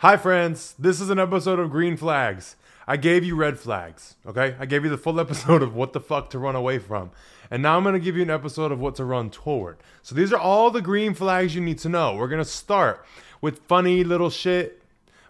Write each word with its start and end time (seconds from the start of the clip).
Hi, 0.00 0.16
friends. 0.16 0.74
This 0.78 0.98
is 0.98 1.10
an 1.10 1.18
episode 1.18 1.58
of 1.58 1.70
Green 1.70 1.94
Flags. 1.94 2.56
I 2.88 2.96
gave 2.96 3.22
you 3.22 3.36
red 3.36 3.58
flags, 3.58 4.14
okay? 4.26 4.56
I 4.58 4.64
gave 4.64 4.82
you 4.82 4.88
the 4.88 4.96
full 4.96 5.20
episode 5.20 5.62
of 5.62 5.74
what 5.74 5.92
the 5.92 6.00
fuck 6.00 6.30
to 6.30 6.38
run 6.38 6.56
away 6.56 6.78
from. 6.78 7.10
And 7.50 7.62
now 7.62 7.76
I'm 7.76 7.84
gonna 7.84 7.98
give 7.98 8.16
you 8.16 8.22
an 8.22 8.30
episode 8.30 8.72
of 8.72 8.80
what 8.80 8.94
to 8.94 9.04
run 9.04 9.28
toward. 9.28 9.76
So 10.00 10.14
these 10.14 10.32
are 10.32 10.40
all 10.40 10.70
the 10.70 10.80
green 10.80 11.12
flags 11.12 11.54
you 11.54 11.60
need 11.60 11.76
to 11.80 11.90
know. 11.90 12.16
We're 12.16 12.28
gonna 12.28 12.46
start 12.46 13.04
with 13.42 13.58
funny 13.68 14.02
little 14.02 14.30
shit, 14.30 14.80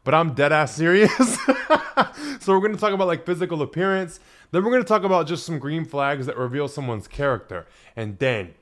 but 0.05 0.15
I'm 0.15 0.35
dead 0.35 0.53
ass 0.53 0.77
serious. 0.77 1.11
so 2.39 2.53
we're 2.53 2.61
gonna 2.61 2.77
talk 2.77 2.93
about 2.93 3.09
like 3.09 3.27
physical 3.27 3.63
appearance. 3.63 4.21
Then 4.53 4.65
we're 4.65 4.71
gonna 4.71 4.85
talk 4.85 5.03
about 5.03 5.27
just 5.27 5.45
some 5.45 5.59
green 5.59 5.85
flags 5.85 6.27
that 6.27 6.37
reveal 6.37 6.69
someone's 6.69 7.09
character. 7.09 7.67
And 7.97 8.21
then 8.21 8.55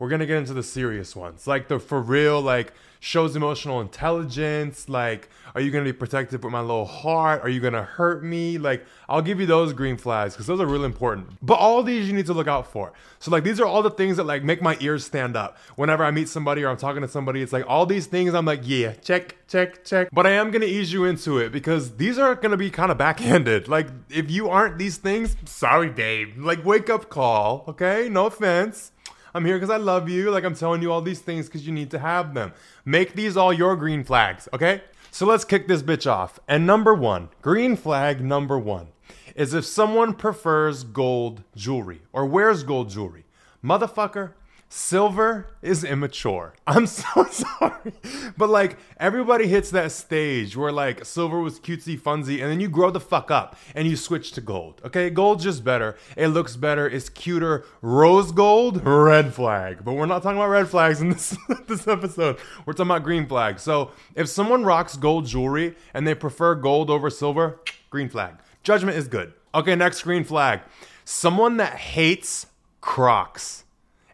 we're 0.00 0.08
gonna 0.08 0.26
get 0.26 0.38
into 0.38 0.54
the 0.54 0.64
serious 0.64 1.14
ones, 1.14 1.46
like 1.46 1.68
the 1.68 1.78
for 1.78 2.00
real, 2.00 2.40
like 2.40 2.72
shows 3.02 3.34
emotional 3.34 3.80
intelligence. 3.80 4.88
Like, 4.88 5.28
are 5.56 5.60
you 5.60 5.72
gonna 5.72 5.84
be 5.84 5.92
protective 5.92 6.44
with 6.44 6.52
my 6.52 6.60
little 6.60 6.84
heart? 6.84 7.42
Are 7.42 7.48
you 7.48 7.58
gonna 7.58 7.82
hurt 7.82 8.22
me? 8.22 8.58
Like, 8.58 8.86
I'll 9.08 9.20
give 9.20 9.40
you 9.40 9.46
those 9.46 9.72
green 9.72 9.96
flags 9.96 10.34
because 10.34 10.46
those 10.46 10.60
are 10.60 10.66
really 10.66 10.84
important. 10.84 11.26
But 11.42 11.54
all 11.54 11.82
these 11.82 12.06
you 12.06 12.14
need 12.14 12.26
to 12.26 12.32
look 12.32 12.46
out 12.46 12.70
for. 12.70 12.92
So 13.18 13.32
like, 13.32 13.42
these 13.42 13.58
are 13.58 13.66
all 13.66 13.82
the 13.82 13.90
things 13.90 14.18
that 14.18 14.24
like 14.24 14.44
make 14.44 14.62
my 14.62 14.76
ears 14.80 15.04
stand 15.04 15.36
up 15.36 15.58
whenever 15.74 16.04
I 16.04 16.12
meet 16.12 16.28
somebody 16.28 16.62
or 16.62 16.68
I'm 16.68 16.76
talking 16.76 17.02
to 17.02 17.08
somebody. 17.08 17.42
It's 17.42 17.52
like 17.52 17.64
all 17.66 17.86
these 17.86 18.06
things. 18.06 18.34
I'm 18.34 18.44
like, 18.46 18.60
yeah, 18.62 18.92
check, 18.92 19.34
check, 19.48 19.84
check. 19.84 20.08
But 20.12 20.28
I 20.28 20.30
am 20.30 20.52
gonna 20.52 20.66
ease 20.66 20.92
you 20.92 21.04
into 21.04 21.38
it 21.38 21.50
because 21.50 21.96
these 21.96 22.18
are 22.18 22.36
gonna 22.36 22.56
be 22.56 22.70
kind 22.70 22.92
of 22.92 22.98
backhanded. 22.98 23.66
Like, 23.66 23.88
if 24.10 24.30
you 24.30 24.48
aren't 24.48 24.78
these 24.78 24.96
things, 24.98 25.36
sorry, 25.44 25.90
babe. 25.90 26.38
Like, 26.38 26.64
wake 26.64 26.88
up 26.88 27.10
call. 27.10 27.64
Okay, 27.66 28.08
no 28.08 28.26
offense. 28.26 28.92
I'm 29.34 29.44
here 29.44 29.56
because 29.56 29.70
I 29.70 29.78
love 29.78 30.08
you. 30.08 30.30
Like 30.30 30.44
I'm 30.44 30.54
telling 30.54 30.82
you 30.82 30.92
all 30.92 31.00
these 31.00 31.20
things 31.20 31.46
because 31.46 31.66
you 31.66 31.72
need 31.72 31.90
to 31.92 31.98
have 31.98 32.34
them. 32.34 32.52
Make 32.84 33.14
these 33.14 33.36
all 33.36 33.52
your 33.52 33.76
green 33.76 34.04
flags, 34.04 34.48
okay? 34.52 34.82
So 35.10 35.26
let's 35.26 35.44
kick 35.44 35.68
this 35.68 35.82
bitch 35.82 36.10
off. 36.10 36.40
And 36.48 36.66
number 36.66 36.94
one, 36.94 37.28
green 37.42 37.76
flag 37.76 38.22
number 38.22 38.58
one, 38.58 38.88
is 39.34 39.54
if 39.54 39.64
someone 39.64 40.14
prefers 40.14 40.84
gold 40.84 41.42
jewelry 41.54 42.02
or 42.12 42.26
wears 42.26 42.62
gold 42.62 42.90
jewelry. 42.90 43.24
Motherfucker, 43.64 44.32
Silver 44.74 45.48
is 45.60 45.84
immature. 45.84 46.54
I'm 46.66 46.86
so 46.86 47.24
sorry. 47.30 47.92
But 48.38 48.48
like 48.48 48.78
everybody 48.96 49.46
hits 49.46 49.70
that 49.72 49.92
stage 49.92 50.56
where 50.56 50.72
like 50.72 51.04
silver 51.04 51.40
was 51.40 51.60
cutesy 51.60 52.00
funsy 52.00 52.40
and 52.40 52.50
then 52.50 52.58
you 52.58 52.70
grow 52.70 52.90
the 52.90 52.98
fuck 52.98 53.30
up 53.30 53.54
and 53.74 53.86
you 53.86 53.96
switch 53.96 54.32
to 54.32 54.40
gold. 54.40 54.80
Okay, 54.82 55.10
gold's 55.10 55.44
just 55.44 55.62
better. 55.62 55.98
It 56.16 56.28
looks 56.28 56.56
better, 56.56 56.88
it's 56.88 57.10
cuter. 57.10 57.66
Rose 57.82 58.32
gold, 58.32 58.82
red 58.82 59.34
flag. 59.34 59.84
But 59.84 59.92
we're 59.92 60.06
not 60.06 60.22
talking 60.22 60.38
about 60.38 60.48
red 60.48 60.68
flags 60.68 61.02
in 61.02 61.10
this 61.10 61.36
this 61.66 61.86
episode. 61.86 62.38
We're 62.64 62.72
talking 62.72 62.92
about 62.92 63.02
green 63.04 63.26
flags. 63.26 63.60
So 63.60 63.90
if 64.14 64.30
someone 64.30 64.64
rocks 64.64 64.96
gold 64.96 65.26
jewelry 65.26 65.76
and 65.92 66.06
they 66.06 66.14
prefer 66.14 66.54
gold 66.54 66.88
over 66.88 67.10
silver, 67.10 67.60
green 67.90 68.08
flag. 68.08 68.36
Judgment 68.62 68.96
is 68.96 69.06
good. 69.06 69.34
Okay, 69.54 69.74
next 69.74 70.00
green 70.00 70.24
flag. 70.24 70.60
Someone 71.04 71.58
that 71.58 71.74
hates 71.74 72.46
Crocs 72.80 73.64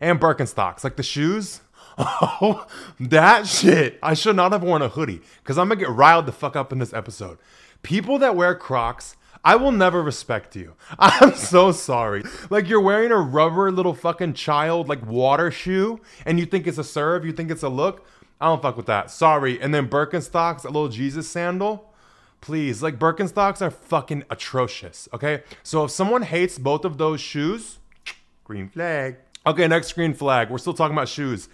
and 0.00 0.20
Birkenstocks, 0.20 0.84
like 0.84 0.96
the 0.96 1.02
shoes. 1.02 1.60
Oh, 2.00 2.64
that 3.00 3.48
shit. 3.48 3.98
I 4.00 4.14
should 4.14 4.36
not 4.36 4.52
have 4.52 4.62
worn 4.62 4.82
a 4.82 4.88
hoodie 4.88 5.20
because 5.42 5.58
I'm 5.58 5.66
gonna 5.68 5.80
get 5.80 5.88
riled 5.88 6.26
the 6.26 6.32
fuck 6.32 6.54
up 6.54 6.72
in 6.72 6.78
this 6.78 6.92
episode. 6.92 7.38
People 7.82 8.20
that 8.20 8.36
wear 8.36 8.54
Crocs, 8.54 9.16
I 9.44 9.56
will 9.56 9.72
never 9.72 10.00
respect 10.00 10.54
you. 10.54 10.74
I'm 11.00 11.34
so 11.34 11.72
sorry. 11.72 12.22
Like 12.50 12.68
you're 12.68 12.80
wearing 12.80 13.10
a 13.10 13.16
rubber 13.16 13.72
little 13.72 13.94
fucking 13.94 14.34
child 14.34 14.88
like 14.88 15.04
water 15.06 15.50
shoe 15.50 16.00
and 16.24 16.38
you 16.38 16.46
think 16.46 16.68
it's 16.68 16.78
a 16.78 16.84
serve, 16.84 17.24
you 17.24 17.32
think 17.32 17.50
it's 17.50 17.64
a 17.64 17.68
look. 17.68 18.06
I 18.40 18.46
don't 18.46 18.62
fuck 18.62 18.76
with 18.76 18.86
that. 18.86 19.10
Sorry. 19.10 19.60
And 19.60 19.74
then 19.74 19.88
Birkenstocks, 19.88 20.64
a 20.64 20.68
little 20.68 20.88
Jesus 20.88 21.28
sandal. 21.28 21.92
Please, 22.40 22.82
like 22.82 22.98
Birkenstocks 22.98 23.60
are 23.60 23.70
fucking 23.70 24.22
atrocious. 24.30 25.08
Okay, 25.12 25.42
so 25.64 25.84
if 25.84 25.90
someone 25.90 26.22
hates 26.22 26.56
both 26.56 26.84
of 26.84 26.96
those 26.96 27.20
shoes, 27.20 27.78
green 28.44 28.68
flag. 28.68 29.16
Okay, 29.48 29.66
next 29.66 29.94
green 29.94 30.12
flag. 30.12 30.50
We're 30.50 30.58
still 30.58 30.74
talking 30.74 30.94
about 30.94 31.08
shoes. 31.08 31.48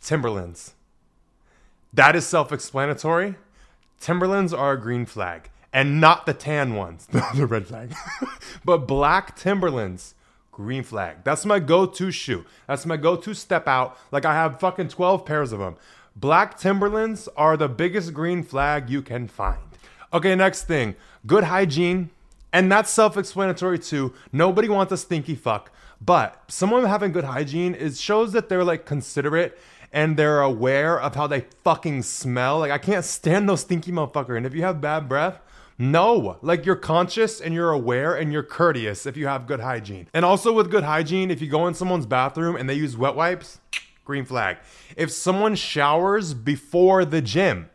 Timberlands. 0.00 0.74
That 1.92 2.14
is 2.14 2.24
self 2.24 2.52
explanatory. 2.52 3.34
Timberlands 3.98 4.54
are 4.54 4.74
a 4.74 4.80
green 4.80 5.06
flag 5.06 5.50
and 5.72 6.00
not 6.00 6.24
the 6.24 6.34
tan 6.34 6.76
ones, 6.76 7.06
the 7.34 7.44
red 7.44 7.66
flag. 7.66 7.94
but 8.64 8.86
black 8.86 9.34
Timberlands, 9.34 10.14
green 10.52 10.84
flag. 10.84 11.24
That's 11.24 11.44
my 11.44 11.58
go 11.58 11.84
to 11.84 12.12
shoe. 12.12 12.44
That's 12.68 12.86
my 12.86 12.96
go 12.96 13.16
to 13.16 13.34
step 13.34 13.66
out. 13.66 13.98
Like 14.12 14.24
I 14.24 14.34
have 14.34 14.60
fucking 14.60 14.88
12 14.88 15.26
pairs 15.26 15.50
of 15.50 15.58
them. 15.58 15.74
Black 16.14 16.56
Timberlands 16.56 17.28
are 17.36 17.56
the 17.56 17.68
biggest 17.68 18.14
green 18.14 18.44
flag 18.44 18.88
you 18.88 19.02
can 19.02 19.26
find. 19.26 19.58
Okay, 20.12 20.36
next 20.36 20.66
thing 20.66 20.94
good 21.26 21.42
hygiene. 21.42 22.10
And 22.52 22.70
that's 22.70 22.90
self 22.90 23.16
explanatory 23.16 23.80
too. 23.80 24.14
Nobody 24.30 24.68
wants 24.68 24.92
a 24.92 24.96
stinky 24.96 25.34
fuck. 25.34 25.72
But 26.04 26.42
someone 26.48 26.84
having 26.84 27.12
good 27.12 27.24
hygiene 27.24 27.74
is 27.74 28.00
shows 28.00 28.32
that 28.32 28.48
they're 28.48 28.64
like 28.64 28.86
considerate 28.86 29.58
and 29.92 30.16
they're 30.16 30.40
aware 30.40 30.98
of 30.98 31.14
how 31.14 31.26
they 31.26 31.42
fucking 31.62 32.02
smell. 32.02 32.58
Like 32.58 32.72
I 32.72 32.78
can't 32.78 33.04
stand 33.04 33.48
those 33.48 33.60
stinky 33.60 33.92
motherfucker. 33.92 34.36
And 34.36 34.44
if 34.44 34.54
you 34.54 34.62
have 34.62 34.80
bad 34.80 35.08
breath, 35.08 35.38
no, 35.78 36.38
like 36.42 36.66
you're 36.66 36.76
conscious 36.76 37.40
and 37.40 37.54
you're 37.54 37.70
aware 37.70 38.14
and 38.14 38.32
you're 38.32 38.42
courteous 38.42 39.06
if 39.06 39.16
you 39.16 39.26
have 39.26 39.46
good 39.46 39.60
hygiene. 39.60 40.08
And 40.12 40.24
also 40.24 40.52
with 40.52 40.70
good 40.70 40.84
hygiene, 40.84 41.30
if 41.30 41.40
you 41.40 41.48
go 41.48 41.66
in 41.68 41.74
someone's 41.74 42.06
bathroom 42.06 42.56
and 42.56 42.68
they 42.68 42.74
use 42.74 42.96
wet 42.96 43.14
wipes, 43.14 43.60
green 44.04 44.24
flag. 44.24 44.58
If 44.96 45.12
someone 45.12 45.54
showers 45.54 46.34
before 46.34 47.04
the 47.04 47.22
gym, 47.22 47.70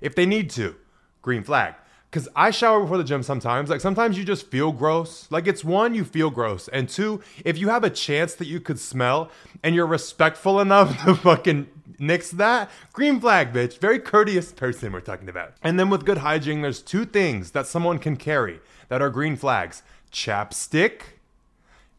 if 0.00 0.14
they 0.14 0.26
need 0.26 0.50
to, 0.50 0.76
green 1.22 1.44
flag. 1.44 1.74
Cause 2.10 2.28
I 2.34 2.50
shower 2.50 2.80
before 2.80 2.98
the 2.98 3.04
gym 3.04 3.22
sometimes. 3.22 3.70
Like 3.70 3.80
sometimes 3.80 4.18
you 4.18 4.24
just 4.24 4.48
feel 4.48 4.72
gross. 4.72 5.28
Like 5.30 5.46
it's 5.46 5.62
one, 5.62 5.94
you 5.94 6.04
feel 6.04 6.28
gross. 6.28 6.66
And 6.68 6.88
two, 6.88 7.20
if 7.44 7.56
you 7.56 7.68
have 7.68 7.84
a 7.84 7.90
chance 7.90 8.34
that 8.34 8.48
you 8.48 8.58
could 8.58 8.80
smell 8.80 9.30
and 9.62 9.76
you're 9.76 9.86
respectful 9.86 10.60
enough 10.60 11.04
to 11.04 11.14
fucking 11.14 11.68
nix 12.00 12.30
that, 12.32 12.68
green 12.92 13.20
flag, 13.20 13.52
bitch. 13.52 13.78
Very 13.78 14.00
courteous 14.00 14.50
person 14.50 14.92
we're 14.92 15.00
talking 15.00 15.28
about. 15.28 15.52
And 15.62 15.78
then 15.78 15.88
with 15.88 16.04
good 16.04 16.18
hygiene, 16.18 16.62
there's 16.62 16.82
two 16.82 17.04
things 17.04 17.52
that 17.52 17.68
someone 17.68 18.00
can 18.00 18.16
carry 18.16 18.58
that 18.88 19.00
are 19.00 19.10
green 19.10 19.36
flags 19.36 19.84
chapstick 20.12 21.02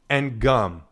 and 0.09 0.41
gum. 0.41 0.83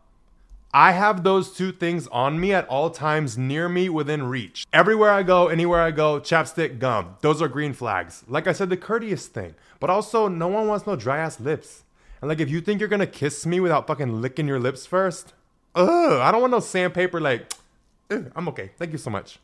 I 0.72 0.92
have 0.92 1.24
those 1.24 1.50
two 1.50 1.72
things 1.72 2.06
on 2.08 2.38
me 2.38 2.52
at 2.52 2.68
all 2.68 2.90
times, 2.90 3.36
near 3.36 3.68
me, 3.68 3.88
within 3.88 4.22
reach. 4.22 4.64
Everywhere 4.72 5.10
I 5.10 5.24
go, 5.24 5.48
anywhere 5.48 5.80
I 5.80 5.90
go, 5.90 6.20
chapstick, 6.20 6.78
gum. 6.78 7.16
Those 7.22 7.42
are 7.42 7.48
green 7.48 7.72
flags. 7.72 8.22
Like 8.28 8.46
I 8.46 8.52
said, 8.52 8.70
the 8.70 8.76
courteous 8.76 9.26
thing. 9.26 9.56
But 9.80 9.90
also, 9.90 10.28
no 10.28 10.46
one 10.46 10.68
wants 10.68 10.86
no 10.86 10.94
dry 10.94 11.18
ass 11.18 11.40
lips. 11.40 11.82
And 12.20 12.28
like, 12.28 12.38
if 12.38 12.48
you 12.50 12.60
think 12.60 12.78
you're 12.78 12.88
gonna 12.88 13.08
kiss 13.08 13.44
me 13.44 13.58
without 13.58 13.88
fucking 13.88 14.20
licking 14.22 14.46
your 14.46 14.60
lips 14.60 14.86
first, 14.86 15.34
ugh, 15.74 16.12
I 16.12 16.30
don't 16.30 16.40
want 16.40 16.52
no 16.52 16.60
sandpaper. 16.60 17.20
Like, 17.20 17.52
ugh, 18.10 18.30
I'm 18.36 18.46
okay. 18.50 18.70
Thank 18.78 18.92
you 18.92 18.98
so 18.98 19.10
much. 19.10 19.40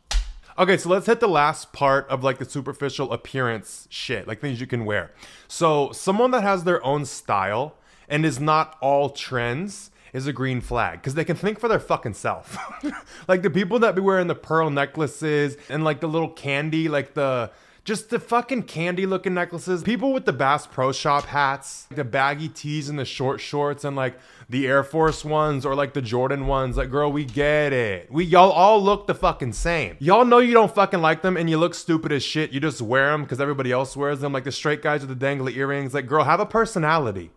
Okay, 0.57 0.77
so 0.77 0.87
let's 0.87 1.07
hit 1.07 1.19
the 1.19 1.27
last 1.27 1.73
part 1.73 2.07
of 2.07 2.23
like 2.23 2.37
the 2.37 2.45
superficial 2.45 3.11
appearance 3.11 3.85
shit, 3.91 4.29
like 4.29 4.39
things 4.39 4.61
you 4.61 4.67
can 4.67 4.85
wear. 4.85 5.11
So, 5.49 5.91
someone 5.91 6.31
that 6.31 6.43
has 6.43 6.63
their 6.63 6.83
own 6.85 7.03
style 7.03 7.75
and 8.07 8.25
is 8.25 8.39
not 8.39 8.77
all 8.79 9.09
trends 9.09 9.91
is 10.17 10.27
a 10.27 10.33
green 10.33 10.59
flag 10.59 10.99
because 10.99 11.13
they 11.13 11.23
can 11.23 11.35
think 11.35 11.59
for 11.59 11.67
their 11.67 11.79
fucking 11.79 12.15
self. 12.15 12.57
like 13.27 13.43
the 13.43 13.49
people 13.49 13.79
that 13.79 13.95
be 13.95 14.01
wearing 14.01 14.27
the 14.27 14.35
pearl 14.35 14.69
necklaces 14.69 15.55
and 15.69 15.83
like 15.83 16.01
the 16.01 16.07
little 16.07 16.29
candy, 16.29 16.89
like 16.89 17.13
the 17.13 17.51
just 17.85 18.09
the 18.09 18.19
fucking 18.19 18.63
candy 18.63 19.05
looking 19.05 19.33
necklaces. 19.33 19.83
People 19.83 20.11
with 20.11 20.25
the 20.25 20.33
Bass 20.33 20.67
Pro 20.67 20.91
Shop 20.91 21.23
hats, 21.25 21.87
the 21.89 22.03
baggy 22.03 22.49
tees 22.49 22.89
and 22.89 22.99
the 22.99 23.05
short 23.05 23.39
shorts 23.39 23.85
and 23.85 23.95
like 23.95 24.19
the 24.49 24.67
Air 24.67 24.83
Force 24.83 25.23
ones 25.23 25.65
or 25.65 25.75
like 25.75 25.93
the 25.93 26.01
Jordan 26.01 26.47
ones. 26.47 26.75
Like, 26.75 26.89
girl, 26.89 27.11
we 27.11 27.23
get 27.23 27.71
it. 27.71 28.11
We 28.11 28.25
y'all 28.25 28.51
all 28.51 28.83
look 28.83 29.07
the 29.07 29.15
fucking 29.15 29.53
same. 29.53 29.95
Y'all 29.99 30.25
know 30.25 30.39
you 30.39 30.53
don't 30.53 30.73
fucking 30.73 31.01
like 31.01 31.21
them 31.21 31.37
and 31.37 31.49
you 31.49 31.57
look 31.57 31.75
stupid 31.75 32.11
as 32.11 32.23
shit. 32.23 32.51
You 32.51 32.59
just 32.59 32.81
wear 32.81 33.11
them 33.11 33.21
because 33.21 33.39
everybody 33.39 33.71
else 33.71 33.95
wears 33.95 34.19
them. 34.19 34.33
Like 34.33 34.43
the 34.43 34.51
straight 34.51 34.81
guys 34.81 35.05
with 35.05 35.17
the 35.17 35.25
dangly 35.25 35.55
earrings. 35.55 35.93
Like, 35.93 36.07
girl, 36.07 36.23
have 36.23 36.39
a 36.39 36.45
personality 36.45 37.31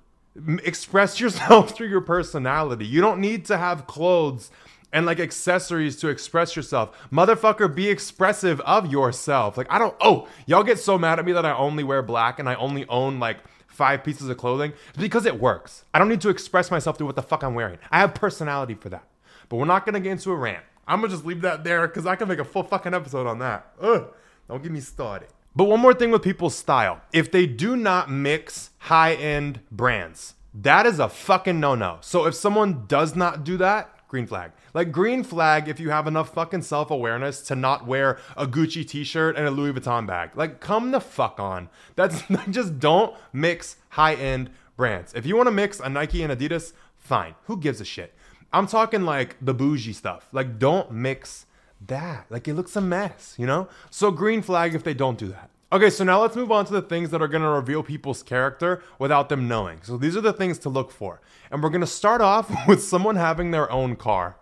express 0.62 1.20
yourself 1.20 1.76
through 1.76 1.88
your 1.88 2.00
personality. 2.00 2.86
You 2.86 3.00
don't 3.00 3.20
need 3.20 3.44
to 3.46 3.58
have 3.58 3.86
clothes 3.86 4.50
and 4.92 5.06
like 5.06 5.20
accessories 5.20 5.96
to 5.96 6.08
express 6.08 6.56
yourself. 6.56 6.96
Motherfucker, 7.12 7.72
be 7.72 7.88
expressive 7.88 8.60
of 8.62 8.90
yourself. 8.90 9.56
Like, 9.56 9.70
I 9.70 9.78
don't, 9.78 9.94
oh, 10.00 10.28
y'all 10.46 10.64
get 10.64 10.78
so 10.78 10.98
mad 10.98 11.18
at 11.18 11.24
me 11.24 11.32
that 11.32 11.46
I 11.46 11.52
only 11.52 11.84
wear 11.84 12.02
black 12.02 12.38
and 12.38 12.48
I 12.48 12.54
only 12.56 12.86
own 12.88 13.20
like 13.20 13.38
five 13.68 14.04
pieces 14.04 14.28
of 14.28 14.36
clothing 14.36 14.72
because 14.98 15.26
it 15.26 15.40
works. 15.40 15.84
I 15.94 15.98
don't 15.98 16.08
need 16.08 16.20
to 16.22 16.28
express 16.28 16.70
myself 16.70 16.98
through 16.98 17.06
what 17.06 17.16
the 17.16 17.22
fuck 17.22 17.42
I'm 17.42 17.54
wearing. 17.54 17.78
I 17.90 18.00
have 18.00 18.14
personality 18.14 18.74
for 18.74 18.88
that. 18.90 19.06
But 19.48 19.56
we're 19.56 19.64
not 19.64 19.84
gonna 19.84 20.00
get 20.00 20.12
into 20.12 20.30
a 20.30 20.36
rant. 20.36 20.64
I'm 20.86 21.00
gonna 21.00 21.12
just 21.12 21.24
leave 21.24 21.42
that 21.42 21.64
there 21.64 21.86
because 21.86 22.06
I 22.06 22.16
can 22.16 22.28
make 22.28 22.38
a 22.38 22.44
full 22.44 22.62
fucking 22.62 22.94
episode 22.94 23.26
on 23.26 23.38
that. 23.38 23.72
Ugh, 23.80 24.12
don't 24.48 24.62
get 24.62 24.72
me 24.72 24.80
started. 24.80 25.28
But 25.54 25.64
one 25.64 25.80
more 25.80 25.94
thing 25.94 26.10
with 26.10 26.22
people's 26.22 26.54
style. 26.54 27.00
If 27.12 27.32
they 27.32 27.46
do 27.46 27.76
not 27.76 28.10
mix 28.10 28.70
high 28.78 29.14
end 29.14 29.60
brands, 29.70 30.34
that 30.54 30.86
is 30.86 30.98
a 30.98 31.08
fucking 31.08 31.58
no 31.58 31.74
no. 31.74 31.98
So 32.00 32.26
if 32.26 32.34
someone 32.34 32.86
does 32.86 33.16
not 33.16 33.42
do 33.42 33.56
that, 33.56 34.06
green 34.06 34.26
flag. 34.26 34.52
Like 34.74 34.92
green 34.92 35.24
flag 35.24 35.68
if 35.68 35.80
you 35.80 35.90
have 35.90 36.06
enough 36.06 36.34
fucking 36.34 36.62
self-awareness 36.62 37.42
to 37.42 37.56
not 37.56 37.86
wear 37.86 38.18
a 38.36 38.46
Gucci 38.46 38.86
t-shirt 38.86 39.36
and 39.36 39.46
a 39.46 39.50
Louis 39.50 39.72
Vuitton 39.72 40.06
bag. 40.06 40.30
Like 40.36 40.60
come 40.60 40.92
the 40.92 41.00
fuck 41.00 41.40
on. 41.40 41.68
That's 41.96 42.22
just 42.50 42.78
don't 42.78 43.16
mix 43.32 43.76
high-end 43.90 44.50
brands. 44.76 45.12
If 45.14 45.26
you 45.26 45.36
want 45.36 45.48
to 45.48 45.52
mix 45.52 45.80
a 45.80 45.88
Nike 45.88 46.22
and 46.22 46.32
Adidas, 46.32 46.72
fine. 46.96 47.34
Who 47.44 47.56
gives 47.56 47.80
a 47.80 47.84
shit? 47.84 48.14
I'm 48.52 48.66
talking 48.66 49.02
like 49.02 49.36
the 49.40 49.54
bougie 49.54 49.92
stuff. 49.92 50.28
Like 50.32 50.58
don't 50.58 50.92
mix 50.92 51.46
that. 51.86 52.26
Like 52.30 52.48
it 52.48 52.54
looks 52.54 52.76
a 52.76 52.80
mess, 52.80 53.34
you 53.38 53.46
know? 53.46 53.68
So 53.90 54.10
green 54.10 54.42
flag 54.42 54.74
if 54.74 54.84
they 54.84 54.94
don't 54.94 55.18
do 55.18 55.28
that. 55.28 55.50
Okay, 55.72 55.88
so 55.90 56.02
now 56.02 56.20
let's 56.20 56.34
move 56.34 56.50
on 56.50 56.64
to 56.64 56.72
the 56.72 56.82
things 56.82 57.10
that 57.10 57.22
are 57.22 57.28
to 57.28 57.38
reveal 57.38 57.84
people's 57.84 58.24
character 58.24 58.82
without 58.98 59.28
them 59.28 59.46
knowing. 59.46 59.78
So 59.82 59.96
these 59.96 60.16
are 60.16 60.20
the 60.20 60.32
things 60.32 60.58
to 60.60 60.68
look 60.68 60.90
for. 60.90 61.20
And 61.50 61.62
we're 61.62 61.70
to 61.82 61.86
start 61.86 62.20
off 62.20 62.50
with 62.68 62.82
someone 62.82 63.14
having 63.14 63.52
their 63.52 63.70
own 63.70 63.94
car. 63.94 64.36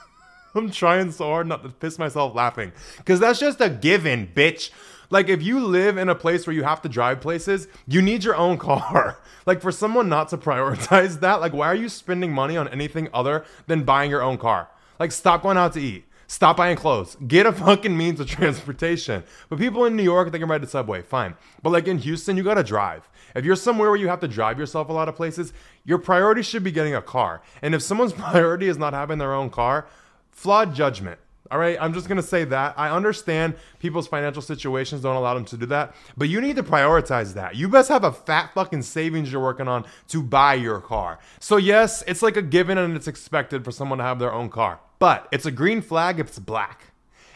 I'm 0.54 0.70
trying 0.70 1.10
so 1.10 1.24
hard 1.24 1.46
not 1.46 1.62
to 1.62 1.70
piss 1.70 1.98
myself 1.98 2.34
laughing 2.34 2.72
because 2.98 3.18
that's 3.18 3.40
just 3.40 3.62
a 3.62 3.70
given, 3.70 4.28
bitch. 4.34 4.70
Like 5.08 5.28
if 5.28 5.42
you 5.42 5.64
live 5.64 5.96
in 5.96 6.10
a 6.10 6.14
place 6.14 6.46
where 6.46 6.54
you 6.54 6.64
have 6.64 6.82
to 6.82 6.88
drive 6.88 7.20
places, 7.20 7.66
you 7.86 8.02
need 8.02 8.22
your 8.22 8.36
own 8.36 8.58
car. 8.70 9.18
Like 9.46 9.62
for 9.62 9.72
someone 9.72 10.10
not 10.10 10.28
to 10.30 10.36
prioritize 10.36 11.20
that, 11.20 11.40
like 11.40 11.54
why 11.54 11.68
are 11.68 11.74
you 11.74 11.88
spending 11.88 12.30
money 12.30 12.58
on 12.58 12.68
anything 12.68 13.08
other 13.14 13.46
than 13.66 13.84
buying 13.84 14.10
your 14.10 14.22
own 14.22 14.36
car? 14.36 14.68
Like 15.00 15.12
stop 15.12 15.42
going 15.42 15.56
out 15.56 15.72
to 15.74 15.80
eat. 15.80 16.04
Stop 16.26 16.56
buying 16.56 16.76
clothes. 16.76 17.16
Get 17.26 17.46
a 17.46 17.52
fucking 17.52 17.96
means 17.96 18.20
of 18.20 18.26
transportation. 18.28 19.24
But 19.48 19.58
people 19.58 19.84
in 19.84 19.96
New 19.96 20.02
York, 20.02 20.32
they 20.32 20.38
can 20.38 20.48
ride 20.48 20.62
the 20.62 20.66
subway, 20.66 21.02
fine. 21.02 21.34
But 21.62 21.70
like 21.70 21.86
in 21.86 21.98
Houston, 21.98 22.36
you 22.36 22.42
gotta 22.42 22.64
drive. 22.64 23.08
If 23.34 23.44
you're 23.44 23.56
somewhere 23.56 23.90
where 23.90 23.98
you 23.98 24.08
have 24.08 24.20
to 24.20 24.28
drive 24.28 24.58
yourself 24.58 24.88
a 24.88 24.92
lot 24.92 25.08
of 25.08 25.16
places, 25.16 25.52
your 25.84 25.98
priority 25.98 26.42
should 26.42 26.64
be 26.64 26.72
getting 26.72 26.94
a 26.94 27.02
car. 27.02 27.42
And 27.62 27.74
if 27.74 27.82
someone's 27.82 28.12
priority 28.14 28.68
is 28.68 28.78
not 28.78 28.92
having 28.92 29.18
their 29.18 29.34
own 29.34 29.50
car, 29.50 29.86
flawed 30.30 30.74
judgment. 30.74 31.18
All 31.50 31.58
right, 31.58 31.76
I'm 31.78 31.92
just 31.92 32.08
gonna 32.08 32.22
say 32.22 32.44
that. 32.44 32.74
I 32.78 32.90
understand 32.90 33.54
people's 33.78 34.08
financial 34.08 34.40
situations 34.40 35.02
don't 35.02 35.14
allow 35.14 35.34
them 35.34 35.44
to 35.46 35.56
do 35.58 35.66
that, 35.66 35.94
but 36.16 36.30
you 36.30 36.40
need 36.40 36.56
to 36.56 36.62
prioritize 36.62 37.34
that. 37.34 37.54
You 37.54 37.68
best 37.68 37.90
have 37.90 38.02
a 38.02 38.12
fat 38.12 38.52
fucking 38.54 38.82
savings 38.82 39.30
you're 39.30 39.42
working 39.42 39.68
on 39.68 39.84
to 40.08 40.22
buy 40.22 40.54
your 40.54 40.80
car. 40.80 41.18
So, 41.40 41.58
yes, 41.58 42.02
it's 42.06 42.22
like 42.22 42.38
a 42.38 42.42
given 42.42 42.78
and 42.78 42.96
it's 42.96 43.08
expected 43.08 43.62
for 43.62 43.72
someone 43.72 43.98
to 43.98 44.04
have 44.04 44.18
their 44.18 44.32
own 44.32 44.48
car. 44.48 44.80
But 44.98 45.28
it's 45.32 45.46
a 45.46 45.50
green 45.50 45.82
flag 45.82 46.20
if 46.20 46.28
it's 46.28 46.38
black. 46.38 46.92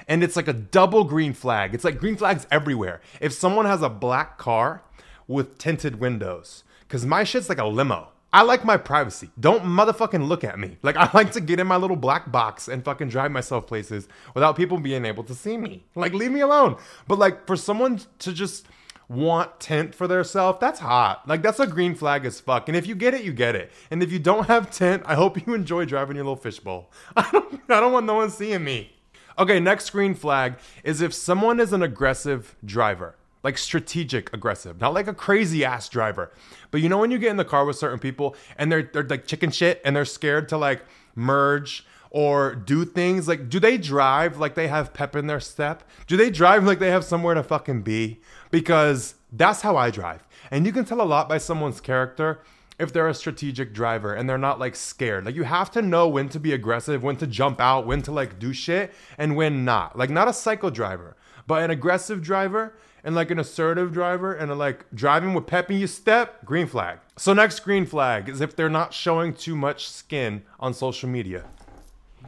And 0.06 0.24
it's 0.24 0.36
like 0.36 0.48
a 0.48 0.54
double 0.54 1.04
green 1.04 1.34
flag. 1.34 1.74
It's 1.74 1.84
like 1.84 1.98
green 1.98 2.16
flags 2.16 2.46
everywhere. 2.50 3.00
If 3.20 3.32
someone 3.32 3.66
has 3.66 3.82
a 3.82 3.90
black 3.90 4.38
car 4.38 4.82
with 5.26 5.58
tinted 5.58 6.00
windows, 6.00 6.64
because 6.80 7.04
my 7.04 7.24
shit's 7.24 7.48
like 7.48 7.58
a 7.58 7.66
limo. 7.66 8.08
I 8.32 8.42
like 8.42 8.64
my 8.64 8.76
privacy. 8.76 9.30
Don't 9.40 9.64
motherfucking 9.64 10.26
look 10.26 10.44
at 10.44 10.58
me. 10.58 10.78
Like 10.82 10.96
I 10.98 11.10
like 11.14 11.32
to 11.32 11.40
get 11.40 11.60
in 11.60 11.66
my 11.66 11.76
little 11.76 11.96
black 11.96 12.30
box 12.30 12.68
and 12.68 12.84
fucking 12.84 13.08
drive 13.08 13.30
myself 13.30 13.66
places 13.66 14.08
without 14.34 14.56
people 14.56 14.78
being 14.78 15.04
able 15.04 15.24
to 15.24 15.34
see 15.34 15.56
me. 15.56 15.84
Like 15.94 16.12
leave 16.12 16.32
me 16.32 16.40
alone. 16.40 16.76
But 17.06 17.18
like 17.18 17.46
for 17.46 17.56
someone 17.56 18.00
to 18.20 18.32
just 18.32 18.66
want 19.08 19.58
tint 19.58 19.94
for 19.94 20.06
their 20.06 20.22
self, 20.22 20.60
that's 20.60 20.80
hot. 20.80 21.26
Like 21.26 21.42
that's 21.42 21.60
a 21.60 21.66
green 21.66 21.94
flag 21.94 22.24
as 22.24 22.40
fuck. 22.40 22.68
And 22.68 22.76
if 22.76 22.86
you 22.86 22.94
get 22.94 23.14
it, 23.14 23.24
you 23.24 23.32
get 23.32 23.54
it. 23.54 23.72
And 23.90 24.02
if 24.02 24.12
you 24.12 24.18
don't 24.18 24.46
have 24.46 24.70
tint, 24.70 25.02
I 25.06 25.14
hope 25.14 25.46
you 25.46 25.54
enjoy 25.54 25.84
driving 25.84 26.16
your 26.16 26.24
little 26.24 26.36
fishbowl. 26.36 26.90
I 27.16 27.28
don't 27.30 27.60
I 27.68 27.80
don't 27.80 27.92
want 27.92 28.06
no 28.06 28.14
one 28.14 28.30
seeing 28.30 28.64
me. 28.64 28.92
Okay, 29.38 29.60
next 29.60 29.90
green 29.90 30.14
flag 30.14 30.54
is 30.82 31.00
if 31.00 31.14
someone 31.14 31.60
is 31.60 31.72
an 31.72 31.82
aggressive 31.82 32.56
driver. 32.64 33.14
Like 33.44 33.56
strategic 33.56 34.32
aggressive, 34.34 34.80
not 34.80 34.94
like 34.94 35.06
a 35.06 35.14
crazy 35.14 35.64
ass 35.64 35.88
driver. 35.88 36.32
But 36.72 36.80
you 36.80 36.88
know 36.88 36.98
when 36.98 37.12
you 37.12 37.18
get 37.18 37.30
in 37.30 37.36
the 37.36 37.44
car 37.44 37.64
with 37.64 37.76
certain 37.76 38.00
people 38.00 38.34
and 38.58 38.70
they're 38.70 38.90
they're 38.92 39.04
like 39.04 39.26
chicken 39.26 39.52
shit 39.52 39.80
and 39.84 39.94
they're 39.94 40.04
scared 40.04 40.48
to 40.48 40.58
like 40.58 40.82
merge 41.14 41.86
or 42.10 42.54
do 42.54 42.84
things 42.84 43.28
like 43.28 43.48
do 43.48 43.60
they 43.60 43.78
drive 43.78 44.38
like 44.38 44.54
they 44.54 44.68
have 44.68 44.94
pep 44.94 45.16
in 45.16 45.26
their 45.26 45.40
step? 45.40 45.82
Do 46.06 46.16
they 46.16 46.30
drive 46.30 46.64
like 46.64 46.78
they 46.78 46.90
have 46.90 47.04
somewhere 47.04 47.34
to 47.34 47.42
fucking 47.42 47.82
be? 47.82 48.20
Because 48.50 49.14
that's 49.32 49.62
how 49.62 49.76
I 49.76 49.90
drive. 49.90 50.26
And 50.50 50.66
you 50.66 50.72
can 50.72 50.84
tell 50.84 51.00
a 51.00 51.02
lot 51.02 51.28
by 51.28 51.38
someone's 51.38 51.80
character 51.80 52.40
if 52.78 52.92
they're 52.92 53.08
a 53.08 53.14
strategic 53.14 53.72
driver 53.74 54.14
and 54.14 54.28
they're 54.28 54.38
not 54.38 54.58
like 54.58 54.76
scared. 54.76 55.26
Like 55.26 55.34
you 55.34 55.42
have 55.42 55.70
to 55.72 55.82
know 55.82 56.08
when 56.08 56.28
to 56.30 56.40
be 56.40 56.52
aggressive, 56.52 57.02
when 57.02 57.16
to 57.16 57.26
jump 57.26 57.60
out, 57.60 57.86
when 57.86 58.02
to 58.02 58.12
like 58.12 58.38
do 58.38 58.52
shit 58.52 58.94
and 59.18 59.36
when 59.36 59.64
not. 59.64 59.98
Like 59.98 60.10
not 60.10 60.28
a 60.28 60.32
psycho 60.32 60.70
driver, 60.70 61.16
but 61.46 61.62
an 61.62 61.70
aggressive 61.70 62.22
driver 62.22 62.74
and 63.04 63.14
like 63.14 63.30
an 63.30 63.38
assertive 63.38 63.92
driver 63.92 64.32
and 64.32 64.50
a, 64.50 64.54
like 64.54 64.86
driving 64.94 65.34
with 65.34 65.46
pep 65.46 65.70
in 65.70 65.78
your 65.78 65.88
step, 65.88 66.44
green 66.44 66.66
flag. 66.66 66.98
So 67.16 67.32
next 67.32 67.60
green 67.60 67.86
flag 67.86 68.28
is 68.28 68.40
if 68.40 68.54
they're 68.54 68.68
not 68.68 68.92
showing 68.92 69.34
too 69.34 69.56
much 69.56 69.88
skin 69.88 70.42
on 70.60 70.74
social 70.74 71.08
media. 71.08 71.44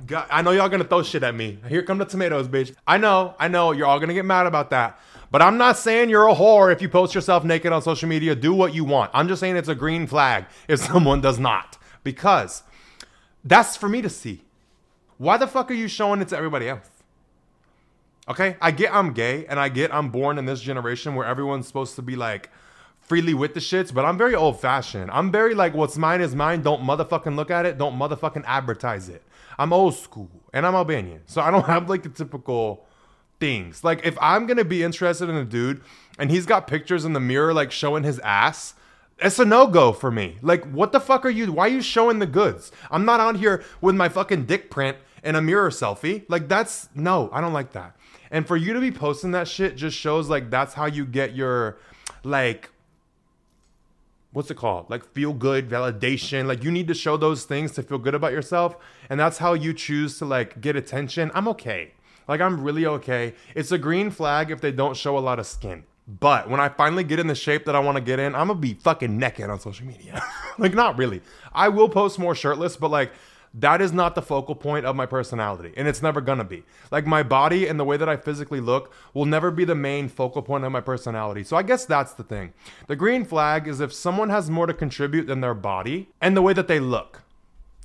God, 0.07 0.27
I 0.31 0.43
know 0.43 0.51
y'all 0.51 0.69
gonna 0.69 0.85
throw 0.85 1.03
shit 1.03 1.23
at 1.23 1.35
me. 1.35 1.59
Here 1.69 1.83
come 1.83 1.99
the 1.99 2.05
tomatoes, 2.05 2.49
bitch. 2.49 2.75
I 2.87 2.99
know, 2.99 3.35
I 3.39 3.49
know, 3.49 3.73
you're 3.73 3.87
all 3.87 4.01
gonna 4.01 4.15
get 4.15 4.25
mad 4.25 4.47
about 4.47 4.71
that. 4.71 4.99
But 5.31 5.43
I'm 5.43 5.59
not 5.59 5.77
saying 5.79 6.11
you're 6.11 6.29
a 6.29 6.35
whore 6.35 6.73
if 6.73 6.83
you 6.83 6.89
post 6.89 7.15
yourself 7.15 7.45
naked 7.45 7.73
on 7.73 7.83
social 7.83 8.09
media. 8.09 8.35
Do 8.35 8.53
what 8.53 8.75
you 8.75 8.85
want. 8.85 9.11
I'm 9.15 9.29
just 9.29 9.41
saying 9.41 9.57
it's 9.57 9.69
a 9.69 9.75
green 9.75 10.07
flag 10.07 10.47
if 10.67 10.81
someone 10.87 11.21
does 11.21 11.39
not. 11.39 11.79
Because 12.03 12.63
that's 13.45 13.77
for 13.77 13.89
me 13.89 14.03
to 14.03 14.11
see. 14.11 14.43
Why 15.19 15.37
the 15.37 15.47
fuck 15.47 15.71
are 15.71 15.75
you 15.75 15.87
showing 15.87 16.21
it 16.21 16.29
to 16.29 16.37
everybody 16.37 16.69
else? 16.69 16.89
Okay, 18.29 18.57
I 18.61 18.71
get 18.71 18.95
I'm 18.95 19.13
gay 19.13 19.47
and 19.47 19.59
I 19.59 19.69
get 19.69 19.93
I'm 19.93 20.11
born 20.11 20.39
in 20.39 20.47
this 20.47 20.61
generation 20.61 21.15
where 21.15 21.27
everyone's 21.27 21.67
supposed 21.67 21.97
to 21.97 22.03
be 22.03 22.17
like 22.17 22.51
freely 23.01 23.35
with 23.35 23.55
the 23.55 23.61
shits, 23.61 23.93
but 23.93 24.05
I'm 24.05 24.17
very 24.17 24.35
old 24.35 24.61
fashioned. 24.61 25.11
I'm 25.11 25.33
very 25.33 25.55
like, 25.55 25.75
what's 25.75 25.99
mine 25.99 26.21
is 26.21 26.35
mine. 26.35 26.63
Don't 26.63 26.83
motherfucking 26.83 27.35
look 27.35 27.51
at 27.51 27.67
it. 27.67 27.77
Don't 27.77 27.99
motherfucking 27.99 28.45
advertise 28.47 29.09
it. 29.09 29.23
I'm 29.61 29.75
old 29.75 29.95
school 29.95 30.31
and 30.55 30.67
I'm 30.67 30.75
Albanian. 30.75 31.21
So 31.27 31.43
I 31.43 31.51
don't 31.51 31.67
have 31.67 31.91
like 31.91 32.03
the 32.03 32.09
typical 32.09 32.87
things. 33.39 33.85
Like 33.85 34.07
if 34.07 34.17
I'm 34.19 34.47
gonna 34.47 34.65
be 34.65 34.83
interested 34.83 35.29
in 35.29 35.37
a 35.37 35.45
dude 35.45 35.83
and 36.19 36.31
he's 36.31 36.47
got 36.47 36.67
pictures 36.67 37.05
in 37.05 37.13
the 37.13 37.21
mirror 37.21 37.53
like 37.53 37.71
showing 37.71 38.03
his 38.03 38.19
ass, 38.21 38.73
it's 39.19 39.39
a 39.39 39.45
no 39.45 39.67
go 39.67 39.93
for 39.93 40.11
me. 40.11 40.39
Like, 40.41 40.65
what 40.73 40.93
the 40.93 41.01
fuck 41.01 41.27
are 41.27 41.31
you? 41.31 41.53
Why 41.53 41.67
are 41.67 41.71
you 41.71 41.83
showing 41.83 42.21
the 42.21 42.27
goods? 42.27 42.73
I'm 42.91 43.05
not 43.05 43.21
out 43.21 43.37
here 43.37 43.63
with 43.83 43.95
my 43.95 44.09
fucking 44.09 44.47
dick 44.47 44.71
print 44.71 44.97
and 45.23 45.37
a 45.37 45.43
mirror 45.43 45.69
selfie. 45.69 46.25
Like, 46.31 46.49
that's 46.49 46.89
no, 46.95 47.29
I 47.31 47.43
don't 47.43 47.53
like 47.53 47.73
that. 47.73 47.95
And 48.31 48.47
for 48.47 48.57
you 48.57 48.73
to 48.73 48.81
be 48.81 48.91
posting 48.91 49.33
that 49.33 49.47
shit 49.47 49.77
just 49.77 49.95
shows 49.95 50.31
like 50.31 50.49
that's 50.49 50.73
how 50.73 50.87
you 50.87 51.05
get 51.05 51.37
your 51.37 51.77
like 52.25 52.71
what's 54.33 54.51
it 54.51 54.57
called? 54.57 54.89
Like 54.91 55.05
feel 55.13 55.33
good 55.33 55.69
validation. 55.69 56.47
Like 56.47 56.65
you 56.65 56.71
need 56.71 56.89
to 56.89 56.95
show 56.95 57.17
those 57.17 57.45
things 57.45 57.73
to 57.73 57.83
feel 57.83 57.99
good 57.99 58.15
about 58.15 58.33
yourself. 58.33 58.77
And 59.09 59.19
that's 59.19 59.39
how 59.39 59.55
you 59.55 59.73
choose 59.73 60.19
to 60.19 60.25
like 60.25 60.61
get 60.61 60.77
attention. 60.77 61.31
I'm 61.35 61.49
okay. 61.49 61.93
Like 62.29 62.41
I'm 62.41 62.63
really 62.63 62.87
okay. 62.87 63.35
It's 63.55 63.73
a 63.73 63.79
green 63.79 64.11
flag 64.11 64.51
if 64.51 64.61
they 64.61 64.73
don't 64.73 64.97
show 64.97 65.19
a 65.19 65.21
lot 65.21 65.39
of 65.39 65.47
skin. 65.47 65.85
But 66.07 66.51
when 66.51 66.59
I 66.59 66.69
finally 66.69 67.05
get 67.05 67.21
in 67.21 67.29
the 67.29 67.35
shape 67.35 67.67
that 67.67 67.77
I 67.77 67.81
want 67.81 67.97
to 67.97 68.01
get 68.01 68.19
in, 68.19 68.35
I'm 68.35 68.49
gonna 68.49 68.59
be 68.59 68.75
fucking 68.75 69.17
naked 69.17 69.49
on 69.49 69.61
social 69.61 69.87
media. 69.87 70.23
like 70.59 70.75
not 70.75 70.99
really. 70.99 71.23
I 71.53 71.69
will 71.69 71.89
post 71.89 72.19
more 72.19 72.35
shirtless, 72.35 72.77
but 72.77 72.91
like 72.91 73.13
that 73.55 73.81
is 73.81 73.93
not 73.93 74.15
the 74.15 74.23
focal 74.23 74.55
point 74.55 74.87
of 74.87 74.95
my 74.95 75.07
personality 75.07 75.73
and 75.77 75.89
it's 75.89 76.03
never 76.03 76.21
gonna 76.21 76.45
be. 76.45 76.63
Like 76.91 77.07
my 77.07 77.23
body 77.23 77.67
and 77.67 77.81
the 77.81 77.85
way 77.85 77.97
that 77.97 78.09
i 78.09 78.17
physically 78.17 78.61
look 78.61 78.93
will 79.13 79.27
never 79.27 79.51
be 79.51 79.65
the 79.65 79.75
main 79.75 80.09
focal 80.09 80.43
point 80.43 80.65
of 80.65 80.73
my 80.73 80.81
personality. 80.81 81.43
So 81.43 81.57
i 81.57 81.63
guess 81.63 81.85
that's 81.85 82.13
the 82.13 82.23
thing. 82.23 82.53
The 82.87 82.97
green 82.97 83.25
flag 83.25 83.67
is 83.67 83.81
if 83.81 83.93
someone 83.93 84.31
has 84.31 84.51
more 84.51 84.67
to 84.67 84.75
contribute 84.75 85.27
than 85.27 85.41
their 85.41 85.55
body 85.55 86.11
and 86.21 86.37
the 86.37 86.43
way 86.43 86.53
that 86.53 86.69
they 86.69 86.81
look. 86.81 87.23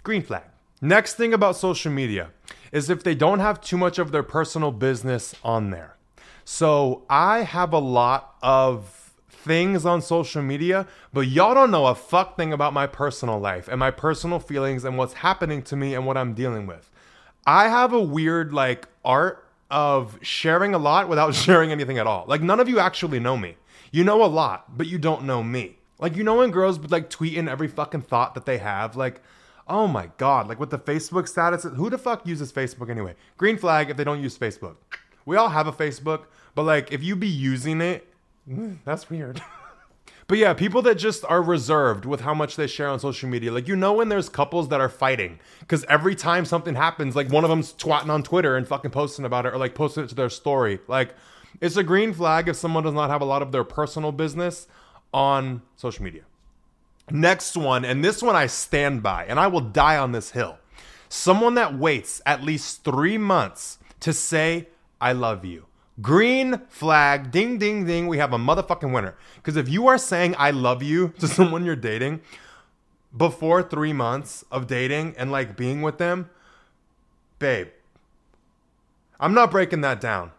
Green 0.03 0.21
flag. 0.21 0.43
Next 0.81 1.15
thing 1.15 1.33
about 1.33 1.55
social 1.55 1.91
media 1.91 2.29
is 2.71 2.89
if 2.89 3.03
they 3.03 3.15
don't 3.15 3.39
have 3.39 3.59
too 3.61 3.77
much 3.77 3.97
of 3.97 4.11
their 4.11 4.23
personal 4.23 4.71
business 4.71 5.33
on 5.43 5.71
there. 5.71 5.95
So 6.43 7.05
i 7.09 7.41
have 7.41 7.73
a 7.73 7.79
lot 7.79 8.35
of 8.43 9.04
things 9.45 9.85
on 9.85 10.01
social 10.01 10.41
media, 10.41 10.87
but 11.13 11.27
y'all 11.27 11.53
don't 11.53 11.69
know 11.69 11.85
a 11.85 11.95
fuck 11.95 12.35
thing 12.35 12.51
about 12.51 12.73
my 12.73 12.87
personal 12.87 13.39
life 13.39 13.67
and 13.67 13.79
my 13.79 13.91
personal 13.91 14.39
feelings 14.39 14.83
and 14.83 14.97
what's 14.97 15.13
happening 15.13 15.61
to 15.61 15.75
me 15.75 15.93
and 15.93 16.05
what 16.05 16.17
I'm 16.17 16.33
dealing 16.33 16.65
with. 16.65 16.89
I 17.45 17.69
have 17.69 17.93
a 17.93 18.01
weird 18.01 18.51
like 18.51 18.87
art 19.05 19.47
of 19.69 20.17
sharing 20.23 20.73
a 20.73 20.79
lot 20.79 21.07
without 21.07 21.35
sharing 21.45 21.71
anything 21.71 21.99
at 21.99 22.07
all. 22.07 22.25
Like 22.27 22.41
none 22.41 22.59
of 22.59 22.67
you 22.67 22.79
actually 22.79 23.19
know 23.19 23.37
me. 23.37 23.55
You 23.91 24.03
know 24.03 24.25
a 24.25 24.27
lot, 24.27 24.75
but 24.75 24.87
you 24.87 24.97
don't 24.97 25.23
know 25.23 25.43
me. 25.43 25.77
Like 25.99 26.15
you 26.15 26.23
know 26.23 26.37
when 26.37 26.51
girls 26.51 26.79
would 26.79 26.91
like 26.91 27.09
tweeting 27.09 27.47
every 27.47 27.67
fucking 27.67 28.01
thought 28.01 28.33
that 28.33 28.45
they 28.45 28.57
have, 28.57 28.95
like 28.95 29.21
oh 29.67 29.87
my 29.87 30.09
god, 30.17 30.47
like 30.47 30.59
with 30.59 30.71
the 30.71 30.79
Facebook 30.79 31.27
status, 31.27 31.63
who 31.63 31.89
the 31.89 31.97
fuck 31.97 32.25
uses 32.25 32.51
Facebook 32.51 32.89
anyway? 32.89 33.15
Green 33.37 33.57
flag 33.57 33.89
if 33.89 33.97
they 33.97 34.03
don't 34.03 34.21
use 34.21 34.37
Facebook. 34.37 34.75
We 35.25 35.37
all 35.37 35.49
have 35.49 35.67
a 35.67 35.71
Facebook, 35.71 36.25
but 36.55 36.63
like 36.63 36.91
if 36.91 37.03
you 37.03 37.15
be 37.15 37.27
using 37.27 37.79
it 37.81 38.07
Mm, 38.49 38.77
that's 38.85 39.09
weird. 39.09 39.41
but 40.27 40.37
yeah, 40.37 40.53
people 40.53 40.81
that 40.83 40.95
just 40.95 41.25
are 41.25 41.41
reserved 41.41 42.05
with 42.05 42.21
how 42.21 42.33
much 42.33 42.55
they 42.55 42.67
share 42.67 42.89
on 42.89 42.99
social 42.99 43.29
media. 43.29 43.51
Like, 43.51 43.67
you 43.67 43.75
know, 43.75 43.93
when 43.93 44.09
there's 44.09 44.29
couples 44.29 44.69
that 44.69 44.81
are 44.81 44.89
fighting, 44.89 45.39
because 45.59 45.83
every 45.85 46.15
time 46.15 46.45
something 46.45 46.75
happens, 46.75 47.15
like 47.15 47.29
one 47.29 47.43
of 47.43 47.49
them's 47.49 47.73
twatting 47.73 48.09
on 48.09 48.23
Twitter 48.23 48.55
and 48.55 48.67
fucking 48.67 48.91
posting 48.91 49.25
about 49.25 49.45
it 49.45 49.53
or 49.53 49.57
like 49.57 49.75
posting 49.75 50.03
it 50.03 50.09
to 50.09 50.15
their 50.15 50.29
story. 50.29 50.79
Like, 50.87 51.15
it's 51.61 51.77
a 51.77 51.83
green 51.83 52.13
flag 52.13 52.47
if 52.47 52.55
someone 52.55 52.83
does 52.83 52.93
not 52.93 53.09
have 53.09 53.21
a 53.21 53.25
lot 53.25 53.41
of 53.41 53.51
their 53.51 53.63
personal 53.63 54.11
business 54.11 54.67
on 55.13 55.61
social 55.75 56.03
media. 56.03 56.23
Next 57.09 57.55
one, 57.55 57.85
and 57.85 58.03
this 58.03 58.21
one 58.23 58.35
I 58.35 58.47
stand 58.47 59.03
by, 59.03 59.25
and 59.25 59.39
I 59.39 59.47
will 59.47 59.61
die 59.61 59.97
on 59.97 60.11
this 60.11 60.31
hill. 60.31 60.57
Someone 61.07 61.53
that 61.55 61.77
waits 61.77 62.21
at 62.25 62.43
least 62.43 62.83
three 62.83 63.17
months 63.17 63.77
to 63.99 64.11
say, 64.11 64.67
I 64.99 65.13
love 65.13 65.45
you. 65.45 65.67
Green 66.01 66.61
flag, 66.67 67.31
ding, 67.31 67.57
ding, 67.57 67.85
ding. 67.85 68.07
We 68.07 68.17
have 68.17 68.33
a 68.33 68.37
motherfucking 68.37 68.93
winner. 68.93 69.15
Because 69.35 69.55
if 69.55 69.69
you 69.69 69.87
are 69.87 69.97
saying 69.97 70.35
I 70.37 70.51
love 70.51 70.83
you 70.83 71.09
to 71.19 71.27
someone 71.27 71.65
you're 71.65 71.75
dating 71.75 72.21
before 73.15 73.63
three 73.63 73.93
months 73.93 74.43
of 74.51 74.67
dating 74.67 75.15
and 75.17 75.31
like 75.31 75.55
being 75.55 75.81
with 75.81 75.97
them, 75.97 76.29
babe, 77.39 77.67
I'm 79.19 79.33
not 79.33 79.51
breaking 79.51 79.81
that 79.81 80.01
down. 80.01 80.31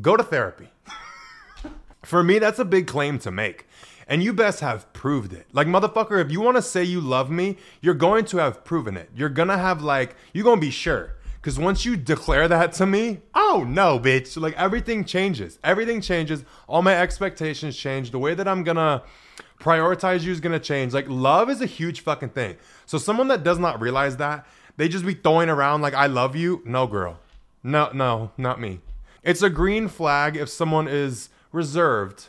Go 0.00 0.16
to 0.16 0.24
therapy. 0.24 0.70
For 2.02 2.24
me, 2.24 2.40
that's 2.40 2.58
a 2.58 2.64
big 2.64 2.88
claim 2.88 3.20
to 3.20 3.30
make. 3.30 3.66
And 4.08 4.22
you 4.22 4.32
best 4.32 4.60
have 4.60 4.92
proved 4.92 5.32
it. 5.32 5.46
Like, 5.52 5.66
motherfucker, 5.66 6.20
if 6.20 6.30
you 6.30 6.40
want 6.40 6.56
to 6.56 6.62
say 6.62 6.82
you 6.82 7.00
love 7.00 7.30
me, 7.30 7.56
you're 7.80 7.94
going 7.94 8.24
to 8.26 8.36
have 8.38 8.64
proven 8.64 8.96
it. 8.96 9.08
You're 9.14 9.30
to 9.48 9.56
have, 9.56 9.82
like, 9.82 10.14
you're 10.34 10.44
to 10.58 10.60
be 10.66 10.70
sure. 10.70 11.14
Because 11.44 11.58
once 11.58 11.84
you 11.84 11.94
declare 11.94 12.48
that 12.48 12.72
to 12.72 12.86
me, 12.86 13.20
oh 13.34 13.66
no, 13.68 13.98
bitch. 13.98 14.40
Like, 14.40 14.54
everything 14.54 15.04
changes. 15.04 15.58
Everything 15.62 16.00
changes. 16.00 16.42
All 16.66 16.80
my 16.80 16.96
expectations 16.96 17.76
change. 17.76 18.12
The 18.12 18.18
way 18.18 18.32
that 18.32 18.48
I'm 18.48 18.64
to 18.76 19.02
prioritize 19.60 20.22
you 20.22 20.32
is 20.32 20.40
to 20.54 20.58
change. 20.58 20.94
Like, 20.94 21.04
love 21.06 21.50
is 21.50 21.60
a 21.60 21.66
huge 21.66 22.00
fucking 22.00 22.30
thing. 22.30 22.56
So, 22.86 22.96
someone 22.96 23.28
that 23.28 23.44
does 23.44 23.58
not 23.58 23.78
realize 23.78 24.16
that, 24.16 24.46
they 24.78 24.88
just 24.88 25.04
be 25.04 25.12
throwing 25.12 25.50
around, 25.50 25.82
like, 25.82 25.92
I 25.92 26.06
love 26.06 26.34
you. 26.34 26.62
No, 26.64 26.86
girl. 26.86 27.20
No, 27.62 27.90
no, 27.92 28.30
not 28.38 28.58
me. 28.58 28.80
It's 29.22 29.42
a 29.42 29.50
green 29.50 29.88
flag 29.88 30.38
if 30.38 30.48
someone 30.48 30.88
is 30.88 31.28
reserved 31.52 32.28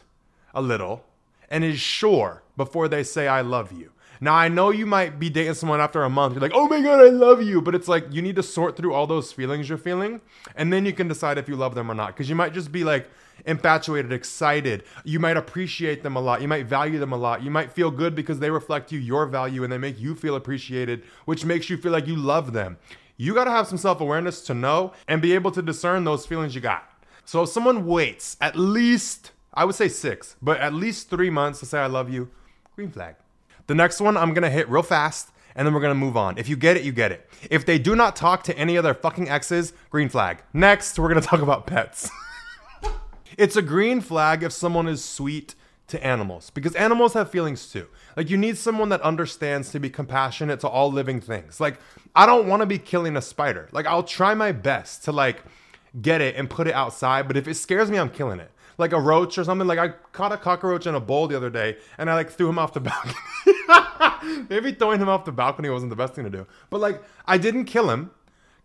a 0.54 0.62
little 0.62 1.06
and 1.50 1.64
is 1.64 1.80
sure 1.80 2.44
before 2.58 2.90
they 2.90 3.04
say 3.04 3.30
I 3.30 3.40
love 3.40 3.72
you. 3.72 3.92
Now 4.22 4.34
I 4.34 4.48
know 4.48 4.72
you 4.72 4.86
might 4.86 5.20
be 5.20 5.30
dating 5.30 5.56
someone 5.56 5.80
after 5.80 6.04
a 6.04 6.10
month. 6.10 6.34
You're 6.34 6.42
like, 6.42 6.54
oh 6.54 6.68
my 6.68 6.82
god, 6.82 7.00
I 7.00 7.10
love 7.10 7.42
you. 7.42 7.62
But 7.62 7.76
it's 7.76 7.88
like 7.88 8.06
you 8.12 8.22
need 8.22 8.36
to 8.36 8.44
sort 8.44 8.78
through 8.78 8.94
all 8.94 9.08
those 9.08 9.32
feelings 9.32 9.70
you're 9.70 9.78
feeling, 9.78 10.22
and 10.56 10.72
then 10.72 10.86
you 10.86 10.94
can 10.94 11.08
decide 11.08 11.38
if 11.38 11.48
you 11.48 11.56
love 11.56 11.76
them 11.76 11.90
or 11.90 11.96
not. 11.96 12.08
Because 12.08 12.30
you 12.30 12.36
might 12.36 12.54
just 12.54 12.72
be 12.72 12.84
like 12.84 13.10
infatuated, 13.46 14.14
excited. 14.14 14.84
You 15.04 15.20
might 15.20 15.38
appreciate 15.38 16.04
them 16.04 16.16
a 16.16 16.22
lot. 16.22 16.42
You 16.42 16.48
might 16.48 16.66
value 16.66 17.00
them 17.00 17.12
a 17.12 17.18
lot. 17.18 17.44
You 17.44 17.52
might 17.52 17.72
feel 17.72 17.92
good 17.92 18.16
because 18.16 18.40
they 18.40 18.50
reflect 18.50 18.92
you 18.92 19.00
your 19.00 19.26
value 19.26 19.64
and 19.64 19.72
they 19.72 19.78
make 19.78 20.00
you 20.00 20.16
feel 20.16 20.36
appreciated, 20.36 21.04
which 21.26 21.46
makes 21.46 21.70
you 21.70 21.78
feel 21.78 21.92
like 21.92 22.08
you 22.08 22.16
love 22.16 22.54
them. 22.54 22.78
You 23.18 23.34
gotta 23.34 23.52
have 23.52 23.68
some 23.68 23.78
self 23.78 24.02
awareness 24.02 24.42
to 24.42 24.54
know 24.54 24.94
and 25.08 25.22
be 25.22 25.34
able 25.34 25.52
to 25.52 25.62
discern 25.62 26.04
those 26.04 26.26
feelings 26.26 26.56
you 26.56 26.62
got. 26.62 26.90
So 27.26 27.44
if 27.44 27.50
someone 27.50 27.86
waits 27.86 28.38
at 28.40 28.56
least 28.56 29.32
I 29.56 29.64
would 29.64 29.76
say 29.76 29.88
six, 29.88 30.36
but 30.42 30.60
at 30.60 30.74
least 30.74 31.10
three 31.10 31.30
months 31.30 31.60
to 31.62 31.66
say 31.66 31.80
I 31.80 31.88
love 31.88 32.10
you, 32.10 32.30
green 32.76 32.92
flag. 32.92 33.16
The 33.68 33.76
next 33.76 34.00
one 34.00 34.18
I'm 34.18 34.34
gonna 34.34 34.50
hit 34.50 34.70
real 34.70 34.84
fast 34.84 35.30
and 35.56 35.66
then 35.66 35.74
we're 35.74 35.82
gonna 35.82 35.96
move 35.96 36.18
on. 36.18 36.38
If 36.38 36.50
you 36.50 36.56
get 36.56 36.78
it, 36.78 36.84
you 36.84 36.92
get 36.92 37.12
it. 37.12 37.30
If 37.50 37.66
they 37.66 37.80
do 37.80 37.96
not 37.96 38.16
talk 38.16 38.44
to 38.44 38.58
any 38.58 38.76
of 38.76 38.84
their 38.84 38.94
fucking 38.94 39.30
exes, 39.30 39.74
green 39.90 40.10
flag. 40.10 40.44
Next, 40.54 41.00
we're 41.00 41.08
gonna 41.08 41.22
talk 41.22 41.42
about 41.42 41.66
pets. 41.66 42.10
it's 43.38 43.56
a 43.56 43.62
green 43.62 44.02
flag 44.02 44.44
if 44.44 44.52
someone 44.52 44.88
is 44.88 45.04
sweet 45.04 45.56
to 45.88 46.04
animals 46.04 46.50
because 46.50 46.76
animals 46.76 47.14
have 47.14 47.30
feelings 47.30 47.72
too. 47.72 47.88
Like 48.18 48.30
you 48.30 48.38
need 48.38 48.58
someone 48.58 48.90
that 48.90 49.02
understands 49.02 49.72
to 49.72 49.80
be 49.80 49.90
compassionate 49.90 50.60
to 50.62 50.68
all 50.68 50.92
living 50.92 51.22
things. 51.22 51.60
Like 51.60 51.80
I 52.16 52.26
don't 52.26 52.48
want 52.48 52.62
to 52.62 52.66
be 52.66 52.78
killing 52.78 53.16
a 53.18 53.22
spider. 53.22 53.70
Like 53.72 53.86
I'll 53.86 54.04
try 54.04 54.34
my 54.34 54.52
best 54.52 55.04
to 55.06 55.12
like 55.12 55.44
get 56.02 56.22
it 56.22 56.36
and 56.36 56.50
put 56.50 56.68
it 56.68 56.74
outside, 56.74 57.28
but 57.28 57.38
if 57.38 57.48
it 57.48 57.56
scares 57.56 57.90
me, 57.90 57.98
I'm 57.98 58.10
killing 58.10 58.40
it 58.40 58.52
like 58.78 58.92
a 58.92 59.00
roach 59.00 59.38
or 59.38 59.44
something. 59.44 59.68
Like 59.68 59.80
I 59.80 59.90
caught 60.12 60.32
a 60.32 60.38
cockroach 60.38 60.88
in 60.88 60.96
a 60.96 61.00
bowl 61.00 61.28
the 61.28 61.36
other 61.36 61.50
day, 61.50 61.78
and 61.98 62.10
I 62.10 62.16
like 62.16 62.30
threw 62.32 62.50
him 62.50 62.60
off 62.60 62.74
the 62.74 62.80
balcony. 62.82 64.46
Maybe 64.50 64.74
throwing 64.74 65.00
him 65.00 65.10
off 65.10 65.26
the 65.26 65.32
balcony 65.32 65.70
wasn't 65.70 65.90
the 65.90 65.96
best 65.96 66.14
thing 66.14 66.24
to 66.24 66.30
do, 66.30 66.48
but 66.70 66.82
like 66.82 67.02
I 67.26 67.38
didn't 67.38 67.66
kill 67.66 67.90
him 67.90 68.12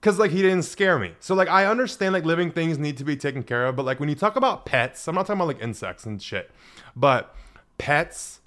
because 0.01 0.19
like 0.19 0.31
he 0.31 0.43
didn't 0.43 0.63
scare 0.63 0.99
me. 0.99 1.13
So 1.21 1.35
like 1.35 1.49
I 1.49 1.67
understand 1.67 2.13
like 2.13 2.25
living 2.25 2.51
things 2.51 2.79
need 2.79 2.97
to 2.99 3.05
be 3.05 3.17
taken 3.17 3.43
care 3.43 3.67
of, 3.67 3.77
but 3.77 3.85
like 3.85 4.01
when 4.01 4.09
you 4.09 4.15
talk 4.15 4.37
about 4.37 4.65
pets, 4.65 5.07
I'm 5.07 5.15
not 5.15 5.27
talking 5.27 5.41
about 5.41 5.49
like 5.49 5.63
insects 5.63 6.07
and 6.07 6.21
shit, 6.23 6.51
but 6.97 7.35
pets. 7.79 8.41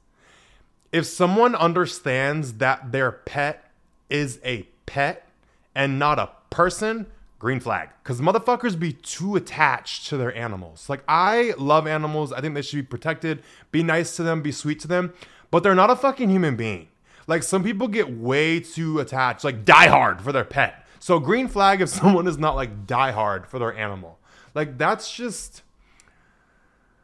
If 0.92 1.06
someone 1.08 1.56
understands 1.56 2.54
that 2.56 2.92
their 2.92 3.12
pet 3.12 3.72
is 4.10 4.40
a 4.44 4.68
pet 4.86 5.28
and 5.74 5.98
not 5.98 6.20
a 6.20 6.30
person, 6.52 7.08
green 7.44 7.60
flag. 7.60 7.90
Because 8.02 8.22
motherfuckers 8.22 8.80
be 8.80 8.94
too 8.94 9.36
attached 9.36 10.08
to 10.08 10.16
their 10.16 10.34
animals. 10.34 10.88
Like 10.88 11.04
i 11.10 11.54
love 11.58 11.86
animals. 11.86 12.32
I 12.32 12.40
think 12.40 12.56
they 12.56 12.62
should 12.62 12.78
be 12.78 12.84
protected 12.84 13.44
be 13.70 13.84
nice 13.84 14.16
to 14.16 14.24
them 14.24 14.42
be 14.42 14.54
sweet 14.54 14.80
to 14.80 14.88
them 14.88 15.14
but 15.52 15.62
they're 15.62 15.76
not 15.76 15.90
a 15.90 15.96
fucking 15.98 16.30
human 16.30 16.56
being. 16.56 16.88
Like 17.28 17.44
some 17.44 17.62
people 17.62 17.90
get 17.90 18.18
way 18.18 18.62
too 18.62 19.00
attached 19.00 19.44
like 19.44 19.66
die 19.66 19.88
hard 19.88 20.22
for 20.22 20.32
their 20.32 20.46
pet. 20.46 20.88
So 21.00 21.20
green 21.20 21.50
flag 21.50 21.82
if 21.82 21.90
someone 22.00 22.28
is 22.28 22.38
not 22.38 22.56
like 22.56 22.88
die 22.88 23.12
hard 23.12 23.46
for 23.46 23.60
their 23.60 23.78
animal. 23.78 24.20
Like 24.56 24.78
that's 24.78 25.14
just 25.14 25.64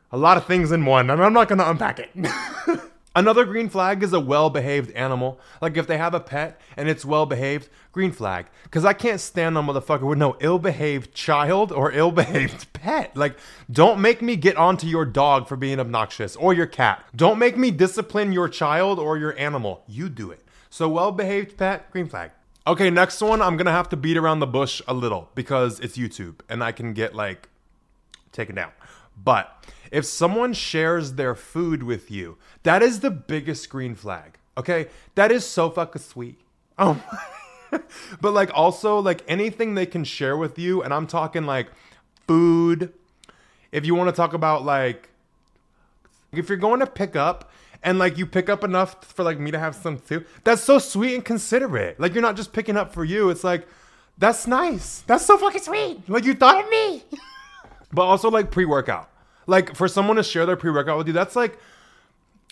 a 0.09 0.17
lot 0.17 0.37
of 0.37 0.45
things 0.45 0.71
in 0.71 0.85
one. 0.85 1.09
And 1.09 1.21
i'm 1.21 1.33
not 1.33 1.49
gonna 1.49 1.69
unpack 1.69 1.99
it 1.99 2.11
Another 3.15 3.43
green 3.43 3.69
flag 3.69 4.03
is 4.03 4.13
a 4.13 4.19
well 4.19 4.49
behaved 4.49 4.91
animal. 4.91 5.39
Like 5.61 5.77
if 5.77 5.87
they 5.87 5.97
have 5.97 6.13
a 6.13 6.19
pet 6.19 6.61
and 6.77 6.87
it's 6.87 7.03
well 7.03 7.25
behaved, 7.25 7.67
green 7.91 8.11
flag. 8.11 8.45
Because 8.63 8.85
I 8.85 8.93
can't 8.93 9.19
stand 9.19 9.57
a 9.57 9.61
motherfucker 9.61 10.07
with 10.07 10.19
no 10.19 10.37
ill 10.39 10.59
behaved 10.59 11.13
child 11.13 11.71
or 11.71 11.91
ill 11.91 12.11
behaved 12.11 12.71
pet. 12.73 13.17
Like, 13.17 13.37
don't 13.69 13.99
make 13.99 14.21
me 14.21 14.35
get 14.35 14.57
onto 14.57 14.85
your 14.85 15.05
dog 15.05 15.47
for 15.47 15.55
being 15.55 15.79
obnoxious 15.79 16.35
or 16.35 16.53
your 16.53 16.67
cat. 16.67 17.03
Don't 17.15 17.39
make 17.39 17.57
me 17.57 17.71
discipline 17.71 18.31
your 18.31 18.47
child 18.47 18.99
or 18.99 19.17
your 19.17 19.37
animal. 19.37 19.83
You 19.87 20.07
do 20.09 20.29
it. 20.29 20.43
So, 20.69 20.87
well 20.87 21.11
behaved 21.11 21.57
pet, 21.57 21.89
green 21.91 22.07
flag. 22.07 22.31
Okay, 22.67 22.91
next 22.91 23.19
one, 23.21 23.41
I'm 23.41 23.57
gonna 23.57 23.71
have 23.71 23.89
to 23.89 23.97
beat 23.97 24.17
around 24.17 24.41
the 24.41 24.47
bush 24.47 24.81
a 24.87 24.93
little 24.93 25.29
because 25.33 25.79
it's 25.79 25.97
YouTube 25.97 26.41
and 26.47 26.63
I 26.63 26.71
can 26.71 26.93
get 26.93 27.15
like 27.15 27.49
taken 28.31 28.53
down. 28.55 28.71
But 29.21 29.58
if 29.91 30.05
someone 30.05 30.53
shares 30.53 31.13
their 31.13 31.35
food 31.35 31.83
with 31.83 32.11
you, 32.11 32.37
that 32.63 32.81
is 32.81 32.99
the 32.99 33.11
biggest 33.11 33.69
green 33.69 33.95
flag. 33.95 34.37
Okay? 34.57 34.87
That 35.15 35.31
is 35.31 35.45
so 35.45 35.69
fucking 35.69 36.01
sweet. 36.01 36.39
Oh. 36.77 37.01
but 38.21 38.33
like 38.33 38.51
also 38.53 38.99
like 38.99 39.23
anything 39.27 39.75
they 39.75 39.85
can 39.85 40.03
share 40.03 40.35
with 40.37 40.57
you 40.57 40.81
and 40.81 40.93
I'm 40.93 41.07
talking 41.07 41.45
like 41.45 41.67
food. 42.27 42.93
If 43.71 43.85
you 43.85 43.95
want 43.95 44.09
to 44.09 44.15
talk 44.15 44.33
about 44.33 44.65
like 44.65 45.09
if 46.31 46.49
you're 46.49 46.57
going 46.57 46.79
to 46.79 46.87
pick 46.87 47.15
up 47.15 47.51
and 47.83 47.97
like 47.97 48.17
you 48.17 48.25
pick 48.25 48.49
up 48.49 48.63
enough 48.63 49.03
for 49.05 49.23
like 49.23 49.39
me 49.39 49.51
to 49.51 49.59
have 49.59 49.75
some 49.75 49.99
too. 49.99 50.25
That's 50.43 50.61
so 50.61 50.79
sweet 50.79 51.15
and 51.15 51.25
considerate. 51.25 51.99
Like 51.99 52.13
you're 52.13 52.21
not 52.21 52.35
just 52.35 52.53
picking 52.53 52.77
up 52.77 52.93
for 52.93 53.03
you. 53.03 53.29
It's 53.29 53.43
like 53.43 53.67
that's 54.17 54.47
nice. 54.47 55.01
That's 55.07 55.25
so 55.25 55.37
fucking 55.37 55.61
sweet. 55.61 56.09
Like 56.09 56.25
you 56.25 56.33
thought 56.33 56.63
of 56.63 56.69
me. 56.69 57.03
but 57.93 58.03
also 58.03 58.29
like 58.29 58.51
pre-workout. 58.51 59.09
Like 59.49 59.75
for 59.75 59.87
someone 59.87 60.17
to 60.17 60.23
share 60.23 60.45
their 60.45 60.55
pre-workout 60.55 60.97
with 60.97 61.07
you, 61.07 61.13
that's 61.13 61.35
like 61.35 61.59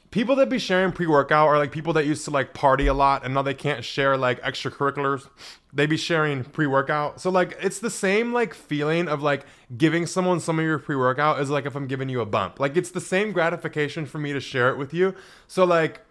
people 0.10 0.36
that 0.38 0.50
be 0.50 0.58
sharing 0.58 0.92
pre-workout 0.92 1.48
are 1.48 1.58
like 1.58 1.72
people 1.72 1.94
that 1.94 2.06
used 2.06 2.24
to 2.25 2.32
like 2.32 2.54
party 2.54 2.88
a 2.88 2.94
lot 2.94 3.25
and 3.25 3.34
now 3.34 3.42
they 3.42 3.54
can't 3.54 3.84
share 3.84 4.18
like 4.18 4.42
extracurriculars. 4.42 5.30
They 5.74 5.86
be 5.86 5.98
sharing 5.98 6.44
pre-workout. 6.44 7.20
So 7.20 7.30
like 7.30 7.58
it's 7.62 7.80
the 7.80 7.89
same 7.89 8.34
like 8.34 8.54
feeling 8.54 9.08
of 9.08 9.22
like 9.22 9.46
giving 9.77 10.06
someone 10.06 10.39
some 10.39 10.60
of 10.60 10.66
your 10.66 10.80
pre-workout 10.80 11.39
is 11.39 11.50
like 11.50 11.66
if 11.66 11.75
I'm 11.75 11.88
giving 11.88 12.10
you 12.10 12.22
a 12.22 12.25
bump. 12.25 12.60
Like 12.60 12.77
it's 12.77 12.92
the 12.92 13.01
same 13.01 13.32
gratification 13.32 14.06
for 14.06 14.18
me 14.18 14.34
to 14.34 14.39
share 14.39 14.70
it 14.70 14.77
with 14.77 14.94
you. 14.94 15.13
So 15.48 15.66
like 15.66 16.01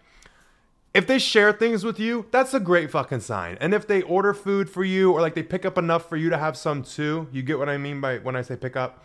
if 0.93 1.05
they 1.05 1.19
share 1.19 1.51
things 1.51 1.83
with 1.83 1.99
you, 1.99 2.27
that's 2.31 2.53
a 2.53 2.59
great 2.59 2.89
fucking 2.91 3.19
sign. 3.19 3.57
And 3.59 3.73
if 3.73 3.87
they 3.87 4.03
order 4.03 4.33
food 4.33 4.69
for 4.69 4.83
you 4.83 5.11
or 5.11 5.21
like 5.21 5.35
they 5.35 5.43
pick 5.43 5.65
up 5.65 5.77
enough 5.77 6.07
for 6.07 6.17
you 6.17 6.29
to 6.29 6.37
have 6.37 6.55
some 6.55 6.83
too, 6.83 7.27
you 7.31 7.41
get 7.41 7.59
what 7.59 7.69
I 7.69 7.77
mean 7.77 7.99
by 7.99 8.19
when 8.19 8.35
I 8.35 8.41
say 8.41 8.55
pick 8.55 8.75
up 8.75 9.03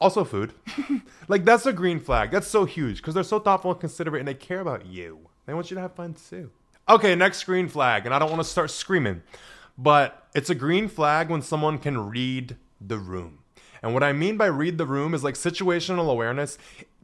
also 0.00 0.24
food. 0.24 0.52
like 1.28 1.44
that's 1.44 1.66
a 1.66 1.72
green 1.72 2.00
flag. 2.00 2.30
That's 2.30 2.48
so 2.48 2.64
huge 2.64 2.98
because 2.98 3.14
they're 3.14 3.22
so 3.22 3.38
thoughtful 3.38 3.72
and 3.72 3.80
considerate 3.80 4.20
and 4.20 4.28
they 4.28 4.34
care 4.34 4.60
about 4.60 4.86
you. 4.86 5.18
They 5.46 5.54
want 5.54 5.70
you 5.70 5.74
to 5.76 5.80
have 5.80 5.94
fun 5.94 6.14
too. 6.28 6.50
Okay, 6.88 7.14
next 7.14 7.44
green 7.44 7.68
flag, 7.68 8.06
and 8.06 8.14
I 8.14 8.18
don't 8.18 8.30
want 8.30 8.42
to 8.42 8.48
start 8.48 8.70
screaming, 8.70 9.22
but 9.76 10.26
it's 10.34 10.48
a 10.48 10.54
green 10.54 10.88
flag 10.88 11.28
when 11.28 11.42
someone 11.42 11.78
can 11.78 12.08
read 12.08 12.56
the 12.80 12.98
room. 12.98 13.40
And 13.82 13.92
what 13.92 14.02
I 14.02 14.12
mean 14.12 14.36
by 14.36 14.46
read 14.46 14.78
the 14.78 14.86
room 14.86 15.14
is 15.14 15.22
like 15.22 15.34
situational 15.34 16.10
awareness. 16.10 16.58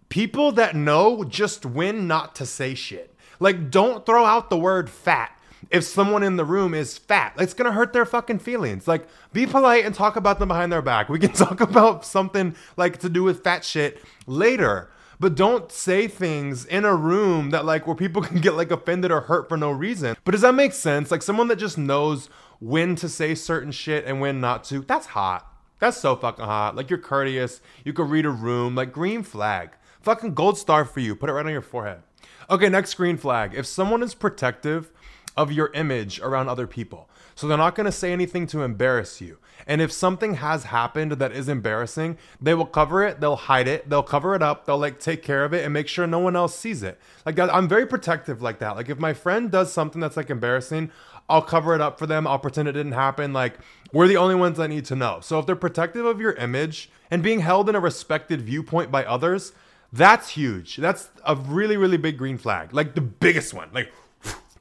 People 0.09 0.53
that 0.53 0.75
know 0.75 1.25
just 1.25 1.67
when 1.67 2.07
not 2.07 2.35
to 2.37 2.47
say 2.47 2.75
shit. 2.75 3.15
Like, 3.41 3.71
don't 3.71 4.07
throw 4.07 4.25
out 4.25 4.49
the 4.49 4.57
word 4.57 4.89
fat 4.89 5.37
if 5.71 5.85
someone 5.85 6.23
in 6.23 6.37
the 6.37 6.45
room 6.45 6.75
is 6.75 6.99
fat. 6.99 7.35
It's 7.39 7.55
gonna 7.55 7.73
hurt 7.73 7.93
their 7.93 8.07
fucking 8.07 8.41
feelings. 8.41 8.89
Like, 8.89 9.07
be 9.33 9.47
polite 9.47 9.85
and 9.85 9.95
talk 9.95 10.17
about 10.17 10.39
them 10.39 10.49
behind 10.49 10.73
their 10.73 10.83
back. 10.83 11.09
We 11.09 11.19
can 11.19 11.33
talk 11.35 11.61
about 11.61 12.05
something 12.05 12.55
like 12.77 12.99
to 12.99 13.09
do 13.09 13.23
with 13.23 13.45
fat 13.45 13.65
shit 13.65 14.03
later. 14.27 14.91
But 15.21 15.37
don't 15.37 15.71
say 15.71 16.09
things 16.09 16.65
in 16.67 16.85
a 16.85 16.95
room 16.95 17.51
that 17.51 17.65
like 17.65 17.87
where 17.87 17.97
people 17.97 18.23
can 18.23 18.41
get 18.41 18.55
like 18.55 18.71
offended 18.71 19.11
or 19.11 19.23
hurt 19.23 19.49
for 19.49 19.57
no 19.57 19.71
reason. 19.71 20.17
But 20.25 20.33
does 20.33 20.43
that 20.43 20.55
make 20.55 20.73
sense? 20.73 21.11
Like 21.11 21.23
someone 21.23 21.49
that 21.49 21.57
just 21.57 21.79
knows 21.79 22.29
when 22.61 22.97
to 22.97 23.09
say 23.09 23.35
certain 23.35 23.73
shit 23.73 24.05
and 24.05 24.21
when 24.21 24.41
not 24.41 24.65
to. 24.65 24.81
That's 24.81 25.07
hot. 25.07 25.51
That's 25.79 25.97
so 25.97 26.17
fucking 26.17 26.45
hot. 26.45 26.77
Like 26.77 26.91
you're 26.91 26.99
courteous. 26.99 27.61
You 27.85 27.93
can 27.93 28.09
read 28.09 28.27
a 28.27 28.31
room. 28.31 28.75
Like 28.75 28.93
green 28.93 29.23
flag. 29.23 29.71
Fucking 30.03 30.35
gold 30.35 30.59
star 30.59 30.85
for 30.85 31.01
you. 31.01 31.17
Put 31.17 31.31
it 31.31 31.33
right 31.33 31.47
on 31.47 31.53
your 31.53 31.63
forehead. 31.63 32.03
Okay, 32.51 32.69
next 32.69 32.95
green 32.95 33.17
flag. 33.17 33.55
If 33.55 33.67
someone 33.67 34.03
is 34.03 34.15
protective 34.15 34.91
of 35.37 35.53
your 35.53 35.71
image 35.75 36.21
around 36.21 36.49
other 36.49 36.67
people. 36.67 37.09
So 37.35 37.49
they're 37.49 37.59
not 37.59 37.75
going 37.75 37.87
to 37.87 37.93
say 37.93 38.13
anything 38.13 38.47
to 38.49 38.63
embarrass 38.63 39.21
you. 39.21 39.39
And 39.67 39.81
if 39.81 39.91
something 39.91 40.35
has 40.35 40.65
happened 40.65 41.13
that 41.13 41.33
is 41.33 41.49
embarrassing, 41.49 42.19
they 42.41 42.55
will 42.55 42.67
cover 42.67 43.05
it, 43.05 43.21
they'll 43.21 43.37
hide 43.37 43.67
it, 43.67 43.89
they'll 43.89 44.03
cover 44.03 44.35
it 44.35 44.43
up, 44.43 44.67
they'll 44.67 44.79
like 44.79 45.01
take 45.01 45.23
care 45.23 45.45
of 45.45 45.53
it 45.53 45.65
and 45.65 45.73
make 45.73 45.89
sure 45.89 46.07
no 46.07 46.19
one 46.19 46.37
else 46.37 46.57
sees 46.57 46.83
it. 46.83 47.01
Like 47.25 47.39
I'm 47.39 47.69
very 47.69 47.87
protective 47.87 48.43
like 48.43 48.59
that. 48.59 48.77
Like 48.77 48.89
if 48.89 48.99
my 48.99 49.15
friend 49.15 49.51
does 49.51 49.73
something 49.73 50.01
that's 50.01 50.17
like 50.17 50.31
embarrassing, 50.31 50.91
I'll 51.29 51.43
cover 51.43 51.75
it 51.75 51.81
up 51.81 51.99
for 51.99 52.07
them. 52.07 52.27
I'll 52.27 52.39
pretend 52.39 52.69
it 52.69 52.73
didn't 52.73 52.93
happen. 52.93 53.33
Like 53.33 53.59
we're 53.93 54.09
the 54.09 54.17
only 54.17 54.35
ones 54.35 54.59
that 54.59 54.69
need 54.69 54.85
to 54.87 54.97
know. 54.97 55.21
So 55.23 55.39
if 55.39 55.47
they're 55.47 55.57
protective 55.57 56.05
of 56.05 56.21
your 56.21 56.33
image 56.33 56.91
and 57.11 57.23
being 57.23 57.41
held 57.41 57.69
in 57.69 57.75
a 57.75 57.81
respected 57.81 58.43
viewpoint 58.43 58.91
by 58.91 59.05
others, 59.05 59.53
that's 59.93 60.31
huge. 60.31 60.77
That's 60.77 61.11
a 61.25 61.37
really, 61.37 61.77
really 61.77 61.97
big 61.97 62.19
green 62.19 62.37
flag. 62.37 62.75
Like 62.75 62.95
the 62.95 63.01
biggest 63.01 63.55
one. 63.55 63.71
Like 63.73 63.93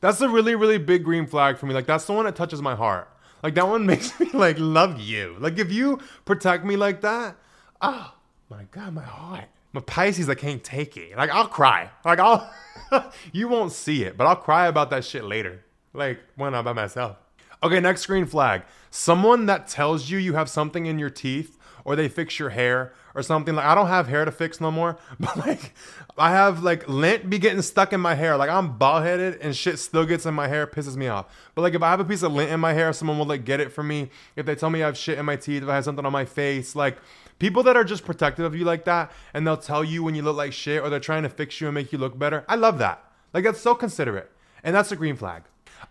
that's 0.03 0.19
a 0.19 0.27
really, 0.27 0.53
really 0.53 0.77
big 0.77 1.05
green 1.05 1.25
flag 1.25 1.57
for 1.57 1.65
me. 1.65 1.73
Like 1.73 1.85
that's 1.85 2.03
the 2.03 2.11
one 2.11 2.25
that 2.25 2.35
touches 2.35 2.61
my 2.61 2.75
heart. 2.75 3.09
Like 3.41 3.55
that 3.55 3.65
one 3.65 3.85
makes 3.93 4.19
me 4.19 4.29
like 4.33 4.57
love 4.59 4.99
you. 4.99 5.37
Like 5.39 5.57
if 5.57 5.71
you 5.71 5.99
protect 6.25 6.65
me 6.65 6.75
like 6.75 6.99
that, 7.01 7.37
oh 7.81 8.13
my 8.49 8.65
god, 8.71 8.93
my 8.93 9.03
heart. 9.03 9.45
My 9.71 9.79
Pisces, 9.79 10.27
I 10.27 10.35
can't 10.35 10.61
take 10.61 10.97
it. 10.97 11.15
Like 11.15 11.29
I'll 11.29 11.47
cry. 11.47 11.89
Like 12.03 12.19
I'll 12.19 12.53
you 13.31 13.47
won't 13.47 13.71
see 13.71 14.03
it, 14.03 14.17
but 14.17 14.27
I'll 14.27 14.35
cry 14.35 14.67
about 14.67 14.89
that 14.89 15.05
shit 15.05 15.23
later. 15.23 15.63
Like 15.93 16.19
when 16.35 16.53
I'm 16.53 16.65
by 16.65 16.73
myself. 16.73 17.15
Okay, 17.63 17.79
next 17.79 18.05
green 18.05 18.25
flag. 18.25 18.63
Someone 18.91 19.45
that 19.45 19.69
tells 19.69 20.09
you 20.09 20.17
you 20.17 20.33
have 20.33 20.49
something 20.49 20.85
in 20.85 20.99
your 20.99 21.09
teeth 21.09 21.57
or 21.85 21.95
they 21.95 22.07
fix 22.07 22.39
your 22.39 22.49
hair 22.49 22.93
or 23.15 23.21
something. 23.21 23.55
Like 23.55 23.65
I 23.65 23.75
don't 23.75 23.87
have 23.87 24.07
hair 24.07 24.25
to 24.25 24.31
fix 24.31 24.59
no 24.59 24.71
more, 24.71 24.97
but 25.19 25.37
like 25.37 25.73
I 26.17 26.31
have 26.31 26.63
like 26.63 26.87
lint 26.87 27.29
be 27.29 27.39
getting 27.39 27.61
stuck 27.61 27.93
in 27.93 28.01
my 28.01 28.15
hair. 28.15 28.37
Like 28.37 28.49
I'm 28.49 28.77
bald 28.77 29.03
headed 29.03 29.39
and 29.41 29.55
shit 29.55 29.79
still 29.79 30.05
gets 30.05 30.25
in 30.25 30.33
my 30.33 30.47
hair, 30.47 30.67
pisses 30.67 30.95
me 30.95 31.07
off. 31.07 31.25
But 31.55 31.61
like 31.61 31.73
if 31.73 31.83
I 31.83 31.89
have 31.89 31.99
a 31.99 32.05
piece 32.05 32.23
of 32.23 32.33
lint 32.33 32.51
in 32.51 32.59
my 32.59 32.73
hair, 32.73 32.93
someone 32.93 33.17
will 33.17 33.25
like 33.25 33.45
get 33.45 33.59
it 33.59 33.71
for 33.71 33.83
me. 33.83 34.09
If 34.35 34.45
they 34.45 34.55
tell 34.55 34.69
me 34.69 34.83
I 34.83 34.87
have 34.87 34.97
shit 34.97 35.17
in 35.17 35.25
my 35.25 35.35
teeth, 35.35 35.63
if 35.63 35.69
I 35.69 35.75
have 35.75 35.85
something 35.85 36.05
on 36.05 36.11
my 36.11 36.25
face, 36.25 36.75
like 36.75 36.97
people 37.39 37.63
that 37.63 37.75
are 37.75 37.83
just 37.83 38.05
protective 38.05 38.45
of 38.45 38.55
you 38.55 38.65
like 38.65 38.85
that, 38.85 39.11
and 39.33 39.45
they'll 39.45 39.57
tell 39.57 39.83
you 39.83 40.03
when 40.03 40.15
you 40.15 40.21
look 40.21 40.37
like 40.37 40.53
shit 40.53 40.81
or 40.81 40.89
they're 40.89 40.99
trying 40.99 41.23
to 41.23 41.29
fix 41.29 41.59
you 41.59 41.67
and 41.67 41.75
make 41.75 41.91
you 41.91 41.97
look 41.97 42.17
better. 42.17 42.45
I 42.47 42.55
love 42.55 42.77
that. 42.79 43.03
Like 43.33 43.43
that's 43.43 43.61
so 43.61 43.75
considerate, 43.75 44.31
and 44.63 44.75
that's 44.75 44.91
a 44.91 44.95
green 44.95 45.15
flag. 45.15 45.43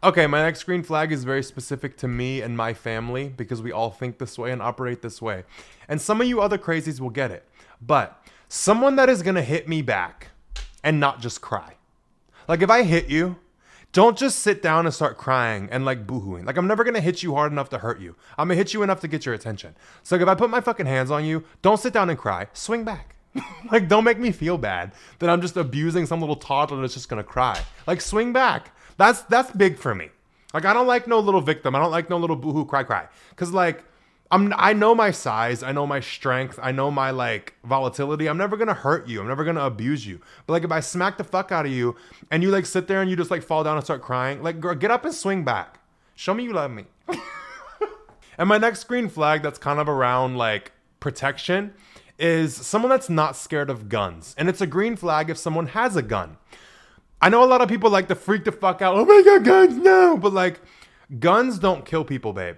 Okay, 0.04 0.26
my 0.26 0.42
next 0.42 0.64
green 0.64 0.82
flag 0.82 1.12
is 1.12 1.24
very 1.24 1.42
specific 1.42 1.96
to 1.98 2.08
me 2.08 2.40
and 2.40 2.56
my 2.56 2.74
family 2.74 3.28
because 3.28 3.62
we 3.62 3.72
all 3.72 3.90
think 3.90 4.18
this 4.18 4.38
way 4.38 4.50
and 4.50 4.62
operate 4.62 5.02
this 5.02 5.22
way. 5.22 5.44
And 5.88 6.00
some 6.00 6.20
of 6.20 6.26
you 6.26 6.40
other 6.40 6.58
crazies 6.58 7.00
will 7.00 7.10
get 7.10 7.30
it. 7.30 7.46
But 7.80 8.24
someone 8.48 8.96
that 8.96 9.08
is 9.08 9.22
gonna 9.22 9.42
hit 9.42 9.68
me 9.68 9.82
back 9.82 10.28
and 10.82 10.98
not 10.98 11.20
just 11.20 11.40
cry. 11.40 11.74
Like 12.48 12.62
if 12.62 12.70
I 12.70 12.82
hit 12.82 13.08
you, 13.08 13.36
don't 13.92 14.16
just 14.16 14.38
sit 14.38 14.62
down 14.62 14.86
and 14.86 14.94
start 14.94 15.18
crying 15.18 15.68
and 15.70 15.84
like 15.84 16.06
boohooing. 16.06 16.46
Like 16.46 16.56
I'm 16.56 16.66
never 16.66 16.82
gonna 16.82 17.00
hit 17.00 17.22
you 17.22 17.34
hard 17.34 17.52
enough 17.52 17.68
to 17.70 17.78
hurt 17.78 18.00
you. 18.00 18.16
I'm 18.38 18.48
gonna 18.48 18.56
hit 18.56 18.72
you 18.72 18.82
enough 18.82 19.00
to 19.00 19.08
get 19.08 19.26
your 19.26 19.34
attention. 19.34 19.76
So 20.02 20.16
like 20.16 20.22
if 20.22 20.28
I 20.28 20.34
put 20.34 20.50
my 20.50 20.60
fucking 20.60 20.86
hands 20.86 21.10
on 21.10 21.24
you, 21.24 21.44
don't 21.60 21.78
sit 21.78 21.92
down 21.92 22.10
and 22.10 22.18
cry. 22.18 22.48
Swing 22.54 22.84
back. 22.84 23.16
like 23.70 23.88
don't 23.88 24.04
make 24.04 24.18
me 24.18 24.32
feel 24.32 24.58
bad 24.58 24.92
that 25.18 25.30
I'm 25.30 25.40
just 25.40 25.56
abusing 25.56 26.06
some 26.06 26.20
little 26.20 26.36
toddler 26.36 26.80
that's 26.80 26.94
just 26.94 27.08
gonna 27.08 27.22
cry. 27.22 27.60
Like 27.86 28.00
swing 28.00 28.32
back. 28.32 28.74
That's 28.96 29.22
that's 29.22 29.50
big 29.52 29.78
for 29.78 29.94
me. 29.94 30.10
Like 30.54 30.64
I 30.64 30.72
don't 30.72 30.86
like 30.86 31.06
no 31.06 31.18
little 31.18 31.40
victim. 31.40 31.74
I 31.74 31.78
don't 31.78 31.90
like 31.90 32.10
no 32.10 32.18
little 32.18 32.36
boohoo 32.36 32.64
cry 32.64 32.82
cry. 32.82 33.08
Cause 33.36 33.52
like 33.52 33.84
I'm 34.30 34.52
I 34.56 34.72
know 34.72 34.94
my 34.94 35.10
size, 35.10 35.62
I 35.62 35.72
know 35.72 35.86
my 35.86 36.00
strength, 36.00 36.58
I 36.62 36.72
know 36.72 36.90
my 36.90 37.10
like 37.10 37.54
volatility. 37.64 38.28
I'm 38.28 38.38
never 38.38 38.56
gonna 38.56 38.74
hurt 38.74 39.06
you. 39.06 39.20
I'm 39.20 39.28
never 39.28 39.44
gonna 39.44 39.64
abuse 39.64 40.06
you. 40.06 40.20
But 40.46 40.54
like 40.54 40.64
if 40.64 40.72
I 40.72 40.80
smack 40.80 41.18
the 41.18 41.24
fuck 41.24 41.52
out 41.52 41.66
of 41.66 41.72
you 41.72 41.96
and 42.30 42.42
you 42.42 42.50
like 42.50 42.66
sit 42.66 42.88
there 42.88 43.02
and 43.02 43.10
you 43.10 43.16
just 43.16 43.30
like 43.30 43.42
fall 43.42 43.62
down 43.64 43.76
and 43.76 43.84
start 43.84 44.02
crying, 44.02 44.42
like 44.42 44.60
girl, 44.60 44.74
get 44.74 44.90
up 44.90 45.04
and 45.04 45.14
swing 45.14 45.44
back. 45.44 45.80
Show 46.14 46.34
me 46.34 46.44
you 46.44 46.52
love 46.52 46.70
me. 46.70 46.86
and 48.38 48.48
my 48.48 48.58
next 48.58 48.84
green 48.84 49.08
flag 49.08 49.42
that's 49.42 49.58
kind 49.58 49.78
of 49.78 49.88
around 49.88 50.36
like 50.36 50.72
protection 51.00 51.74
is 52.18 52.54
someone 52.54 52.90
that's 52.90 53.10
not 53.10 53.36
scared 53.36 53.68
of 53.68 53.88
guns. 53.88 54.34
And 54.38 54.48
it's 54.48 54.60
a 54.60 54.66
green 54.66 54.96
flag 54.96 55.28
if 55.28 55.36
someone 55.36 55.68
has 55.68 55.96
a 55.96 56.02
gun. 56.02 56.36
I 57.22 57.28
know 57.28 57.44
a 57.44 57.46
lot 57.46 57.62
of 57.62 57.68
people 57.68 57.88
like 57.88 58.08
to 58.08 58.16
freak 58.16 58.42
the 58.42 58.50
fuck 58.50 58.82
out. 58.82 58.96
Oh 58.96 59.04
my 59.04 59.22
god, 59.24 59.44
guns, 59.44 59.76
no! 59.76 60.16
But 60.16 60.32
like, 60.32 60.60
guns 61.20 61.60
don't 61.60 61.86
kill 61.86 62.04
people, 62.04 62.32
babe. 62.32 62.56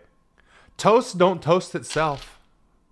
Toast 0.78 1.18
don't 1.18 1.42
toast 1.42 1.74
itself. 1.74 2.30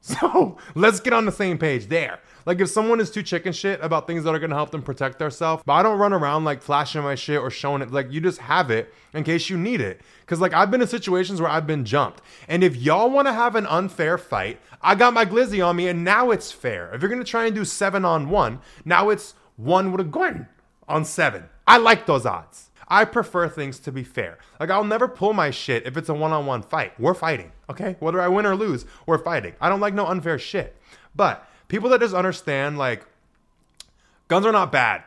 So 0.04 0.58
let's 0.74 0.98
get 0.98 1.12
on 1.12 1.26
the 1.26 1.30
same 1.30 1.58
page 1.58 1.86
there. 1.86 2.18
Like 2.44 2.60
if 2.60 2.68
someone 2.70 2.98
is 2.98 3.08
too 3.08 3.22
chicken 3.22 3.52
shit 3.52 3.78
about 3.80 4.08
things 4.08 4.24
that 4.24 4.34
are 4.34 4.40
gonna 4.40 4.56
help 4.56 4.72
them 4.72 4.82
protect 4.82 5.20
themselves, 5.20 5.62
but 5.64 5.74
I 5.74 5.84
don't 5.84 5.96
run 5.96 6.12
around 6.12 6.42
like 6.42 6.60
flashing 6.60 7.02
my 7.02 7.14
shit 7.14 7.38
or 7.38 7.50
showing 7.50 7.82
it. 7.82 7.92
Like 7.92 8.10
you 8.10 8.20
just 8.20 8.38
have 8.38 8.72
it 8.72 8.92
in 9.14 9.22
case 9.22 9.48
you 9.48 9.56
need 9.56 9.80
it. 9.80 10.00
Cause 10.26 10.40
like 10.40 10.52
I've 10.54 10.72
been 10.72 10.82
in 10.82 10.88
situations 10.88 11.40
where 11.40 11.48
I've 11.48 11.68
been 11.68 11.84
jumped. 11.84 12.20
And 12.48 12.64
if 12.64 12.74
y'all 12.74 13.10
wanna 13.10 13.32
have 13.32 13.54
an 13.54 13.64
unfair 13.68 14.18
fight, 14.18 14.58
I 14.82 14.96
got 14.96 15.14
my 15.14 15.24
glizzy 15.24 15.64
on 15.64 15.76
me 15.76 15.86
and 15.86 16.02
now 16.02 16.32
it's 16.32 16.50
fair. 16.50 16.92
If 16.92 17.00
you're 17.00 17.08
gonna 17.08 17.22
try 17.22 17.46
and 17.46 17.54
do 17.54 17.64
seven 17.64 18.04
on 18.04 18.28
one, 18.28 18.58
now 18.84 19.08
it's 19.08 19.34
one 19.54 19.92
with 19.92 20.00
a 20.00 20.10
gun 20.10 20.48
on 20.88 21.04
seven. 21.04 21.44
I 21.66 21.78
like 21.78 22.06
those 22.06 22.26
odds. 22.26 22.70
I 22.88 23.06
prefer 23.06 23.48
things 23.48 23.78
to 23.80 23.92
be 23.92 24.04
fair. 24.04 24.38
Like 24.60 24.70
I'll 24.70 24.84
never 24.84 25.08
pull 25.08 25.32
my 25.32 25.50
shit 25.50 25.86
if 25.86 25.96
it's 25.96 26.08
a 26.08 26.14
one-on-one 26.14 26.62
fight. 26.62 26.98
We're 27.00 27.14
fighting, 27.14 27.52
okay? 27.70 27.96
Whether 28.00 28.20
I 28.20 28.28
win 28.28 28.44
or 28.44 28.54
lose, 28.54 28.84
we're 29.06 29.18
fighting. 29.18 29.54
I 29.60 29.70
don't 29.70 29.80
like 29.80 29.94
no 29.94 30.06
unfair 30.06 30.38
shit. 30.38 30.76
But 31.16 31.48
people 31.68 31.88
that 31.90 32.00
just 32.00 32.14
understand 32.14 32.76
like 32.76 33.06
guns 34.28 34.44
are 34.44 34.52
not 34.52 34.70
bad. 34.72 35.04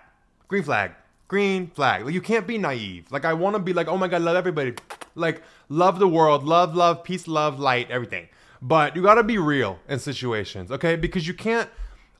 Green 0.48 0.63
flag. 0.63 0.94
Green 1.28 1.68
flag. 1.68 2.06
Like 2.06 2.13
you 2.13 2.22
can't 2.22 2.48
be 2.48 2.58
naive. 2.58 3.12
Like 3.12 3.26
I 3.26 3.34
want 3.34 3.56
to 3.56 3.60
be 3.60 3.74
like, 3.74 3.88
"Oh 3.88 3.98
my 3.98 4.08
god, 4.08 4.22
love 4.24 4.36
everybody." 4.36 4.74
Like 5.15 5.44
love 5.70 6.00
the 6.00 6.08
world, 6.08 6.44
love 6.44 6.76
love, 6.76 7.04
peace, 7.04 7.28
love, 7.28 7.60
light, 7.60 7.89
everything. 7.89 8.28
But 8.62 8.96
you 8.96 9.04
got 9.04 9.15
to 9.15 9.24
be 9.24 9.38
real 9.38 9.80
in 9.88 10.00
situations, 10.00 10.72
okay? 10.72 10.96
Because 10.96 11.28
you 11.28 11.34
can't 11.34 11.70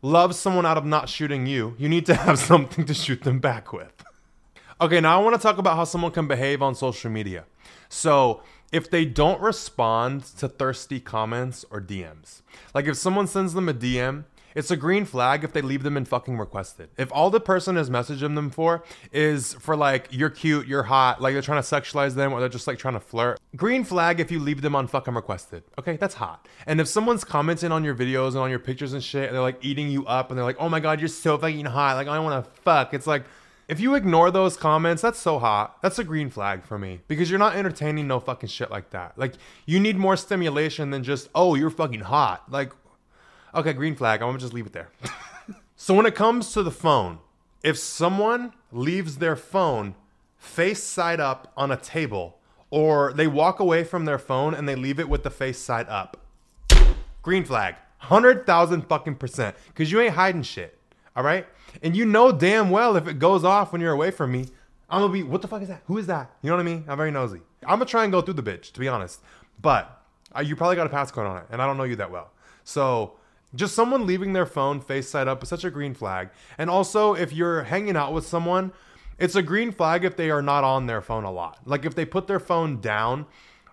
love 0.04 0.36
someone 0.36 0.66
out 0.66 0.78
of 0.78 0.86
not 0.86 1.10
shooting 1.10 1.48
you. 1.48 1.76
You 1.80 1.90
need 1.90 2.06
to 2.06 2.16
have 2.26 2.38
something 2.40 2.86
to 2.86 2.94
shoot 2.94 3.24
them 3.24 3.40
back 3.40 3.74
with. 3.74 4.05
Okay, 4.82 5.00
now 5.00 5.18
I 5.18 5.24
want 5.24 5.36
to 5.36 5.42
talk 5.42 5.58
about 5.58 5.78
how 5.78 5.86
someone 5.86 6.12
can 6.12 6.28
behave 6.28 6.62
on 6.62 6.76
social 6.76 7.10
media. 7.10 7.46
So, 7.88 8.44
if 8.74 8.90
they 8.90 9.06
don't 9.06 9.40
respond 9.40 10.26
to 10.38 10.50
thirsty 10.50 11.00
comments 11.00 11.64
or 11.72 11.80
DMs, 11.80 12.42
like 12.74 12.86
if 12.86 12.98
someone 12.98 13.26
sends 13.26 13.54
them 13.54 13.70
a 13.70 13.74
DM, 13.74 14.26
it's 14.54 14.72
a 14.72 14.76
green 14.76 15.06
flag 15.06 15.46
if 15.46 15.54
they 15.54 15.62
leave 15.62 15.84
them 15.84 15.96
in 15.96 16.04
fucking 16.04 16.38
requested. 16.38 16.90
If 16.98 17.10
all 17.14 17.30
the 17.30 17.40
person 17.40 17.78
is 17.78 17.90
messaging 17.90 18.36
them 18.36 18.50
for 18.50 18.84
is 19.14 19.54
for 19.54 19.78
like, 19.78 20.08
you're 20.12 20.30
cute, 20.30 20.68
you're 20.68 20.84
hot, 20.84 21.22
like 21.22 21.34
they're 21.34 21.42
trying 21.42 21.62
to 21.62 21.68
sexualize 21.68 22.16
them 22.16 22.34
or 22.34 22.42
they're 22.42 22.50
just 22.50 22.68
like 22.68 22.78
trying 22.78 22.96
to 22.96 23.00
flirt. 23.00 23.40
Green 23.56 23.86
flag 23.86 24.20
if 24.20 24.30
you 24.30 24.40
leave 24.40 24.62
them 24.62 24.76
on 24.76 24.88
fucking 24.88 25.14
requested. 25.14 25.64
Okay, 25.80 25.96
that's 25.96 26.16
hot. 26.16 26.48
And 26.66 26.82
if 26.82 26.88
someone's 26.88 27.24
commenting 27.24 27.72
on 27.72 27.86
your 27.86 27.96
videos 27.96 28.30
and 28.30 28.40
on 28.40 28.50
your 28.50 28.60
pictures 28.60 28.92
and 28.92 29.04
shit, 29.04 29.28
and 29.28 29.36
they're 29.36 29.42
like 29.42 29.64
eating 29.64 29.90
you 29.90 30.06
up 30.06 30.32
and 30.32 30.38
they're 30.38 30.46
like, 30.46 30.58
oh 30.60 30.68
my 30.68 30.82
god, 30.82 31.00
you're 31.00 31.08
so 31.08 31.38
fucking 31.38 31.66
hot, 31.66 31.96
like 31.96 32.08
I 32.08 32.20
wanna 32.20 32.44
fuck, 32.64 32.94
it's 32.94 33.08
like, 33.08 33.24
if 33.68 33.80
you 33.80 33.96
ignore 33.96 34.30
those 34.32 34.58
comments, 34.58 35.02
that's 35.02 35.20
so 35.20 35.40
hot. 35.40 35.82
That's 35.82 35.98
a 35.98 36.04
green 36.04 36.30
flag 36.30 36.64
for 36.64 36.78
me 36.78 37.02
because 37.08 37.30
you're 37.30 37.40
not 37.40 37.56
entertaining 37.56 38.08
no 38.08 38.20
fucking 38.20 38.50
shit 38.50 38.70
like 38.70 38.92
that. 38.92 39.18
Like 39.18 39.34
you 39.66 39.80
need 39.80 39.98
more 39.98 40.16
stimulation 40.16 40.92
than 40.92 41.04
just 41.04 41.30
oh 41.34 41.56
you're 41.56 41.70
fucking 41.70 42.02
hot. 42.02 42.52
Like 42.52 42.72
okay, 43.54 43.74
green 43.74 43.96
flag. 43.96 44.22
I'm 44.22 44.30
gonna 44.30 44.40
just 44.40 44.54
leave 44.54 44.68
it 44.68 44.74
there. 44.74 44.90
so 45.76 45.94
when 45.94 46.06
it 46.06 46.16
comes 46.16 46.54
to 46.54 46.64
the 46.64 46.72
phone, 46.72 47.20
if 47.64 47.78
someone 47.78 48.54
leaves 48.72 49.18
their 49.18 49.36
phone 49.36 49.96
face 50.38 50.84
side 50.84 51.20
up 51.20 51.52
on 51.58 51.72
a 51.72 51.78
table 51.78 52.38
or 52.70 53.14
they 53.14 53.26
walk 53.26 53.60
away 53.60 53.84
from 53.84 54.06
their 54.06 54.20
phone 54.20 54.54
and 54.54 54.70
they 54.70 54.76
leave 54.76 55.00
it 55.00 55.10
with 55.10 55.24
the 55.24 55.32
face 55.32 55.58
side 55.58 55.88
up, 55.90 56.18
green 57.22 57.44
flag. 57.44 57.76
100,000 58.02 58.84
fucking 58.84 59.16
percent 59.16 59.56
because 59.68 59.92
you 59.92 60.00
ain't 60.00 60.14
hiding 60.14 60.44
shit. 60.44 60.78
All 61.16 61.24
right. 61.24 61.48
And 61.82 61.96
you 61.96 62.06
know 62.06 62.32
damn 62.32 62.70
well 62.70 62.96
if 62.96 63.08
it 63.08 63.20
goes 63.20 63.44
off 63.44 63.72
when 63.72 63.82
you're 63.82 63.94
away 63.94 64.12
from 64.12 64.32
me, 64.32 64.48
I'm 64.90 65.02
gonna 65.02 65.14
be, 65.14 65.24
what 65.24 65.42
the 65.42 65.48
fuck 65.48 65.62
is 65.62 65.68
that? 65.68 65.82
Who 65.86 65.98
is 65.98 66.08
that? 66.08 66.32
You 66.42 66.50
know 66.50 66.58
what 66.58 66.62
I 66.62 66.66
mean? 66.66 66.86
I'm 66.88 66.98
very 66.98 67.12
nosy. 67.12 67.42
I'm 67.64 67.80
gonna 67.80 67.86
try 67.86 68.04
and 68.04 68.12
go 68.12 68.22
through 68.22 68.36
the 68.36 68.44
bitch, 68.44 68.72
to 68.74 68.80
be 68.80 68.88
honest. 68.88 69.22
But 69.62 70.02
uh, 70.36 70.42
you 70.42 70.56
probably 70.56 70.76
got 70.76 70.88
a 70.88 70.90
passcode 70.90 71.28
on 71.30 71.38
it, 71.38 71.48
and 71.50 71.62
I 71.62 71.66
don't 71.66 71.78
know 71.78 71.84
you 71.84 71.96
that 71.96 72.12
well. 72.12 72.32
So 72.64 73.14
just 73.56 73.74
someone 73.74 74.06
leaving 74.06 74.34
their 74.34 74.46
phone 74.46 74.82
face 74.82 75.10
side 75.10 75.28
up 75.28 75.42
is 75.42 75.50
such 75.50 75.64
a 75.64 75.72
green 75.72 75.94
flag. 75.94 76.30
And 76.58 76.70
also, 76.70 77.14
if 77.14 77.34
you're 77.34 77.64
hanging 77.64 77.96
out 77.96 78.14
with 78.14 78.28
someone, 78.28 78.72
it's 79.18 79.36
a 79.36 79.42
green 79.42 79.72
flag 79.72 80.04
if 80.04 80.18
they 80.18 80.30
are 80.30 80.42
not 80.42 80.64
on 80.64 80.88
their 80.88 81.02
phone 81.02 81.24
a 81.24 81.32
lot. 81.32 81.60
Like 81.66 81.86
if 81.86 81.96
they 81.96 82.06
put 82.06 82.28
their 82.28 82.40
phone 82.40 82.82
down 82.82 83.26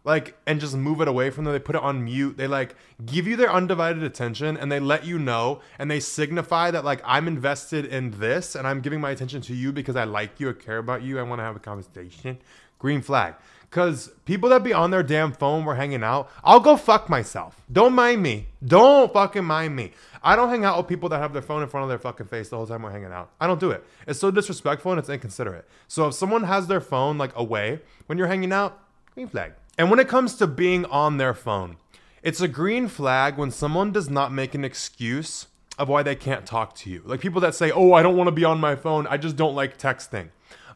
like 0.05 0.37
and 0.47 0.61
just 0.61 0.75
move 0.75 1.01
it 1.01 1.09
away 1.09 1.31
from 1.31 1.45
them. 1.45 1.53
They 1.53 1.61
put 1.61 1.77
it 1.77 1.83
on 1.83 2.05
mute. 2.05 2.37
They 2.37 2.47
like 2.47 2.75
give 3.05 3.27
you 3.27 3.37
their 3.37 3.53
undivided 3.53 4.03
attention 4.03 4.57
and 4.57 4.71
they 4.71 4.81
let 4.81 5.05
you 5.05 5.19
know 5.19 5.61
and 5.79 5.91
they 5.91 6.01
signify 6.01 6.71
that 6.71 6.85
like 6.85 7.01
I'm 7.05 7.29
invested 7.29 7.87
in 7.87 8.13
this 8.19 8.55
and 8.55 8.67
I'm 8.67 8.81
giving 8.81 9.01
my 9.01 9.11
attention 9.11 9.41
to 9.43 9.55
you 9.55 9.73
because 9.73 9.97
I 9.97 10.05
like 10.05 10.41
you, 10.41 10.51
I 10.51 10.55
care 10.55 10.79
about 10.79 11.03
you, 11.03 11.19
I 11.19 11.23
want 11.23 11.39
to 11.39 11.45
have 11.45 11.57
a 11.57 11.61
conversation. 11.61 12.39
Green 12.79 13.01
flag. 13.01 13.35
Cause 13.71 14.11
people 14.27 14.51
that 14.51 14.63
be 14.63 14.75
on 14.75 14.91
their 14.91 15.03
damn 15.03 15.33
phone 15.33 15.65
were 15.65 15.77
hanging 15.77 16.03
out, 16.03 16.31
I'll 16.45 16.61
go 16.61 16.77
fuck 16.77 17.09
myself. 17.09 17.63
Don't 17.73 17.95
mind 17.95 18.23
me. 18.23 18.49
Don't 18.63 19.11
fucking 19.11 19.47
mind 19.47 19.75
me. 19.75 19.93
I 20.23 20.37
don't 20.37 20.51
hang 20.51 20.67
out 20.67 20.77
with 20.77 20.89
people 20.89 21.09
that 21.09 21.21
have 21.21 21.33
their 21.33 21.41
phone 21.41 21.63
in 21.63 21.69
front 21.71 21.85
of 21.85 21.89
their 21.89 21.99
fucking 21.99 22.27
face 22.27 22.51
the 22.51 22.57
whole 22.57 22.67
time 22.67 22.83
we're 22.83 22.91
hanging 22.91 23.13
out. 23.13 23.31
I 23.41 23.47
don't 23.47 23.59
do 23.59 23.71
it. 23.71 23.83
It's 24.07 24.21
so 24.21 24.31
disrespectful 24.31 24.93
and 24.93 24.99
it's 24.99 25.09
inconsiderate. 25.09 25.67
So 25.89 26.09
if 26.09 26.15
someone 26.15 26.43
has 26.43 26.67
their 26.67 26.83
phone 26.83 27.17
like 27.17 27.35
away 27.35 27.81
when 28.07 28.19
you're 28.19 28.27
hanging 28.27 28.53
out, 28.53 28.79
green 29.15 29.29
flag. 29.29 29.53
And 29.79 29.91
when 29.91 29.99
it 29.99 30.09
comes 30.09 30.37
to 30.37 30.47
being 30.47 30.85
on 30.87 31.17
their 31.17 31.35
phone, 31.35 31.77
it's 32.23 32.41
a 32.41 32.49
green 32.49 32.89
flag 32.89 33.37
when 33.37 33.51
someone 33.51 33.93
does 33.93 34.09
not 34.09 34.33
make 34.33 34.55
an 34.55 34.65
excuse 34.65 35.47
of 35.79 35.89
why 35.89 36.03
they 36.03 36.15
can't 36.15 36.47
talk 36.47 36.75
to 36.77 36.91
you. 36.91 37.03
Like 37.05 37.21
people 37.21 37.41
that 37.41 37.55
say, 37.55 37.71
"Oh, 37.71 37.93
I 37.93 38.03
don't 38.03 38.17
want 38.17 38.29
to 38.29 38.33
be 38.33 38.45
on 38.45 38.61
my 38.61 38.77
phone. 38.77 39.07
I 39.07 39.17
just 39.17 39.37
don't 39.37 39.55
like 39.55 39.79
texting." 39.79 40.29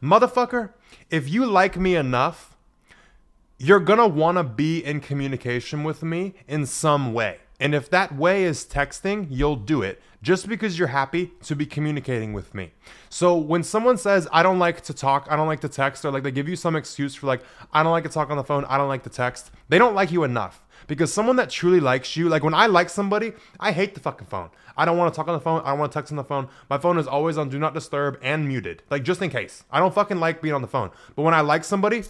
Motherfucker, 0.03 0.71
if 1.11 1.29
you 1.29 1.47
like 1.47 1.77
me 1.77 1.95
enough 1.95 2.57
you're 3.59 3.81
going 3.81 3.99
to 3.99 4.07
want 4.07 4.37
to 4.39 4.45
be 4.45 4.85
in 4.85 5.01
communication 5.01 5.85
with 5.85 6.03
me 6.03 6.35
in 6.47 6.67
some 6.67 7.13
way. 7.13 7.39
And 7.59 7.75
if 7.75 7.89
that 7.91 8.15
way 8.15 8.45
is 8.45 8.65
texting, 8.65 9.27
you'll 9.31 9.57
do 9.57 9.83
it 9.83 10.01
just 10.23 10.49
because 10.49 10.79
you're 10.79 10.89
happy 10.89 11.33
to 11.45 11.55
be 11.55 11.65
communicating 11.65 12.33
with 12.33 12.55
me. 12.55 12.73
So 13.09 13.37
when 13.37 13.63
someone 13.63 13.97
says, 13.97 14.27
I 14.33 14.43
don't 14.43 14.59
like 14.59 14.81
to 14.83 14.95
talk, 14.95 15.29
I 15.31 15.37
don't 15.37 15.47
like 15.47 15.61
to 15.61 15.69
text, 15.69 16.05
or 16.05 16.11
like 16.11 16.23
they 16.23 16.33
give 16.33 16.49
you 16.49 16.57
some 16.57 16.77
excuse 16.77 17.15
for 17.15 17.27
like, 17.27 17.43
I 17.73 17.83
don't 17.83 17.93
like 17.93 18.05
to 18.05 18.11
talk 18.11 18.31
on 18.31 18.37
the 18.37 18.45
phone, 18.45 18.65
I 18.67 18.77
don't 18.77 18.89
like 18.89 19.05
to 19.05 19.11
text, 19.11 19.51
they 19.69 19.79
don't 19.79 19.95
like 19.95 20.11
you 20.11 20.25
enough. 20.25 20.63
Because 20.87 21.13
someone 21.13 21.37
that 21.37 21.51
truly 21.51 21.81
likes 21.81 22.17
you, 22.17 22.29
like 22.29 22.43
when 22.43 22.55
I 22.55 22.67
like 22.67 22.91
somebody, 22.91 23.33
I 23.59 23.73
hate 23.73 23.95
the 23.95 24.01
fucking 24.01 24.27
phone. 24.27 24.51
I 24.77 24.85
don't 24.85 24.99
want 24.99 25.13
to 25.13 25.17
talk 25.17 25.27
on 25.27 25.35
the 25.35 25.41
phone. 25.41 25.63
I 25.65 25.71
don't 25.71 25.79
want 25.79 25.91
to 25.91 25.99
text 25.99 26.13
on 26.13 26.17
the 26.17 26.25
phone. 26.25 26.49
My 26.69 26.79
phone 26.79 26.99
is 26.99 27.07
always 27.07 27.39
on 27.39 27.49
do 27.49 27.59
not 27.59 27.73
disturb 27.73 28.19
and 28.23 28.47
muted, 28.47 28.83
like 28.91 29.03
just 29.03 29.23
in 29.23 29.31
case. 29.31 29.65
I 29.71 29.79
don't 29.79 29.95
fucking 29.95 30.21
like 30.21 30.43
being 30.43 30.55
on 30.55 30.63
the 30.63 30.69
phone. 30.69 30.91
But 31.15 31.23
when 31.23 31.35
I 31.35 31.41
like 31.41 31.65
somebody, 31.65 32.05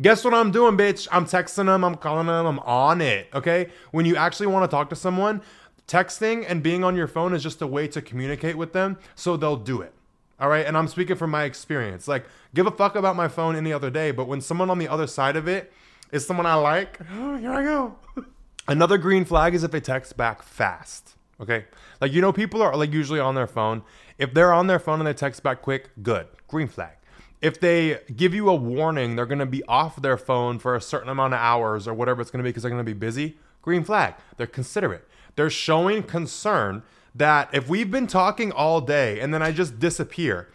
Guess 0.00 0.24
what 0.24 0.32
I'm 0.32 0.52
doing, 0.52 0.76
bitch? 0.76 1.08
I'm 1.10 1.24
texting 1.24 1.66
them, 1.66 1.82
I'm 1.82 1.96
calling 1.96 2.28
them, 2.28 2.46
I'm 2.46 2.60
on 2.60 3.00
it. 3.00 3.28
Okay? 3.34 3.70
When 3.90 4.06
you 4.06 4.14
actually 4.14 4.46
want 4.46 4.70
to 4.70 4.72
talk 4.72 4.90
to 4.90 4.96
someone, 4.96 5.42
texting 5.88 6.44
and 6.48 6.62
being 6.62 6.84
on 6.84 6.94
your 6.94 7.08
phone 7.08 7.34
is 7.34 7.42
just 7.42 7.60
a 7.62 7.66
way 7.66 7.88
to 7.88 8.00
communicate 8.00 8.56
with 8.56 8.72
them, 8.72 8.98
so 9.16 9.36
they'll 9.36 9.56
do 9.56 9.80
it. 9.80 9.92
All 10.38 10.48
right? 10.48 10.64
And 10.64 10.76
I'm 10.76 10.86
speaking 10.86 11.16
from 11.16 11.30
my 11.30 11.42
experience. 11.42 12.06
Like, 12.06 12.26
give 12.54 12.68
a 12.68 12.70
fuck 12.70 12.94
about 12.94 13.16
my 13.16 13.26
phone 13.26 13.56
any 13.56 13.72
other 13.72 13.90
day, 13.90 14.12
but 14.12 14.28
when 14.28 14.40
someone 14.40 14.70
on 14.70 14.78
the 14.78 14.86
other 14.86 15.08
side 15.08 15.34
of 15.34 15.48
it 15.48 15.72
is 16.12 16.24
someone 16.24 16.46
I 16.46 16.54
like, 16.54 17.00
oh, 17.14 17.36
here 17.38 17.52
I 17.52 17.64
go. 17.64 17.96
Another 18.68 18.98
green 18.98 19.24
flag 19.24 19.52
is 19.52 19.64
if 19.64 19.72
they 19.72 19.80
text 19.80 20.16
back 20.16 20.42
fast. 20.42 21.16
Okay? 21.40 21.64
Like, 22.00 22.12
you 22.12 22.20
know, 22.20 22.32
people 22.32 22.62
are 22.62 22.76
like 22.76 22.92
usually 22.92 23.18
on 23.18 23.34
their 23.34 23.48
phone. 23.48 23.82
If 24.16 24.32
they're 24.32 24.52
on 24.52 24.68
their 24.68 24.78
phone 24.78 25.00
and 25.00 25.08
they 25.08 25.14
text 25.14 25.42
back 25.42 25.60
quick, 25.60 25.90
good. 26.04 26.28
Green 26.46 26.68
flag 26.68 26.97
if 27.40 27.60
they 27.60 28.00
give 28.14 28.34
you 28.34 28.48
a 28.48 28.54
warning 28.54 29.16
they're 29.16 29.26
going 29.26 29.38
to 29.38 29.46
be 29.46 29.62
off 29.64 30.00
their 30.00 30.16
phone 30.16 30.58
for 30.58 30.74
a 30.74 30.80
certain 30.80 31.08
amount 31.08 31.34
of 31.34 31.40
hours 31.40 31.86
or 31.86 31.94
whatever 31.94 32.20
it's 32.20 32.30
going 32.30 32.42
to 32.42 32.44
be 32.44 32.50
because 32.50 32.62
they're 32.62 32.70
going 32.70 32.84
to 32.84 32.84
be 32.84 32.98
busy, 32.98 33.36
green 33.62 33.84
flag. 33.84 34.14
They're 34.36 34.46
considerate. 34.46 35.06
They're 35.36 35.50
showing 35.50 36.02
concern 36.02 36.82
that 37.14 37.48
if 37.52 37.68
we've 37.68 37.90
been 37.90 38.06
talking 38.06 38.52
all 38.52 38.80
day 38.80 39.20
and 39.20 39.32
then 39.32 39.42
I 39.42 39.52
just 39.52 39.78
disappear, 39.78 40.48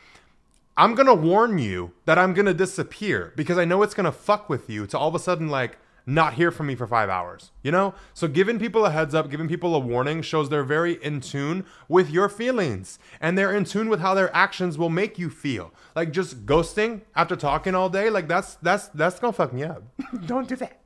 I'm 0.76 0.96
going 0.96 1.08
to 1.08 1.14
warn 1.14 1.60
you 1.60 1.94
that 2.06 2.18
I'm 2.18 2.34
going 2.34 2.48
to 2.48 2.54
disappear 2.54 3.32
because 3.36 3.58
I 3.58 3.66
know 3.66 3.84
it's 3.84 3.94
going 3.94 4.06
to 4.06 4.12
fuck 4.12 4.50
with 4.50 4.70
you 4.70 4.88
to 4.88 4.98
all 4.98 5.08
of 5.08 5.16
a 5.16 5.20
sudden 5.20 5.48
like 5.48 5.78
not 6.06 6.34
hear 6.34 6.52
from 6.52 6.68
me 6.68 6.76
for 6.76 6.86
five 6.86 7.10
hours, 7.10 7.52
you 7.62 7.72
know? 7.72 7.94
So 8.14 8.28
giving 8.28 8.60
people 8.60 8.86
a 8.86 8.92
heads 8.92 9.16
up, 9.16 9.30
giving 9.30 9.48
people 9.48 9.76
a 9.76 9.80
warning 9.80 10.22
shows 10.22 10.50
they're 10.50 10.64
very 10.64 11.02
in 11.04 11.22
tune 11.22 11.66
with 11.88 12.10
your 12.10 12.28
feelings 12.30 13.00
and 13.22 13.38
they're 13.38 13.56
in 13.56 13.64
tune 13.64 13.90
with 13.90 14.02
how 14.02 14.14
their 14.14 14.34
actions 14.36 14.78
will 14.78 14.90
make 14.90 15.18
you 15.18 15.30
feel. 15.30 15.72
Like 15.96 16.12
just 16.12 16.46
ghosting 16.46 17.02
after 17.16 17.36
talking 17.36 17.76
all 17.76 17.90
day, 17.90 18.10
like 18.10 18.28
that's 18.28 18.56
that's 18.56 18.88
that's 18.90 19.20
gonna 19.20 19.34
fuck 19.34 19.54
me 19.54 19.64
up. 19.64 19.84
Don't 20.26 20.48
do 20.48 20.58
that. 20.58 20.80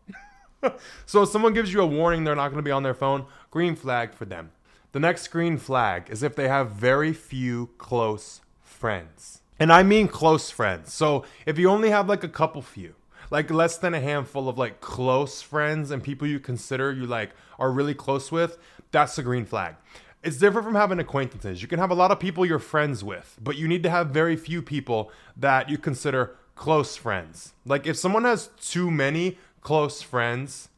so 1.06 1.24
if 1.24 1.30
someone 1.30 1.54
gives 1.54 1.74
you 1.74 1.82
a 1.82 1.88
warning 1.88 2.24
they're 2.24 2.36
not 2.36 2.50
gonna 2.50 2.62
be 2.62 2.72
on 2.72 2.84
their 2.84 2.94
phone, 2.94 3.26
green 3.50 3.76
flag 3.76 4.14
for 4.14 4.26
them. 4.26 4.52
The 4.92 5.00
next 5.00 5.28
green 5.30 5.58
flag 5.58 6.10
is 6.10 6.24
if 6.24 6.36
they 6.36 6.48
have 6.48 6.72
very 6.72 7.14
few 7.14 7.72
close 7.78 8.42
friends. 8.64 9.42
And 9.60 9.74
I 9.74 9.82
mean 9.82 10.08
close 10.08 10.52
friends. 10.52 10.94
So 10.94 11.26
if 11.46 11.58
you 11.58 11.70
only 11.70 11.90
have 11.90 12.08
like 12.08 12.24
a 12.24 12.30
couple 12.30 12.62
few, 12.62 12.94
like 13.30 13.50
less 13.50 13.78
than 13.78 13.94
a 13.94 14.00
handful 14.00 14.48
of 14.50 14.58
like 14.58 14.82
close 14.82 15.42
friends 15.42 15.92
and 15.92 16.04
people 16.04 16.28
you 16.28 16.40
consider 16.40 16.92
you 16.92 17.06
like 17.06 17.32
are 17.60 17.72
really 17.72 17.94
close 17.94 18.32
with, 18.32 18.58
that's 18.92 19.18
a 19.18 19.24
green 19.24 19.46
flag. 19.46 19.76
It's 20.24 20.38
different 20.38 20.66
from 20.66 20.76
having 20.76 21.00
acquaintances. 21.00 21.62
You 21.62 21.68
can 21.68 21.80
have 21.80 21.92
a 21.92 21.96
lot 21.96 22.12
of 22.12 22.20
people 22.20 22.46
you're 22.46 22.60
friends 22.60 23.04
with, 23.04 23.38
but 23.42 23.56
you 23.56 23.68
need 23.68 23.84
to 23.84 23.90
have 23.90 24.10
very 24.10 24.36
few 24.36 24.62
people 24.62 25.12
that 25.36 25.70
you 25.70 25.78
consider 25.78 26.36
close 26.56 26.96
friends. 26.96 27.54
Like 27.66 27.86
if 27.86 27.98
someone 27.98 28.24
has 28.24 28.50
too 28.60 28.90
many 28.90 29.38
close 29.62 30.02
friends, 30.02 30.70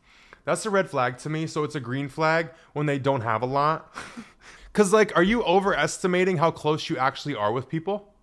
that's 0.46 0.66
a 0.66 0.70
red 0.70 0.90
flag 0.90 1.18
to 1.20 1.30
me. 1.30 1.48
So 1.48 1.64
it's 1.64 1.76
a 1.76 1.80
green 1.80 2.10
flag 2.10 2.50
when 2.74 2.86
they 2.86 3.00
don't 3.00 3.22
have 3.22 3.42
a 3.42 3.46
lot. 3.46 3.94
Cause 4.74 4.94
like, 4.94 5.16
are 5.16 5.24
you 5.24 5.44
overestimating 5.44 6.38
how 6.38 6.52
close 6.52 6.90
you 6.90 6.98
actually 6.98 7.36
are 7.36 7.52
with 7.52 7.70
people? 7.70 8.14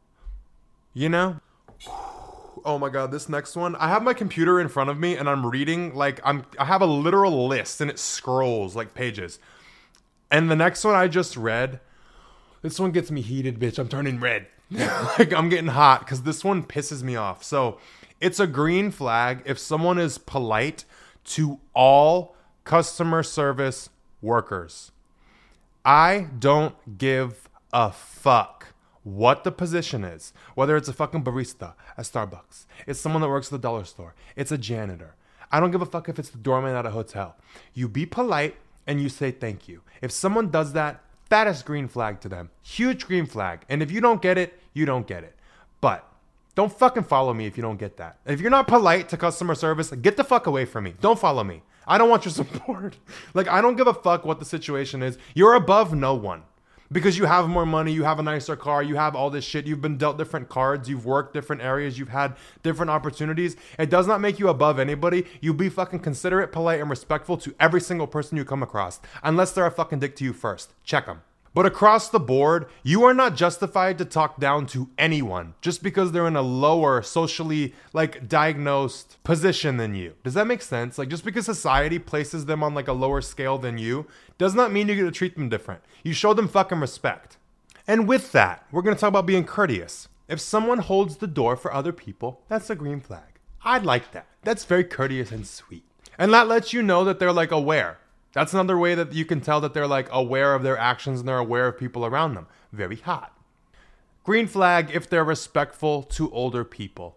You 0.95 1.09
know? 1.09 1.41
Oh 2.67 2.79
my 2.79 2.91
god, 2.91 3.13
this 3.13 3.29
next 3.29 3.57
one. 3.57 3.77
I 3.77 3.89
have 3.89 4.03
my 4.03 4.13
computer 4.13 4.61
in 4.61 4.69
front 4.69 4.91
of 4.91 4.99
me 4.99 5.17
and 5.17 5.29
I'm 5.29 5.47
reading 5.47 5.95
like 5.95 6.21
I'm 6.25 6.45
I 6.59 6.67
have 6.67 6.83
a 6.83 6.87
literal 6.87 7.47
list 7.47 7.81
and 7.81 7.91
it 7.91 7.99
scrolls 7.99 8.77
like 8.77 8.93
pages. 8.93 9.39
And 10.31 10.51
the 10.51 10.57
next 10.57 10.85
one 10.85 10.95
I 10.95 11.07
just 11.07 11.37
read, 11.37 11.81
this 12.61 12.81
one 12.81 12.91
gets 12.91 13.11
me 13.11 13.21
heated, 13.21 13.61
bitch. 13.61 13.79
I'm 13.79 13.89
turning 13.89 14.19
red. 14.19 14.49
like 14.71 15.33
I'm 15.33 15.49
getting 15.49 15.69
hot 15.69 16.07
cuz 16.07 16.23
this 16.23 16.45
one 16.45 16.65
pisses 16.65 17.03
me 17.03 17.15
off. 17.15 17.45
So, 17.45 17.79
it's 18.21 18.41
a 18.41 18.47
green 18.47 18.91
flag 18.91 19.43
if 19.45 19.59
someone 19.59 19.99
is 19.99 20.19
polite 20.19 20.85
to 21.25 21.61
all 21.75 22.35
customer 22.65 23.23
service 23.23 23.91
workers. 24.21 24.91
I 25.85 26.29
don't 26.39 26.99
give 26.99 27.49
a 27.73 27.93
fuck 27.93 28.56
what 29.07 29.45
the 29.45 29.53
position 29.53 30.03
is, 30.03 30.33
whether 30.57 30.77
it's 30.77 30.89
a 30.89 30.93
fucking 30.93 31.23
barista 31.23 31.75
at 31.97 32.05
Starbucks, 32.05 32.67
it's 32.89 32.99
someone 32.99 33.23
that 33.23 33.29
works 33.29 33.47
at 33.47 33.53
the 33.53 33.59
dollar 33.59 33.85
store, 33.85 34.17
it's 34.35 34.51
a 34.51 34.59
janitor. 34.59 35.15
I 35.53 35.61
don't 35.61 35.71
give 35.71 35.81
a 35.81 35.87
fuck 35.87 36.09
if 36.09 36.19
it's 36.19 36.31
the 36.31 36.39
doorman 36.39 36.75
at 36.75 36.87
a 36.87 36.91
hotel. 36.91 37.37
You 37.73 37.89
be 37.89 38.05
polite 38.05 38.57
and 38.85 39.01
you 39.01 39.09
say 39.09 39.31
thank 39.31 39.69
you. 39.69 39.83
If 40.03 40.11
someone 40.11 40.51
does 40.51 40.73
that, 40.73 41.05
that 41.29 41.47
is 41.47 41.63
green 41.63 41.87
flag 41.87 42.19
to 42.23 42.29
them. 42.29 42.51
Huge 42.63 43.07
green 43.07 43.27
flag. 43.27 43.61
And 43.69 43.81
if 43.81 43.93
you 43.93 44.01
don't 44.01 44.21
get 44.21 44.39
it, 44.39 44.59
you 44.73 44.87
don't 44.87 45.07
get 45.07 45.23
it. 45.23 45.37
But 45.81 46.05
don't 46.57 46.77
fucking 46.77 47.05
follow 47.05 47.33
me 47.33 47.47
if 47.47 47.57
you 47.57 47.63
don't 47.63 47.79
get 47.79 47.99
that. 47.99 48.19
If 48.27 48.41
you're 48.41 48.51
not 48.51 48.67
polite 48.67 49.09
to 49.11 49.17
customer 49.17 49.55
service, 49.55 49.93
get 49.93 50.17
the 50.17 50.25
fuck 50.25 50.49
away 50.49 50.65
from 50.65 50.83
me. 50.83 50.95
Don't 51.01 51.19
follow 51.19 51.45
me. 51.45 51.63
I 51.87 51.97
don't 51.97 52.11
want 52.11 52.25
your 52.25 52.33
support. 52.43 52.97
like, 53.35 53.47
I 53.47 53.61
don't 53.61 53.77
give 53.77 53.87
a 53.87 53.95
fuck 53.95 54.25
what 54.25 54.41
the 54.41 54.45
situation 54.45 55.01
is. 55.05 55.17
You're 55.33 55.55
above 55.55 55.95
no 55.95 56.17
one 56.17 56.43
because 56.91 57.19
you 57.19 57.25
have 57.27 57.49
more 57.49 57.67
money, 57.67 57.93
you 57.93 58.05
have 58.05 58.19
a 58.19 58.23
nicer 58.23 58.57
car, 58.57 58.83
you 58.83 58.97
have 58.97 59.15
all 59.15 59.31
this 59.31 59.45
shit, 59.45 59.67
you've 59.67 59.81
been 59.81 59.97
dealt 59.97 60.19
different 60.19 60.49
cards, 60.49 60.89
you've 60.89 61.07
worked 61.07 61.35
different 61.35 61.63
areas, 61.63 61.99
you've 61.99 62.09
had 62.09 62.37
different 62.63 62.91
opportunities. 62.91 63.57
It 63.79 63.91
does 63.91 64.07
not 64.07 64.21
make 64.21 64.39
you 64.39 64.49
above 64.49 64.79
anybody. 64.79 65.27
You 65.41 65.55
be 65.55 65.69
fucking 65.69 66.01
considerate, 66.01 66.53
polite, 66.53 66.81
and 66.81 66.91
respectful 66.91 67.37
to 67.39 67.55
every 67.59 67.81
single 67.81 68.07
person 68.07 68.37
you 68.37 68.45
come 68.45 68.63
across, 68.63 69.01
unless 69.23 69.53
they're 69.53 69.67
a 69.67 69.71
fucking 69.71 69.99
dick 69.99 70.17
to 70.17 70.25
you 70.25 70.33
first. 70.33 70.73
Check 70.85 71.07
them. 71.07 71.23
But 71.57 71.65
across 71.65 72.11
the 72.11 72.21
board, 72.21 72.67
you 72.83 73.05
are 73.05 73.15
not 73.15 73.35
justified 73.35 73.97
to 73.97 74.05
talk 74.05 74.39
down 74.39 74.67
to 74.67 74.91
anyone 74.99 75.55
just 75.63 75.83
because 75.83 76.13
they're 76.13 76.27
in 76.27 76.37
a 76.37 76.43
lower 76.43 77.01
socially 77.01 77.73
like 77.95 78.29
diagnosed 78.29 79.17
position 79.25 79.79
than 79.79 79.95
you. 79.95 80.17
Does 80.23 80.35
that 80.35 80.47
make 80.47 80.61
sense? 80.61 80.99
Like 80.99 81.09
just 81.09 81.25
because 81.25 81.47
society 81.47 81.99
places 81.99 82.45
them 82.45 82.63
on 82.63 82.75
like 82.75 82.89
a 82.89 82.93
lower 82.93 83.23
scale 83.23 83.57
than 83.57 83.79
you 83.79 84.07
does 84.37 84.55
not 84.55 84.71
mean 84.71 84.87
you 84.87 84.97
get 84.97 85.05
to 85.05 85.11
treat 85.11 85.35
them 85.35 85.49
different. 85.49 85.81
You 86.03 86.13
show 86.13 86.35
them 86.35 86.47
fucking 86.47 86.79
respect. 86.79 87.39
And 87.87 88.07
with 88.07 88.33
that, 88.33 88.67
we're 88.71 88.83
going 88.83 88.95
to 88.95 89.01
talk 89.01 89.09
about 89.09 89.25
being 89.25 89.45
courteous. 89.45 90.09
If 90.29 90.41
someone 90.41 90.81
holds 90.81 91.17
the 91.17 91.27
door 91.27 91.57
for 91.57 91.73
other 91.73 91.93
people, 91.93 92.43
that's 92.51 92.69
a 92.69 92.75
green 92.75 93.01
flag. 93.01 93.41
I'd 93.65 93.87
like 93.87 94.13
that. 94.13 94.27
That's 94.43 94.67
very 94.67 94.85
courteous 94.85 95.33
and 95.33 95.47
sweet. 95.47 95.85
And 96.19 96.35
that 96.35 96.49
lets 96.49 96.75
you 96.75 96.83
know 96.83 97.03
that 97.05 97.19
they're 97.19 97.33
like 97.33 97.51
aware. 97.51 97.97
That's 98.37 98.53
another 98.53 98.77
way 98.77 98.95
that 98.95 99.15
you 99.15 99.25
can 99.25 99.41
tell 99.41 99.63
that 99.63 99.73
they're 99.73 99.87
like 99.87 100.09
aware 100.13 100.55
of 100.55 100.63
their 100.63 100.77
actions 100.77 101.21
and 101.21 101.29
they're 101.29 101.39
aware 101.39 101.69
of 101.69 101.79
people 101.79 102.05
around 102.05 102.35
them. 102.35 102.47
Very 102.71 102.97
hot. 102.97 103.35
Green 104.25 104.47
flag 104.47 104.91
if 104.93 105.09
they're 105.09 105.25
respectful 105.25 106.03
to 106.03 106.31
older 106.33 106.63
people. 106.63 107.17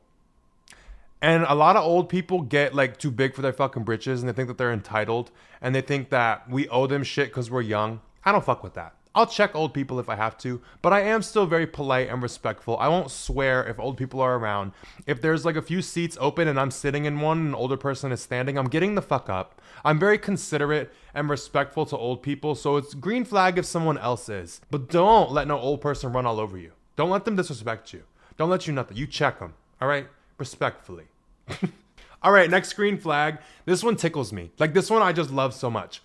And 1.21 1.43
a 1.43 1.55
lot 1.55 1.75
of 1.75 1.84
old 1.84 2.08
people 2.08 2.39
get 2.43 2.73
like 2.73 2.95
too 2.95 3.12
big 3.12 3.36
for 3.36 3.41
their 3.41 3.51
fucking 3.51 3.84
britches 3.84 4.21
and 4.21 4.29
they 4.29 4.34
think 4.34 4.47
that 4.47 4.58
they're 4.58 4.71
entitled 4.71 5.29
and 5.62 5.75
they 5.75 5.82
think 5.82 6.10
that 6.10 6.49
we 6.49 6.69
owe 6.69 6.88
them 6.88 7.03
shit 7.03 7.27
because 7.27 7.51
we're 7.51 7.63
young. 7.63 7.99
I 8.23 8.32
don't 8.32 8.45
fuck 8.45 8.63
with 8.63 8.75
that. 8.75 8.93
I'll 9.19 9.27
check 9.27 9.53
old 9.53 9.73
people 9.73 9.99
if 9.99 10.08
I 10.08 10.15
have 10.15 10.38
to, 10.38 10.62
but 10.82 10.93
I 10.93 11.01
am 11.01 11.21
still 11.21 11.45
very 11.45 11.67
polite 11.67 12.08
and 12.08 12.23
respectful. 12.23 12.77
I 12.77 12.88
won't 12.88 13.12
swear 13.12 13.65
if 13.65 13.77
old 13.77 13.97
people 13.97 14.21
are 14.21 14.38
around. 14.38 14.71
If 15.05 15.19
there's 15.19 15.43
like 15.43 15.58
a 15.58 15.62
few 15.62 15.82
seats 15.82 16.17
open 16.21 16.47
and 16.47 16.58
I'm 16.58 16.71
sitting 16.71 17.03
in 17.03 17.19
one 17.19 17.39
and 17.39 17.47
an 17.49 17.55
older 17.55 17.75
person 17.75 18.13
is 18.13 18.21
standing, 18.21 18.58
I'm 18.58 18.69
getting 18.69 18.95
the 18.95 19.01
fuck 19.01 19.27
up. 19.27 19.62
I'm 19.84 19.99
very 19.99 20.17
considerate 20.17 20.93
and 21.13 21.29
respectful 21.29 21.86
to 21.88 21.97
old 21.97 22.23
people, 22.23 22.55
so 22.55 22.77
it's 22.77 22.93
green 22.93 23.25
flag 23.25 23.58
if 23.58 23.65
someone 23.65 23.97
else 23.97 24.29
is. 24.29 24.62
But 24.71 24.89
don't 24.89 25.34
let 25.34 25.49
no 25.49 25.60
old 25.60 25.82
person 25.82 26.13
run 26.13 26.25
all 26.25 26.39
over 26.39 26.58
you. 26.58 26.71
Don't 26.95 27.10
let 27.10 27.25
them 27.25 27.36
disrespect 27.36 27.91
you. 27.91 28.03
Don't 28.38 28.49
let 28.49 28.67
you 28.67 28.73
nothing. 28.73 28.95
You 28.95 29.05
check 29.05 29.39
them, 29.39 29.53
all 29.82 29.89
right? 29.89 30.08
Respectfully. 30.38 31.08
All 32.21 32.34
right, 32.34 32.49
next 32.49 32.73
green 32.73 32.97
flag. 32.97 33.38
This 33.65 33.82
one 33.82 33.95
tickles 33.95 34.34
me. 34.34 34.51
Like 34.60 34.73
this 34.73 34.89
one 34.89 35.01
I 35.01 35.13
just 35.13 35.32
love 35.32 35.53
so 35.53 35.69
much. 35.69 36.01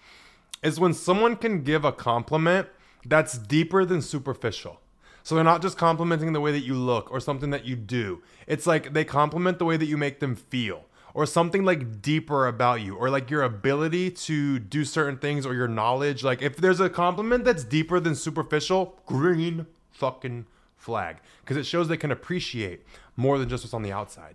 Is 0.63 0.79
when 0.79 0.95
someone 0.95 1.35
can 1.37 1.63
give 1.63 1.85
a 1.85 1.91
compliment 1.93 2.69
that's 3.07 3.39
deeper 3.39 3.85
than 3.85 4.03
superficial. 4.03 4.81
So 5.23 5.35
they're 5.35 5.45
not 5.45 5.63
just 5.63 5.79
complimenting 5.79 6.33
the 6.35 6.41
way 6.41 6.53
that 6.53 6.65
you 6.65 6.75
look 6.75 7.11
or 7.11 7.19
something 7.19 7.51
that 7.51 7.65
you 7.65 7.77
do. 7.77 8.23
It's 8.47 8.67
like 8.67 8.93
they 8.93 9.05
compliment 9.05 9.59
the 9.59 9.65
way 9.65 9.77
that 9.77 9.87
you 9.87 9.97
make 9.97 10.21
them 10.21 10.37
feel 10.37 10.85
or 11.15 11.25
something 11.25 11.65
like 11.65 12.03
deeper 12.03 12.47
about 12.47 12.83
you 12.83 12.97
or 12.97 13.09
like 13.09 13.31
your 13.31 13.43
ability 13.43 14.11
to 14.11 14.59
do 14.59 14.85
certain 14.85 15.17
things 15.17 15.47
or 15.47 15.55
your 15.55 15.69
knowledge. 15.69 16.23
Like 16.23 16.43
if 16.43 16.57
there's 16.57 16.81
a 16.81 16.91
compliment 16.91 17.45
that's 17.45 17.65
deeper 17.65 18.01
than 18.01 18.15
superficial, 18.15 18.99
green 19.07 19.67
fucking 19.93 20.45
flag 20.77 21.17
because 21.41 21.57
it 21.57 21.65
shows 21.65 21.89
they 21.89 21.97
can 21.97 22.11
appreciate 22.11 22.85
more 23.17 23.39
than 23.39 23.49
just 23.49 23.65
what's 23.65 23.73
on 23.73 23.83
the 23.83 23.93
outside. 23.93 24.35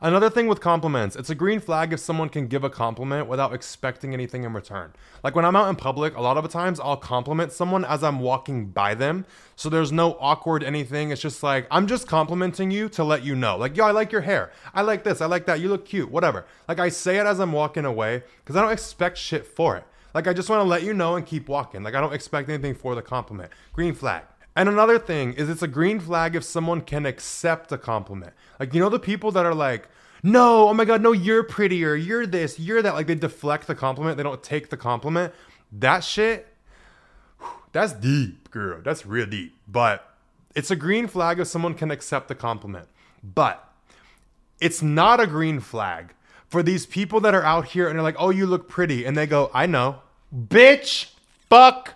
Another 0.00 0.30
thing 0.30 0.46
with 0.46 0.60
compliments, 0.60 1.16
it's 1.16 1.28
a 1.28 1.34
green 1.34 1.58
flag 1.58 1.92
if 1.92 1.98
someone 1.98 2.28
can 2.28 2.46
give 2.46 2.62
a 2.62 2.70
compliment 2.70 3.26
without 3.26 3.52
expecting 3.52 4.14
anything 4.14 4.44
in 4.44 4.52
return. 4.52 4.92
Like 5.24 5.34
when 5.34 5.44
I'm 5.44 5.56
out 5.56 5.68
in 5.68 5.74
public, 5.74 6.16
a 6.16 6.20
lot 6.20 6.36
of 6.36 6.44
the 6.44 6.48
times 6.48 6.78
I'll 6.78 6.96
compliment 6.96 7.50
someone 7.50 7.84
as 7.84 8.04
I'm 8.04 8.20
walking 8.20 8.66
by 8.66 8.94
them. 8.94 9.26
So 9.56 9.68
there's 9.68 9.90
no 9.90 10.16
awkward 10.20 10.62
anything. 10.62 11.10
It's 11.10 11.20
just 11.20 11.42
like, 11.42 11.66
I'm 11.68 11.88
just 11.88 12.06
complimenting 12.06 12.70
you 12.70 12.88
to 12.90 13.02
let 13.02 13.24
you 13.24 13.34
know. 13.34 13.56
Like, 13.56 13.76
yo, 13.76 13.86
I 13.86 13.90
like 13.90 14.12
your 14.12 14.20
hair. 14.20 14.52
I 14.72 14.82
like 14.82 15.02
this. 15.02 15.20
I 15.20 15.26
like 15.26 15.46
that. 15.46 15.58
You 15.58 15.68
look 15.68 15.84
cute. 15.84 16.12
Whatever. 16.12 16.46
Like 16.68 16.78
I 16.78 16.90
say 16.90 17.18
it 17.18 17.26
as 17.26 17.40
I'm 17.40 17.50
walking 17.50 17.84
away 17.84 18.22
because 18.44 18.54
I 18.54 18.62
don't 18.62 18.72
expect 18.72 19.18
shit 19.18 19.48
for 19.48 19.76
it. 19.76 19.84
Like 20.14 20.28
I 20.28 20.32
just 20.32 20.48
want 20.48 20.60
to 20.60 20.68
let 20.68 20.84
you 20.84 20.94
know 20.94 21.16
and 21.16 21.26
keep 21.26 21.48
walking. 21.48 21.82
Like 21.82 21.96
I 21.96 22.00
don't 22.00 22.14
expect 22.14 22.48
anything 22.48 22.76
for 22.76 22.94
the 22.94 23.02
compliment. 23.02 23.50
Green 23.72 23.94
flag. 23.94 24.22
And 24.58 24.68
another 24.68 24.98
thing 24.98 25.34
is 25.34 25.48
it's 25.48 25.62
a 25.62 25.68
green 25.68 26.00
flag 26.00 26.34
if 26.34 26.42
someone 26.42 26.80
can 26.80 27.06
accept 27.06 27.70
a 27.70 27.78
compliment. 27.78 28.32
Like 28.58 28.74
you 28.74 28.80
know 28.80 28.88
the 28.88 28.98
people 28.98 29.30
that 29.32 29.46
are 29.46 29.54
like, 29.54 29.88
"No, 30.22 30.68
oh 30.68 30.74
my 30.74 30.84
god, 30.84 31.00
no, 31.00 31.12
you're 31.12 31.44
prettier. 31.44 31.94
You're 31.94 32.26
this, 32.26 32.58
you're 32.58 32.82
that." 32.82 32.94
Like 32.94 33.06
they 33.06 33.14
deflect 33.14 33.68
the 33.68 33.76
compliment, 33.76 34.16
they 34.16 34.24
don't 34.24 34.42
take 34.42 34.68
the 34.68 34.76
compliment. 34.76 35.32
That 35.70 36.02
shit 36.02 36.48
that's 37.72 37.92
deep, 37.92 38.50
girl. 38.50 38.80
That's 38.82 39.06
real 39.06 39.26
deep. 39.26 39.54
But 39.68 40.12
it's 40.54 40.70
a 40.70 40.76
green 40.76 41.06
flag 41.06 41.38
if 41.38 41.46
someone 41.46 41.74
can 41.74 41.92
accept 41.92 42.26
the 42.26 42.34
compliment. 42.34 42.88
But 43.22 43.64
it's 44.60 44.82
not 44.82 45.20
a 45.20 45.26
green 45.28 45.60
flag 45.60 46.14
for 46.48 46.64
these 46.64 46.84
people 46.84 47.20
that 47.20 47.34
are 47.34 47.44
out 47.44 47.66
here 47.66 47.88
and 47.88 47.96
they're 47.96 48.02
like, 48.02 48.16
"Oh, 48.18 48.30
you 48.30 48.46
look 48.46 48.68
pretty." 48.68 49.04
And 49.04 49.16
they 49.16 49.26
go, 49.26 49.50
"I 49.54 49.66
know." 49.66 50.00
Bitch, 50.34 51.12
fuck 51.48 51.94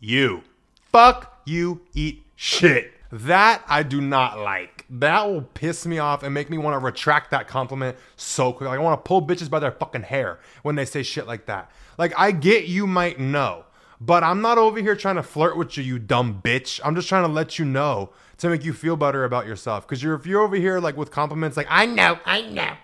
you. 0.00 0.42
Fuck 0.90 1.37
you 1.48 1.80
eat 1.94 2.24
shit. 2.36 2.92
That 3.10 3.62
I 3.66 3.82
do 3.82 4.00
not 4.00 4.38
like. 4.38 4.84
That 4.90 5.26
will 5.26 5.42
piss 5.42 5.86
me 5.86 5.98
off 5.98 6.22
and 6.22 6.34
make 6.34 6.50
me 6.50 6.58
want 6.58 6.74
to 6.74 6.78
retract 6.78 7.30
that 7.30 7.48
compliment 7.48 7.96
so 8.16 8.52
quick. 8.52 8.68
Like 8.68 8.78
I 8.78 8.82
want 8.82 9.02
to 9.02 9.08
pull 9.08 9.26
bitches 9.26 9.48
by 9.48 9.58
their 9.58 9.72
fucking 9.72 10.02
hair 10.02 10.38
when 10.62 10.74
they 10.74 10.84
say 10.84 11.02
shit 11.02 11.26
like 11.26 11.46
that. 11.46 11.70
Like 11.96 12.12
I 12.16 12.32
get 12.32 12.66
you 12.66 12.86
might 12.86 13.18
know, 13.18 13.64
but 14.00 14.22
I'm 14.22 14.42
not 14.42 14.58
over 14.58 14.80
here 14.80 14.94
trying 14.94 15.16
to 15.16 15.22
flirt 15.22 15.56
with 15.56 15.76
you, 15.78 15.84
you 15.84 15.98
dumb 15.98 16.40
bitch. 16.44 16.80
I'm 16.84 16.94
just 16.94 17.08
trying 17.08 17.24
to 17.24 17.32
let 17.32 17.58
you 17.58 17.64
know 17.64 18.10
to 18.38 18.50
make 18.50 18.64
you 18.64 18.72
feel 18.72 18.96
better 18.96 19.24
about 19.24 19.46
yourself. 19.46 19.86
Because 19.86 20.02
you're 20.02 20.14
if 20.14 20.26
you're 20.26 20.42
over 20.42 20.56
here 20.56 20.78
like 20.78 20.96
with 20.96 21.10
compliments, 21.10 21.56
like 21.56 21.66
I 21.70 21.86
know, 21.86 22.18
I 22.26 22.42
know. 22.42 22.74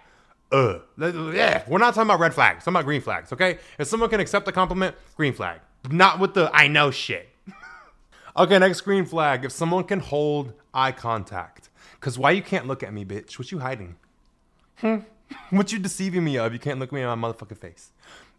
Uh, 0.53 0.79
yeah, 0.99 1.65
we're 1.67 1.79
not 1.79 1.95
talking 1.95 2.09
about 2.09 2.21
red 2.21 2.33
flags. 2.33 2.59
I'm 2.59 2.73
talking 2.73 2.77
about 2.77 2.85
green 2.85 3.01
flags. 3.01 3.33
Okay, 3.33 3.59
if 3.79 3.89
someone 3.89 4.09
can 4.09 4.21
accept 4.21 4.47
the 4.47 4.53
compliment, 4.53 4.95
green 5.17 5.35
flag. 5.35 5.61
Not 5.91 6.19
with 6.19 6.33
the 6.35 6.51
I 6.55 6.69
know 6.69 6.91
shit. 6.91 7.29
Okay, 8.37 8.59
next 8.59 8.81
green 8.81 9.05
flag. 9.05 9.45
If 9.45 9.53
someone 9.53 9.85
can 9.85 10.01
hold 10.01 10.55
eye 10.73 10.91
contact. 10.91 11.69
Cause 12.01 12.19
why 12.19 12.33
you 12.33 12.43
can't 12.43 12.67
look 12.67 12.83
at 12.83 12.93
me, 12.93 13.05
bitch? 13.05 13.39
What 13.39 13.53
you 13.53 13.61
hiding? 13.61 13.97
Hmm. 14.79 14.99
what 15.51 15.73
you 15.73 15.79
deceiving 15.79 16.25
me 16.25 16.37
of? 16.37 16.53
You 16.53 16.59
can't 16.59 16.81
look 16.81 16.91
me 16.91 17.01
in 17.01 17.19
my 17.19 17.29
motherfucking 17.29 17.59
face. 17.59 17.93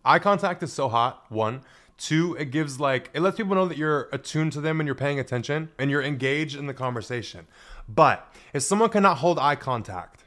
Eye 0.03 0.19
contact 0.19 0.61
is 0.63 0.73
so 0.73 0.89
hot. 0.89 1.25
One. 1.29 1.61
Two, 1.97 2.35
it 2.35 2.51
gives 2.51 2.77
like 2.77 3.09
it 3.13 3.21
lets 3.21 3.37
people 3.37 3.55
know 3.55 3.69
that 3.69 3.77
you're 3.77 4.09
attuned 4.11 4.51
to 4.53 4.61
them 4.61 4.81
and 4.81 4.85
you're 4.85 4.95
paying 4.95 5.17
attention 5.17 5.69
and 5.79 5.89
you're 5.89 6.03
engaged 6.03 6.57
in 6.57 6.67
the 6.67 6.73
conversation. 6.73 7.47
But 7.87 8.29
if 8.53 8.63
someone 8.63 8.89
cannot 8.89 9.19
hold 9.19 9.39
eye 9.39 9.55
contact, 9.55 10.25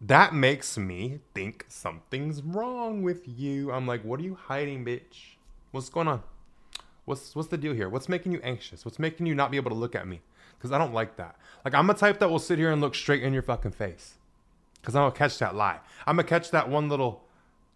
that 0.00 0.32
makes 0.32 0.78
me 0.78 1.20
think 1.34 1.66
something's 1.68 2.42
wrong 2.42 3.02
with 3.02 3.28
you. 3.28 3.70
I'm 3.70 3.86
like, 3.86 4.02
what 4.02 4.18
are 4.18 4.22
you 4.22 4.34
hiding, 4.34 4.82
bitch? 4.82 5.36
What's 5.72 5.90
going 5.90 6.08
on? 6.08 6.22
What's 7.10 7.34
what's 7.34 7.48
the 7.48 7.58
deal 7.58 7.74
here? 7.74 7.88
What's 7.88 8.08
making 8.08 8.30
you 8.30 8.40
anxious? 8.44 8.84
What's 8.84 9.00
making 9.00 9.26
you 9.26 9.34
not 9.34 9.50
be 9.50 9.56
able 9.56 9.72
to 9.72 9.76
look 9.76 9.96
at 9.96 10.06
me? 10.06 10.20
Because 10.56 10.70
I 10.70 10.78
don't 10.78 10.94
like 10.94 11.16
that. 11.16 11.34
Like 11.64 11.74
I'm 11.74 11.90
a 11.90 11.94
type 11.94 12.20
that 12.20 12.30
will 12.30 12.38
sit 12.38 12.56
here 12.56 12.70
and 12.70 12.80
look 12.80 12.94
straight 12.94 13.24
in 13.24 13.32
your 13.32 13.42
fucking 13.42 13.72
face. 13.72 14.14
Because 14.80 14.94
I'm 14.94 15.02
gonna 15.02 15.16
catch 15.16 15.36
that 15.38 15.56
lie. 15.56 15.80
I'm 16.06 16.14
gonna 16.14 16.28
catch 16.28 16.52
that 16.52 16.68
one 16.68 16.88
little, 16.88 17.24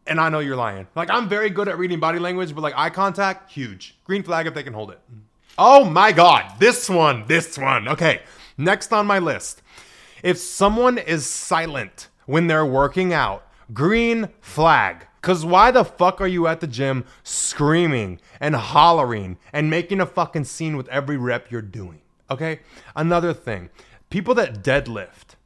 and 0.06 0.20
I 0.20 0.28
know 0.28 0.38
you're 0.38 0.54
lying. 0.54 0.86
Like 0.94 1.10
I'm 1.10 1.28
very 1.28 1.50
good 1.50 1.66
at 1.66 1.78
reading 1.78 1.98
body 1.98 2.20
language, 2.20 2.54
but 2.54 2.60
like 2.60 2.74
eye 2.76 2.90
contact, 2.90 3.50
huge. 3.50 3.96
Green 4.04 4.22
flag 4.22 4.46
if 4.46 4.54
they 4.54 4.62
can 4.62 4.72
hold 4.72 4.92
it. 4.92 5.00
Oh 5.58 5.84
my 5.84 6.12
god, 6.12 6.60
this 6.60 6.88
one, 6.88 7.24
this 7.26 7.58
one. 7.58 7.88
Okay, 7.88 8.22
next 8.56 8.92
on 8.92 9.04
my 9.04 9.18
list. 9.18 9.62
If 10.22 10.38
someone 10.38 10.96
is 10.96 11.26
silent 11.26 12.06
when 12.26 12.46
they're 12.46 12.64
working 12.64 13.12
out, 13.12 13.48
green 13.72 14.28
flag. 14.40 15.08
Cause 15.24 15.42
why 15.42 15.70
the 15.70 15.86
fuck 15.86 16.20
are 16.20 16.26
you 16.26 16.46
at 16.46 16.60
the 16.60 16.66
gym 16.66 17.06
screaming 17.22 18.20
and 18.40 18.54
hollering 18.54 19.38
and 19.54 19.70
making 19.70 19.98
a 20.02 20.04
fucking 20.04 20.44
scene 20.44 20.76
with 20.76 20.86
every 20.88 21.16
rep 21.16 21.50
you're 21.50 21.62
doing? 21.62 22.02
Okay? 22.30 22.60
Another 22.94 23.32
thing, 23.32 23.70
people 24.10 24.34
that 24.34 24.62
deadlift, 24.62 25.36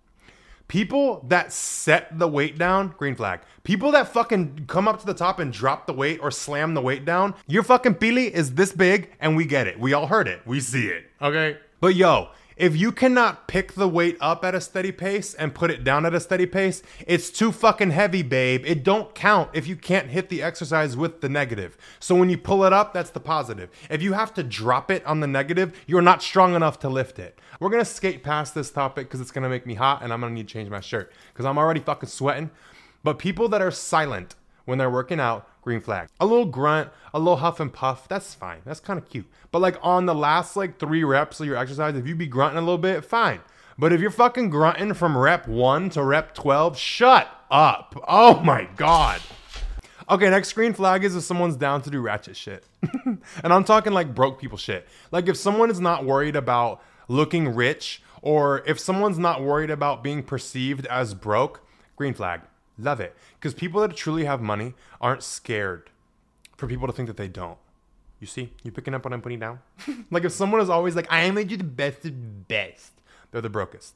people 0.66 1.24
that 1.28 1.52
set 1.52 2.18
the 2.18 2.26
weight 2.26 2.58
down, 2.58 2.92
green 2.98 3.14
flag. 3.14 3.38
People 3.62 3.92
that 3.92 4.12
fucking 4.12 4.64
come 4.66 4.88
up 4.88 4.98
to 4.98 5.06
the 5.06 5.14
top 5.14 5.38
and 5.38 5.52
drop 5.52 5.86
the 5.86 5.92
weight 5.92 6.18
or 6.20 6.32
slam 6.32 6.74
the 6.74 6.82
weight 6.82 7.04
down, 7.04 7.36
your 7.46 7.62
fucking 7.62 7.94
pili 7.94 8.32
is 8.32 8.54
this 8.54 8.72
big 8.72 9.12
and 9.20 9.36
we 9.36 9.44
get 9.44 9.68
it. 9.68 9.78
We 9.78 9.92
all 9.92 10.08
heard 10.08 10.26
it. 10.26 10.40
We 10.44 10.58
see 10.58 10.88
it. 10.88 11.04
Okay? 11.22 11.56
But 11.80 11.94
yo, 11.94 12.30
if 12.58 12.76
you 12.76 12.90
cannot 12.90 13.46
pick 13.46 13.74
the 13.74 13.88
weight 13.88 14.16
up 14.20 14.44
at 14.44 14.54
a 14.54 14.60
steady 14.60 14.90
pace 14.90 15.32
and 15.32 15.54
put 15.54 15.70
it 15.70 15.84
down 15.84 16.04
at 16.04 16.12
a 16.12 16.20
steady 16.20 16.44
pace, 16.44 16.82
it's 17.06 17.30
too 17.30 17.52
fucking 17.52 17.92
heavy, 17.92 18.22
babe. 18.22 18.64
It 18.66 18.82
don't 18.82 19.14
count 19.14 19.50
if 19.52 19.68
you 19.68 19.76
can't 19.76 20.08
hit 20.08 20.28
the 20.28 20.42
exercise 20.42 20.96
with 20.96 21.20
the 21.20 21.28
negative. 21.28 21.78
So 22.00 22.16
when 22.16 22.30
you 22.30 22.36
pull 22.36 22.64
it 22.64 22.72
up, 22.72 22.92
that's 22.92 23.10
the 23.10 23.20
positive. 23.20 23.70
If 23.88 24.02
you 24.02 24.12
have 24.14 24.34
to 24.34 24.42
drop 24.42 24.90
it 24.90 25.06
on 25.06 25.20
the 25.20 25.28
negative, 25.28 25.80
you're 25.86 26.02
not 26.02 26.20
strong 26.20 26.56
enough 26.56 26.80
to 26.80 26.88
lift 26.88 27.20
it. 27.20 27.38
We're 27.60 27.70
gonna 27.70 27.84
skate 27.84 28.24
past 28.24 28.54
this 28.54 28.70
topic 28.70 29.06
because 29.06 29.20
it's 29.20 29.30
gonna 29.30 29.48
make 29.48 29.64
me 29.64 29.74
hot 29.74 30.02
and 30.02 30.12
I'm 30.12 30.20
gonna 30.20 30.34
need 30.34 30.48
to 30.48 30.52
change 30.52 30.68
my 30.68 30.80
shirt 30.80 31.12
because 31.32 31.46
I'm 31.46 31.58
already 31.58 31.80
fucking 31.80 32.08
sweating. 32.08 32.50
But 33.04 33.20
people 33.20 33.48
that 33.50 33.62
are 33.62 33.70
silent 33.70 34.34
when 34.68 34.76
they're 34.76 34.90
working 34.90 35.18
out, 35.18 35.48
green 35.62 35.80
flag. 35.80 36.08
A 36.20 36.26
little 36.26 36.44
grunt, 36.44 36.90
a 37.14 37.18
little 37.18 37.38
huff 37.38 37.58
and 37.58 37.72
puff, 37.72 38.06
that's 38.06 38.34
fine. 38.34 38.60
That's 38.66 38.80
kind 38.80 38.98
of 38.98 39.08
cute. 39.08 39.24
But 39.50 39.60
like 39.60 39.78
on 39.80 40.04
the 40.04 40.14
last 40.14 40.56
like 40.56 40.78
three 40.78 41.02
reps 41.04 41.40
of 41.40 41.46
your 41.46 41.56
exercise, 41.56 41.96
if 41.96 42.06
you 42.06 42.14
be 42.14 42.26
grunting 42.26 42.58
a 42.58 42.60
little 42.60 42.76
bit, 42.76 43.02
fine. 43.02 43.40
But 43.78 43.94
if 43.94 44.02
you're 44.02 44.10
fucking 44.10 44.50
grunting 44.50 44.92
from 44.92 45.16
rep 45.16 45.48
one 45.48 45.88
to 45.90 46.02
rep 46.02 46.34
12, 46.34 46.76
shut 46.76 47.28
up. 47.50 47.98
Oh 48.06 48.40
my 48.40 48.68
God. 48.76 49.22
Okay, 50.10 50.28
next 50.28 50.52
green 50.52 50.74
flag 50.74 51.02
is 51.02 51.16
if 51.16 51.22
someone's 51.22 51.56
down 51.56 51.80
to 51.82 51.90
do 51.90 52.02
ratchet 52.02 52.36
shit. 52.36 52.64
and 53.06 53.22
I'm 53.42 53.64
talking 53.64 53.94
like 53.94 54.14
broke 54.14 54.38
people 54.38 54.58
shit. 54.58 54.86
Like 55.10 55.28
if 55.28 55.38
someone 55.38 55.70
is 55.70 55.80
not 55.80 56.04
worried 56.04 56.36
about 56.36 56.82
looking 57.08 57.54
rich 57.54 58.02
or 58.20 58.62
if 58.66 58.78
someone's 58.78 59.18
not 59.18 59.42
worried 59.42 59.70
about 59.70 60.02
being 60.04 60.22
perceived 60.22 60.84
as 60.86 61.14
broke, 61.14 61.62
green 61.96 62.12
flag. 62.12 62.42
Love 62.78 63.00
it. 63.00 63.16
Because 63.38 63.54
people 63.54 63.80
that 63.80 63.96
truly 63.96 64.24
have 64.24 64.40
money 64.40 64.74
aren't 65.00 65.22
scared 65.22 65.90
for 66.56 66.66
people 66.66 66.86
to 66.86 66.92
think 66.92 67.08
that 67.08 67.16
they 67.16 67.28
don't. 67.28 67.58
You 68.20 68.26
see? 68.26 68.52
You 68.62 68.72
picking 68.72 68.94
up 68.94 69.04
what 69.04 69.12
I'm 69.12 69.20
putting 69.20 69.38
down? 69.38 69.60
like 70.10 70.24
if 70.24 70.32
someone 70.32 70.60
is 70.60 70.70
always 70.70 70.96
like, 70.96 71.10
I 71.10 71.22
am 71.22 71.34
the 71.36 71.44
best 71.44 72.04
of 72.04 72.48
best, 72.48 72.92
they're 73.30 73.40
the 73.40 73.48
brokest. 73.48 73.94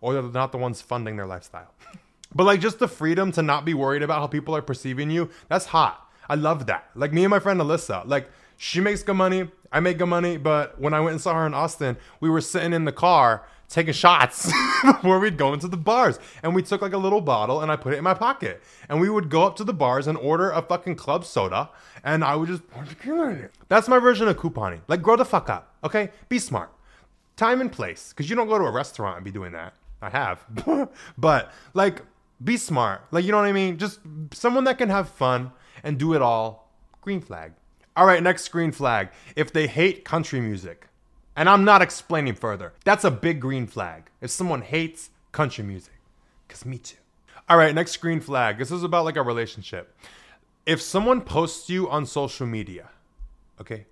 Or 0.00 0.14
they're 0.14 0.22
not 0.22 0.52
the 0.52 0.58
ones 0.58 0.82
funding 0.82 1.16
their 1.16 1.26
lifestyle. 1.26 1.72
but 2.34 2.44
like 2.44 2.60
just 2.60 2.78
the 2.78 2.88
freedom 2.88 3.32
to 3.32 3.42
not 3.42 3.64
be 3.64 3.74
worried 3.74 4.02
about 4.02 4.20
how 4.20 4.26
people 4.26 4.56
are 4.56 4.62
perceiving 4.62 5.10
you, 5.10 5.30
that's 5.48 5.66
hot. 5.66 6.10
I 6.28 6.34
love 6.34 6.66
that. 6.66 6.90
Like 6.94 7.12
me 7.12 7.24
and 7.24 7.30
my 7.30 7.38
friend 7.38 7.60
Alyssa, 7.60 8.06
like 8.06 8.30
she 8.56 8.80
makes 8.80 9.02
good 9.02 9.16
money, 9.16 9.48
I 9.70 9.80
make 9.80 9.98
good 9.98 10.06
money, 10.06 10.36
but 10.36 10.78
when 10.80 10.94
I 10.94 11.00
went 11.00 11.12
and 11.12 11.20
saw 11.20 11.34
her 11.34 11.46
in 11.46 11.54
Austin, 11.54 11.96
we 12.20 12.28
were 12.28 12.40
sitting 12.40 12.72
in 12.72 12.84
the 12.84 12.92
car 12.92 13.44
taking 13.72 13.92
shots 13.92 14.52
before 14.84 15.18
we'd 15.18 15.36
go 15.36 15.52
into 15.52 15.66
the 15.66 15.76
bars. 15.76 16.18
And 16.42 16.54
we 16.54 16.62
took 16.62 16.82
like 16.82 16.92
a 16.92 16.98
little 16.98 17.20
bottle 17.20 17.60
and 17.60 17.72
I 17.72 17.76
put 17.76 17.94
it 17.94 17.96
in 17.96 18.04
my 18.04 18.14
pocket. 18.14 18.62
And 18.88 19.00
we 19.00 19.10
would 19.10 19.28
go 19.28 19.44
up 19.44 19.56
to 19.56 19.64
the 19.64 19.72
bars 19.72 20.06
and 20.06 20.16
order 20.18 20.50
a 20.50 20.62
fucking 20.62 20.96
club 20.96 21.24
soda 21.24 21.70
and 22.04 22.24
I 22.24 22.36
would 22.36 22.48
just 22.48 22.68
pour 22.68 22.84
tequila 22.84 23.30
in 23.30 23.36
it. 23.38 23.52
That's 23.68 23.88
my 23.88 23.98
version 23.98 24.28
of 24.28 24.36
couponing. 24.36 24.80
Like, 24.88 25.02
grow 25.02 25.16
the 25.16 25.24
fuck 25.24 25.48
up, 25.48 25.74
okay? 25.84 26.10
Be 26.28 26.38
smart. 26.38 26.70
Time 27.36 27.60
and 27.60 27.72
place, 27.72 28.10
because 28.10 28.28
you 28.28 28.36
don't 28.36 28.48
go 28.48 28.58
to 28.58 28.64
a 28.64 28.70
restaurant 28.70 29.16
and 29.16 29.24
be 29.24 29.30
doing 29.30 29.52
that. 29.52 29.74
I 30.00 30.10
have. 30.10 30.44
but, 31.18 31.52
like, 31.74 32.02
be 32.42 32.56
smart. 32.56 33.02
Like, 33.10 33.24
you 33.24 33.30
know 33.30 33.38
what 33.38 33.46
I 33.46 33.52
mean? 33.52 33.78
Just 33.78 34.00
someone 34.32 34.64
that 34.64 34.78
can 34.78 34.88
have 34.88 35.08
fun 35.08 35.52
and 35.82 35.98
do 35.98 36.14
it 36.14 36.22
all. 36.22 36.70
Green 37.00 37.20
flag. 37.20 37.52
All 37.96 38.06
right, 38.06 38.22
next 38.22 38.48
green 38.48 38.72
flag. 38.72 39.10
If 39.36 39.52
they 39.52 39.66
hate 39.66 40.04
country 40.04 40.40
music, 40.40 40.88
and 41.36 41.48
I'm 41.48 41.64
not 41.64 41.82
explaining 41.82 42.34
further. 42.34 42.72
That's 42.84 43.04
a 43.04 43.10
big 43.10 43.40
green 43.40 43.66
flag 43.66 44.10
if 44.20 44.30
someone 44.30 44.62
hates 44.62 45.10
country 45.32 45.64
music. 45.64 45.94
Because 46.46 46.66
me 46.66 46.78
too. 46.78 46.96
All 47.48 47.56
right, 47.56 47.74
next 47.74 47.96
green 47.96 48.20
flag. 48.20 48.58
This 48.58 48.70
is 48.70 48.82
about 48.82 49.04
like 49.04 49.16
a 49.16 49.22
relationship. 49.22 49.96
If 50.64 50.80
someone 50.80 51.22
posts 51.22 51.68
you 51.68 51.88
on 51.88 52.06
social 52.06 52.46
media, 52.46 52.90
okay, 53.60 53.86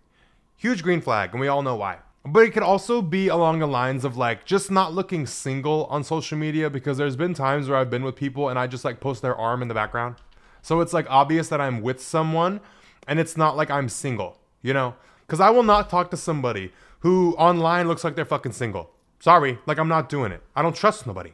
huge 0.57 0.83
green 0.83 1.00
flag, 1.00 1.31
and 1.33 1.40
we 1.40 1.48
all 1.48 1.62
know 1.62 1.76
why. 1.76 1.98
But 2.24 2.44
it 2.44 2.50
could 2.50 2.62
also 2.62 3.00
be 3.00 3.29
along 3.29 3.61
the 3.61 3.66
lines 3.66 4.05
of 4.05 4.16
like 4.16 4.44
just 4.44 4.70
not 4.70 4.92
looking 4.92 5.26
single 5.26 5.87
on 5.87 6.05
social 6.05 6.37
media 6.37 6.68
because 6.68 6.98
there's 6.98 7.16
been 7.16 7.33
times 7.33 7.68
where 7.68 7.79
I've 7.79 7.90
been 7.90 8.05
with 8.05 8.14
people 8.14 8.50
and 8.50 8.59
I 8.59 8.66
just 8.66 8.85
like 8.85 9.00
post 9.00 9.22
their 9.22 9.35
arm 9.35 9.62
in 9.62 9.68
the 9.68 9.74
background. 9.74 10.16
So 10.61 10.81
it's 10.81 10.92
like 10.92 11.07
obvious 11.09 11.48
that 11.48 11.61
I'm 11.62 11.81
with 11.81 12.00
someone 12.03 12.61
and 13.09 13.18
it's 13.18 13.38
not 13.38 13.57
like 13.57 13.70
I'm 13.70 13.88
single, 13.88 14.38
you 14.61 14.74
know? 14.74 14.94
Because 15.26 15.40
I 15.40 15.48
will 15.48 15.62
not 15.62 15.88
talk 15.88 16.11
to 16.11 16.16
somebody 16.16 16.72
who 17.01 17.35
online 17.37 17.89
looks 17.89 18.05
like 18.05 18.17
they're 18.17 18.25
fucking 18.25 18.53
single. 18.53 18.91
Sorry, 19.19 19.59
like 19.67 19.79
I'm 19.79 19.89
not 19.89 20.09
doing 20.09 20.33
it. 20.33 20.43
I 20.57 20.63
don't 20.63 20.75
trust 20.75 21.07
nobody. 21.07 21.33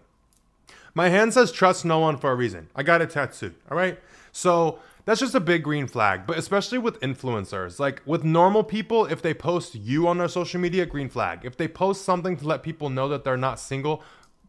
My 0.94 1.08
hand 1.08 1.34
says 1.34 1.52
trust 1.52 1.84
no 1.84 1.98
one 1.98 2.16
for 2.16 2.30
a 2.30 2.34
reason. 2.34 2.68
I 2.74 2.82
got 2.82 3.02
it 3.02 3.10
tattooed, 3.10 3.54
all 3.70 3.76
right? 3.76 3.98
So 4.32 4.78
that's 5.04 5.20
just 5.20 5.34
a 5.34 5.40
big 5.40 5.62
green 5.62 5.86
flag, 5.86 6.26
but 6.26 6.36
especially 6.36 6.78
with 6.78 6.98
influencers. 7.00 7.78
Like 7.78 8.02
with 8.06 8.24
normal 8.24 8.64
people, 8.64 9.06
if 9.06 9.22
they 9.22 9.34
post 9.34 9.74
you 9.74 10.08
on 10.08 10.18
their 10.18 10.28
social 10.28 10.60
media, 10.60 10.84
green 10.84 11.08
flag. 11.08 11.40
If 11.44 11.56
they 11.56 11.68
post 11.68 12.04
something 12.04 12.36
to 12.38 12.46
let 12.46 12.62
people 12.62 12.90
know 12.90 13.08
that 13.08 13.22
they're 13.22 13.36
not 13.36 13.60
single, 13.60 14.02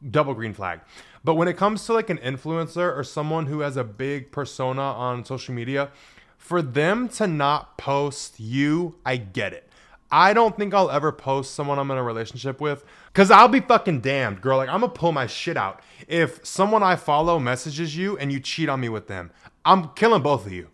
double 0.10 0.34
green 0.34 0.54
flag. 0.54 0.80
But 1.24 1.36
when 1.36 1.48
it 1.48 1.58
comes 1.58 1.86
to 1.86 1.94
like 1.94 2.10
an 2.10 2.18
influencer 2.20 2.96
or 2.96 3.04
someone 3.04 3.48
who 3.48 3.60
has 3.60 3.78
a 3.78 3.84
big 3.84 4.32
persona 4.32 4.82
on 4.82 5.26
social 5.26 5.54
media, 5.54 5.90
for 6.38 6.62
them 6.62 7.10
to 7.10 7.28
not 7.28 7.78
post 7.78 8.40
you, 8.40 8.96
I 9.06 9.18
get 9.18 9.54
it. 9.54 9.67
I 10.12 10.34
don't 10.34 10.56
think 10.56 10.74
I'll 10.74 10.90
ever 10.90 11.12
post 11.12 11.54
someone 11.54 11.80
I'm 11.80 11.92
in 11.92 11.98
a 11.98 12.04
relationship 12.04 12.62
with 12.62 12.86
because 13.08 13.30
I'll 13.30 13.48
be 13.48 13.60
fucking 13.60 14.02
damned, 14.02 14.42
girl. 14.42 14.58
Like, 14.58 14.70
I'm 14.70 14.80
gonna 14.82 14.94
pull 14.94 15.12
my 15.12 15.28
shit 15.28 15.58
out. 15.58 15.82
If 16.08 16.46
someone 16.46 16.84
I 16.84 16.96
follow 16.96 17.40
messages 17.40 17.98
you 17.98 18.18
and 18.18 18.32
you 18.32 18.40
cheat 18.40 18.70
on 18.70 18.80
me 18.80 18.90
with 18.90 19.08
them, 19.08 19.32
I'm 19.66 19.90
killing 19.90 20.22
both 20.22 20.46
of 20.46 20.54
you. 20.54 20.70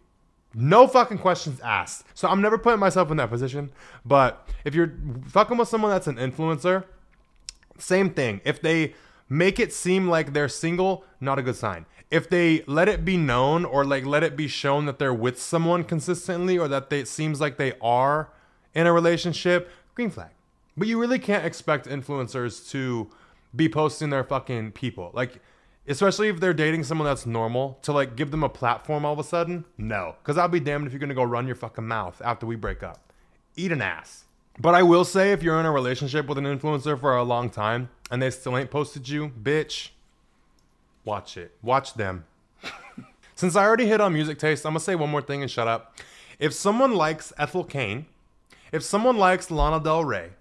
No 0.54 0.86
fucking 0.86 1.18
questions 1.18 1.60
asked. 1.62 2.06
So 2.14 2.28
I'm 2.28 2.42
never 2.42 2.60
putting 2.60 2.80
myself 2.80 3.10
in 3.10 3.18
that 3.18 3.30
position. 3.30 3.72
But 4.06 4.48
if 4.66 4.76
you're 4.76 4.94
fucking 5.28 5.58
with 5.58 5.68
someone 5.68 5.90
that's 5.90 6.08
an 6.08 6.18
influencer, 6.18 6.84
same 7.80 8.12
thing. 8.12 8.40
If 8.46 8.62
they 8.62 8.94
make 9.28 9.60
it 9.60 9.74
seem 9.74 10.08
like 10.08 10.34
they're 10.34 10.50
single, 10.50 11.06
not 11.20 11.40
a 11.40 11.42
good 11.42 11.56
sign. 11.56 11.88
If 12.12 12.30
they 12.30 12.64
let 12.68 12.88
it 12.88 13.04
be 13.04 13.18
known 13.18 13.66
or 13.66 13.84
like 13.84 14.06
let 14.06 14.22
it 14.22 14.38
be 14.38 14.48
shown 14.48 14.86
that 14.86 15.00
they're 15.00 15.14
with 15.14 15.42
someone 15.42 15.84
consistently 15.84 16.60
or 16.60 16.68
that 16.68 16.92
they, 16.92 17.00
it 17.00 17.08
seems 17.08 17.42
like 17.42 17.58
they 17.58 17.74
are 17.82 18.30
in 18.74 18.88
a 18.88 18.94
relationship, 18.94 19.70
green 19.96 20.10
flag. 20.10 20.32
But 20.76 20.88
you 20.88 21.00
really 21.00 21.20
can't 21.20 21.46
expect 21.46 21.88
influencers 21.88 22.70
to 22.72 23.10
be 23.56 23.70
posting 23.70 24.10
their 24.10 24.24
fucking 24.24 24.72
people. 24.72 25.12
Like, 25.14 25.42
especially 25.88 26.30
if 26.30 26.40
they're 26.40 26.54
dating 26.54 26.84
someone 26.84 27.06
that's 27.06 27.26
normal, 27.26 27.80
to 27.84 27.94
like 27.94 28.16
give 28.16 28.32
them 28.32 28.44
a 28.44 28.50
platform 28.50 29.06
all 29.06 29.14
of 29.14 29.20
a 29.20 29.24
sudden. 29.24 29.66
No. 29.78 30.16
Because 30.22 30.38
I'll 30.38 30.48
be 30.48 30.60
damned 30.60 30.88
if 30.88 30.94
you're 30.94 31.00
gonna 31.00 31.14
go 31.14 31.24
run 31.24 31.46
your 31.46 31.56
fucking 31.56 31.88
mouth 31.88 32.22
after 32.24 32.46
we 32.46 32.56
break 32.56 32.82
up. 32.82 33.14
Eat 33.56 33.72
an 33.72 33.82
ass. 33.82 34.26
But 34.60 34.76
I 34.76 34.84
will 34.84 35.04
say, 35.04 35.32
if 35.32 35.42
you're 35.42 35.60
in 35.60 35.66
a 35.66 35.72
relationship 35.72 36.28
with 36.28 36.38
an 36.38 36.46
influencer 36.46 37.00
for 37.00 37.16
a 37.16 37.24
long 37.24 37.50
time 37.50 37.90
and 38.12 38.22
they 38.22 38.30
still 38.30 38.58
ain't 38.58 38.70
posted 38.70 39.10
you, 39.10 39.30
bitch, 39.30 39.90
watch 41.06 41.38
it. 41.38 41.56
Watch 41.62 41.96
them. 41.96 42.26
Since 43.36 43.56
I 43.56 43.64
already 43.64 43.88
hit 43.88 44.00
on 44.00 44.14
music 44.14 44.38
taste, 44.38 44.66
I'm 44.66 44.72
gonna 44.72 44.80
say 44.80 44.96
one 44.96 45.10
more 45.10 45.22
thing 45.22 45.42
and 45.42 45.50
shut 45.50 45.68
up. 45.68 45.98
If 46.40 46.54
someone 46.54 46.94
likes 46.94 47.34
Ethel 47.38 47.64
Cain, 47.64 48.06
if 48.74 48.84
someone 48.84 49.16
likes 49.16 49.52
Lana 49.52 49.82
Del 49.82 50.04
Rey, 50.04 50.32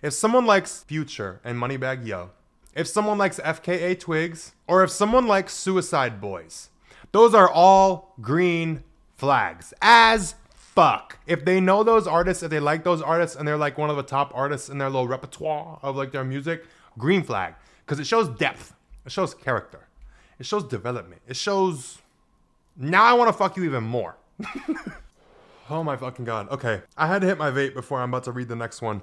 if 0.00 0.12
someone 0.12 0.46
likes 0.46 0.84
Future 0.84 1.40
and 1.42 1.58
Moneybagg 1.58 2.06
Yo, 2.06 2.30
if 2.72 2.86
someone 2.86 3.18
likes 3.18 3.40
FKA 3.40 3.98
Twigs, 3.98 4.52
or 4.68 4.84
if 4.84 4.90
someone 4.90 5.26
likes 5.26 5.52
Suicide 5.52 6.20
Boys, 6.20 6.70
those 7.10 7.34
are 7.34 7.50
all 7.50 8.14
green 8.20 8.84
flags. 9.16 9.74
As 9.82 10.36
fuck. 10.54 11.18
If 11.26 11.44
they 11.44 11.60
know 11.60 11.82
those 11.82 12.06
artists, 12.06 12.44
if 12.44 12.50
they 12.50 12.60
like 12.60 12.84
those 12.84 13.02
artists, 13.02 13.36
and 13.36 13.46
they're 13.46 13.56
like 13.56 13.76
one 13.76 13.90
of 13.90 13.96
the 13.96 14.02
top 14.04 14.30
artists 14.34 14.68
in 14.68 14.78
their 14.78 14.88
little 14.88 15.08
repertoire 15.08 15.80
of 15.82 15.96
like 15.96 16.12
their 16.12 16.24
music, 16.24 16.64
green 16.96 17.24
flag. 17.24 17.54
Because 17.84 17.98
it 17.98 18.06
shows 18.06 18.28
depth, 18.28 18.72
it 19.04 19.10
shows 19.10 19.34
character, 19.34 19.88
it 20.38 20.46
shows 20.46 20.64
development, 20.64 21.22
it 21.26 21.36
shows. 21.36 21.98
Now 22.76 23.04
I 23.04 23.14
want 23.14 23.28
to 23.28 23.32
fuck 23.32 23.56
you 23.56 23.64
even 23.64 23.82
more. 23.84 24.16
oh 25.70 25.82
my 25.82 25.96
fucking 25.96 26.24
god. 26.24 26.48
Okay, 26.50 26.82
I 26.96 27.06
had 27.06 27.22
to 27.22 27.26
hit 27.26 27.38
my 27.38 27.50
vape 27.50 27.74
before 27.74 28.00
I'm 28.00 28.10
about 28.10 28.24
to 28.24 28.32
read 28.32 28.48
the 28.48 28.56
next 28.56 28.82
one. 28.82 29.02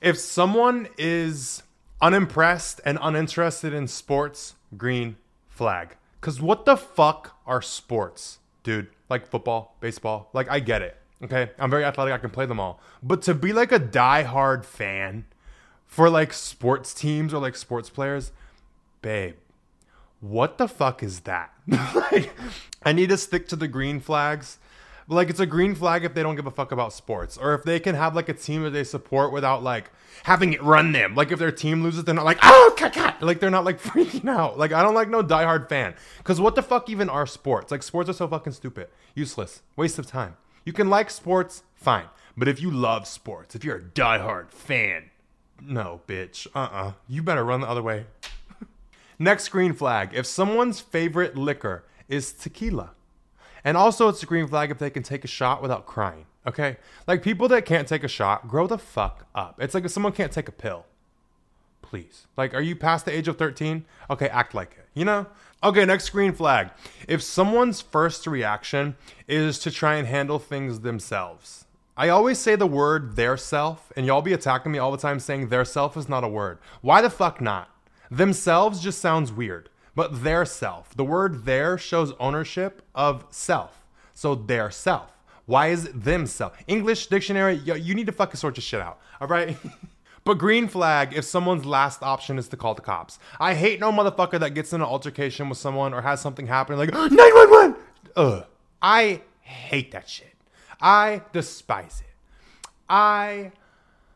If 0.00 0.18
someone 0.18 0.88
is 0.98 1.62
unimpressed 2.00 2.80
and 2.84 2.98
uninterested 3.00 3.72
in 3.72 3.88
sports, 3.88 4.54
green 4.76 5.16
flag. 5.48 5.96
Because 6.20 6.40
what 6.40 6.64
the 6.64 6.76
fuck 6.76 7.36
are 7.46 7.62
sports, 7.62 8.38
dude? 8.62 8.88
Like 9.08 9.26
football, 9.26 9.76
baseball. 9.80 10.28
Like, 10.32 10.50
I 10.50 10.60
get 10.60 10.82
it. 10.82 10.96
Okay. 11.22 11.50
I'm 11.58 11.70
very 11.70 11.84
athletic. 11.84 12.12
I 12.12 12.18
can 12.18 12.30
play 12.30 12.46
them 12.46 12.60
all. 12.60 12.80
But 13.02 13.22
to 13.22 13.34
be 13.34 13.52
like 13.52 13.72
a 13.72 13.78
die-hard 13.78 14.66
fan 14.66 15.24
for 15.86 16.10
like 16.10 16.32
sports 16.32 16.92
teams 16.92 17.32
or 17.32 17.38
like 17.38 17.56
sports 17.56 17.88
players, 17.88 18.32
babe, 19.00 19.36
what 20.20 20.58
the 20.58 20.68
fuck 20.68 21.02
is 21.02 21.20
that? 21.20 21.52
like, 21.68 22.32
I 22.82 22.92
need 22.92 23.08
to 23.10 23.16
stick 23.16 23.48
to 23.48 23.56
the 23.56 23.68
green 23.68 24.00
flags 24.00 24.58
like 25.08 25.30
it's 25.30 25.40
a 25.40 25.46
green 25.46 25.74
flag 25.74 26.04
if 26.04 26.14
they 26.14 26.22
don't 26.22 26.36
give 26.36 26.46
a 26.46 26.50
fuck 26.50 26.72
about 26.72 26.92
sports, 26.92 27.36
or 27.36 27.54
if 27.54 27.62
they 27.62 27.78
can 27.78 27.94
have 27.94 28.16
like 28.16 28.28
a 28.28 28.34
team 28.34 28.62
that 28.64 28.70
they 28.70 28.84
support 28.84 29.32
without 29.32 29.62
like 29.62 29.90
having 30.24 30.52
it 30.52 30.62
run 30.62 30.92
them. 30.92 31.14
Like 31.14 31.30
if 31.30 31.38
their 31.38 31.52
team 31.52 31.82
loses, 31.82 32.04
they're 32.04 32.14
not 32.14 32.24
like 32.24 32.38
oh 32.42 32.74
caca. 32.76 33.20
like 33.20 33.38
they're 33.38 33.50
not 33.50 33.64
like 33.64 33.80
freaking 33.82 34.28
out. 34.28 34.58
Like 34.58 34.72
I 34.72 34.82
don't 34.82 34.94
like 34.94 35.08
no 35.08 35.22
diehard 35.22 35.68
fan 35.68 35.94
because 36.18 36.40
what 36.40 36.54
the 36.54 36.62
fuck 36.62 36.90
even 36.90 37.08
are 37.08 37.26
sports? 37.26 37.70
Like 37.70 37.82
sports 37.82 38.10
are 38.10 38.14
so 38.14 38.26
fucking 38.26 38.52
stupid, 38.52 38.88
useless, 39.14 39.62
waste 39.76 39.98
of 39.98 40.06
time. 40.06 40.36
You 40.64 40.72
can 40.72 40.90
like 40.90 41.10
sports, 41.10 41.62
fine, 41.74 42.06
but 42.36 42.48
if 42.48 42.60
you 42.60 42.70
love 42.70 43.06
sports, 43.06 43.54
if 43.54 43.64
you're 43.64 43.76
a 43.76 43.82
diehard 43.82 44.50
fan, 44.50 45.10
no 45.62 46.00
bitch, 46.08 46.48
uh 46.54 46.58
uh-uh. 46.58 46.88
uh, 46.88 46.92
you 47.06 47.22
better 47.22 47.44
run 47.44 47.60
the 47.60 47.68
other 47.68 47.82
way. 47.82 48.06
Next 49.20 49.48
green 49.50 49.72
flag: 49.72 50.10
if 50.14 50.26
someone's 50.26 50.80
favorite 50.80 51.36
liquor 51.36 51.84
is 52.08 52.32
tequila 52.32 52.95
and 53.64 53.76
also, 53.76 54.08
it's 54.08 54.22
a 54.22 54.26
green 54.26 54.46
flag 54.46 54.70
if 54.70 54.78
they 54.78 54.90
can 54.90 55.02
take 55.02 55.24
a 55.24 55.28
shot 55.28 55.62
without 55.62 55.86
crying. 55.86 56.26
Okay? 56.46 56.76
Like 57.06 57.22
people 57.22 57.48
that 57.48 57.64
can't 57.64 57.88
take 57.88 58.04
a 58.04 58.08
shot, 58.08 58.48
grow 58.48 58.66
the 58.66 58.78
fuck 58.78 59.26
up. 59.34 59.60
It's 59.60 59.74
like 59.74 59.84
if 59.84 59.90
someone 59.90 60.12
can't 60.12 60.32
take 60.32 60.48
a 60.48 60.52
pill. 60.52 60.86
Please. 61.82 62.26
Like, 62.36 62.54
are 62.54 62.60
you 62.60 62.74
past 62.74 63.04
the 63.04 63.16
age 63.16 63.28
of 63.28 63.38
13? 63.38 63.84
Okay, 64.10 64.28
act 64.28 64.54
like 64.54 64.72
it. 64.72 64.88
You 64.94 65.04
know? 65.04 65.26
Okay, 65.62 65.84
next 65.84 66.10
green 66.10 66.32
flag. 66.32 66.70
If 67.08 67.22
someone's 67.22 67.80
first 67.80 68.26
reaction 68.26 68.96
is 69.28 69.58
to 69.60 69.70
try 69.70 69.96
and 69.96 70.06
handle 70.06 70.38
things 70.38 70.80
themselves. 70.80 71.64
I 71.96 72.08
always 72.10 72.38
say 72.38 72.56
the 72.56 72.66
word 72.66 73.16
their 73.16 73.36
self, 73.36 73.90
and 73.96 74.04
y'all 74.04 74.20
be 74.20 74.34
attacking 74.34 74.70
me 74.70 74.78
all 74.78 74.92
the 74.92 74.98
time 74.98 75.18
saying 75.18 75.48
their 75.48 75.64
self 75.64 75.96
is 75.96 76.08
not 76.08 76.24
a 76.24 76.28
word. 76.28 76.58
Why 76.82 77.00
the 77.00 77.08
fuck 77.08 77.40
not? 77.40 77.70
Themselves 78.10 78.80
just 78.80 79.00
sounds 79.00 79.32
weird 79.32 79.70
but 79.96 80.22
their 80.22 80.44
self. 80.44 80.94
The 80.94 81.04
word 81.04 81.44
their 81.44 81.76
shows 81.76 82.12
ownership 82.20 82.82
of 82.94 83.24
self. 83.30 83.82
So 84.14 84.36
their 84.36 84.70
self. 84.70 85.10
Why 85.46 85.68
is 85.68 85.86
it 85.86 86.04
themself? 86.04 86.56
English 86.68 87.06
dictionary, 87.08 87.54
yo, 87.54 87.74
you 87.74 87.94
need 87.94 88.06
to 88.06 88.12
fucking 88.12 88.36
sort 88.36 88.56
your 88.56 88.62
shit 88.62 88.80
out. 88.80 89.00
All 89.20 89.26
right? 89.26 89.56
but 90.24 90.34
green 90.34 90.68
flag 90.68 91.14
if 91.14 91.24
someone's 91.24 91.64
last 91.64 92.02
option 92.02 92.38
is 92.38 92.46
to 92.48 92.56
call 92.56 92.74
the 92.74 92.82
cops. 92.82 93.18
I 93.40 93.54
hate 93.54 93.80
no 93.80 93.90
motherfucker 93.90 94.38
that 94.38 94.50
gets 94.50 94.72
in 94.72 94.80
an 94.80 94.86
altercation 94.86 95.48
with 95.48 95.58
someone 95.58 95.94
or 95.94 96.02
has 96.02 96.20
something 96.20 96.46
happen 96.46 96.76
like 96.76 96.92
911. 96.92 97.76
Ugh. 98.16 98.44
I 98.82 99.22
hate 99.40 99.92
that 99.92 100.08
shit. 100.08 100.34
I 100.80 101.22
despise 101.32 102.02
it. 102.06 102.14
I 102.88 103.52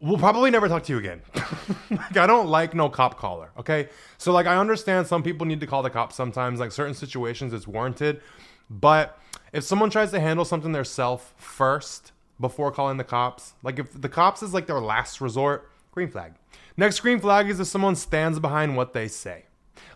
we'll 0.00 0.18
probably 0.18 0.50
never 0.50 0.68
talk 0.68 0.82
to 0.84 0.92
you 0.92 0.98
again. 0.98 1.22
like 1.90 2.16
I 2.16 2.26
don't 2.26 2.48
like 2.48 2.74
no 2.74 2.88
cop 2.88 3.18
caller. 3.18 3.50
Okay, 3.58 3.88
so 4.18 4.32
like 4.32 4.46
I 4.46 4.56
understand 4.56 5.06
some 5.06 5.22
people 5.22 5.46
need 5.46 5.60
to 5.60 5.66
call 5.66 5.82
the 5.82 5.90
cops 5.90 6.16
sometimes. 6.16 6.58
Like 6.58 6.72
certain 6.72 6.94
situations, 6.94 7.52
it's 7.52 7.66
warranted. 7.66 8.20
But 8.68 9.18
if 9.52 9.64
someone 9.64 9.90
tries 9.90 10.10
to 10.12 10.20
handle 10.20 10.44
something 10.44 10.72
themselves 10.72 11.24
first 11.36 12.12
before 12.38 12.72
calling 12.72 12.96
the 12.96 13.04
cops, 13.04 13.54
like 13.62 13.78
if 13.78 14.00
the 14.00 14.08
cops 14.08 14.42
is 14.42 14.54
like 14.54 14.66
their 14.66 14.80
last 14.80 15.20
resort, 15.20 15.70
green 15.92 16.10
flag. 16.10 16.34
Next 16.76 17.00
green 17.00 17.20
flag 17.20 17.48
is 17.50 17.60
if 17.60 17.66
someone 17.66 17.96
stands 17.96 18.38
behind 18.38 18.76
what 18.76 18.92
they 18.92 19.08
say. 19.08 19.44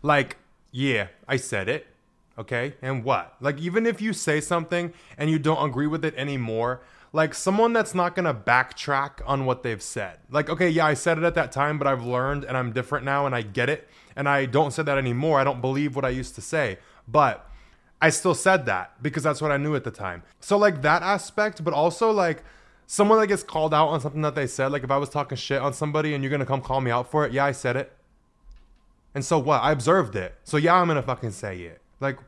Like, 0.03 0.37
yeah, 0.71 1.09
I 1.27 1.37
said 1.37 1.69
it. 1.69 1.87
Okay, 2.37 2.75
and 2.83 3.05
what? 3.05 3.37
Like 3.41 3.59
even 3.61 3.87
if 3.87 4.03
you 4.03 4.13
say 4.13 4.41
something 4.41 4.93
and 5.17 5.31
you 5.31 5.39
don't 5.39 5.65
agree 5.69 5.87
with 5.87 6.05
it 6.05 6.15
anymore, 6.17 6.83
like 7.15 7.33
someone 7.33 7.73
that's 7.73 7.95
not 7.95 8.17
gonna 8.17 8.35
backtrack 8.35 9.21
on 9.25 9.47
what 9.47 9.63
they've 9.63 9.81
said. 9.81 10.19
Like, 10.31 10.51
okay, 10.51 10.69
yeah, 10.69 10.85
I 10.85 10.95
said 10.95 11.17
it 11.17 11.23
at 11.23 11.37
that 11.37 11.53
time, 11.53 11.79
but 11.79 11.87
I've 11.87 12.05
learned 12.05 12.43
and 12.43 12.57
I'm 12.57 12.73
different 12.73 13.05
now 13.05 13.25
and 13.25 13.33
I 13.33 13.43
get 13.43 13.71
it. 13.71 13.89
And 14.17 14.29
I 14.29 14.47
don't 14.47 14.73
say 14.73 14.83
that 14.83 14.99
anymore. 14.99 15.39
I 15.39 15.45
don't 15.45 15.61
believe 15.61 15.95
what 15.95 16.05
I 16.05 16.09
used 16.09 16.35
to 16.35 16.41
say. 16.41 16.79
But 17.07 17.49
I 18.03 18.11
still 18.11 18.35
said 18.35 18.67
that 18.67 19.01
because 19.01 19.23
that's 19.23 19.41
what 19.41 19.53
I 19.53 19.59
knew 19.59 19.77
at 19.77 19.85
the 19.85 19.93
time. 19.93 20.25
So 20.41 20.59
like 20.59 20.83
that 20.83 21.03
aspect, 21.05 21.63
but 21.63 21.73
also 21.73 22.11
like 22.11 22.43
someone 22.89 23.21
that 23.21 23.29
gets 23.29 23.45
called 23.45 23.73
out 23.73 23.91
on 23.91 24.01
something 24.01 24.23
that 24.23 24.35
they 24.35 24.49
said, 24.49 24.73
like 24.73 24.83
if 24.83 24.91
I 24.91 24.97
was 24.97 25.09
talking 25.09 25.39
shit 25.39 25.63
on 25.63 25.73
somebody 25.73 26.15
and 26.15 26.25
you're 26.25 26.33
gonna 26.33 26.45
come 26.45 26.61
call 26.61 26.81
me 26.81 26.91
out 26.91 27.13
for 27.13 27.25
it, 27.25 27.33
yeah, 27.33 27.45
I 27.45 27.53
said 27.53 27.77
it. 27.77 27.93
And 29.15 29.25
so 29.25 29.39
what? 29.39 29.63
I 29.63 29.71
observed 29.71 30.17
it. 30.17 30.35
So 30.43 30.57
yeah, 30.57 30.75
I'm 30.75 30.89
gonna 30.89 31.01
fucking 31.01 31.31
say 31.31 31.61
it. 31.61 31.81
Like, 32.01 32.19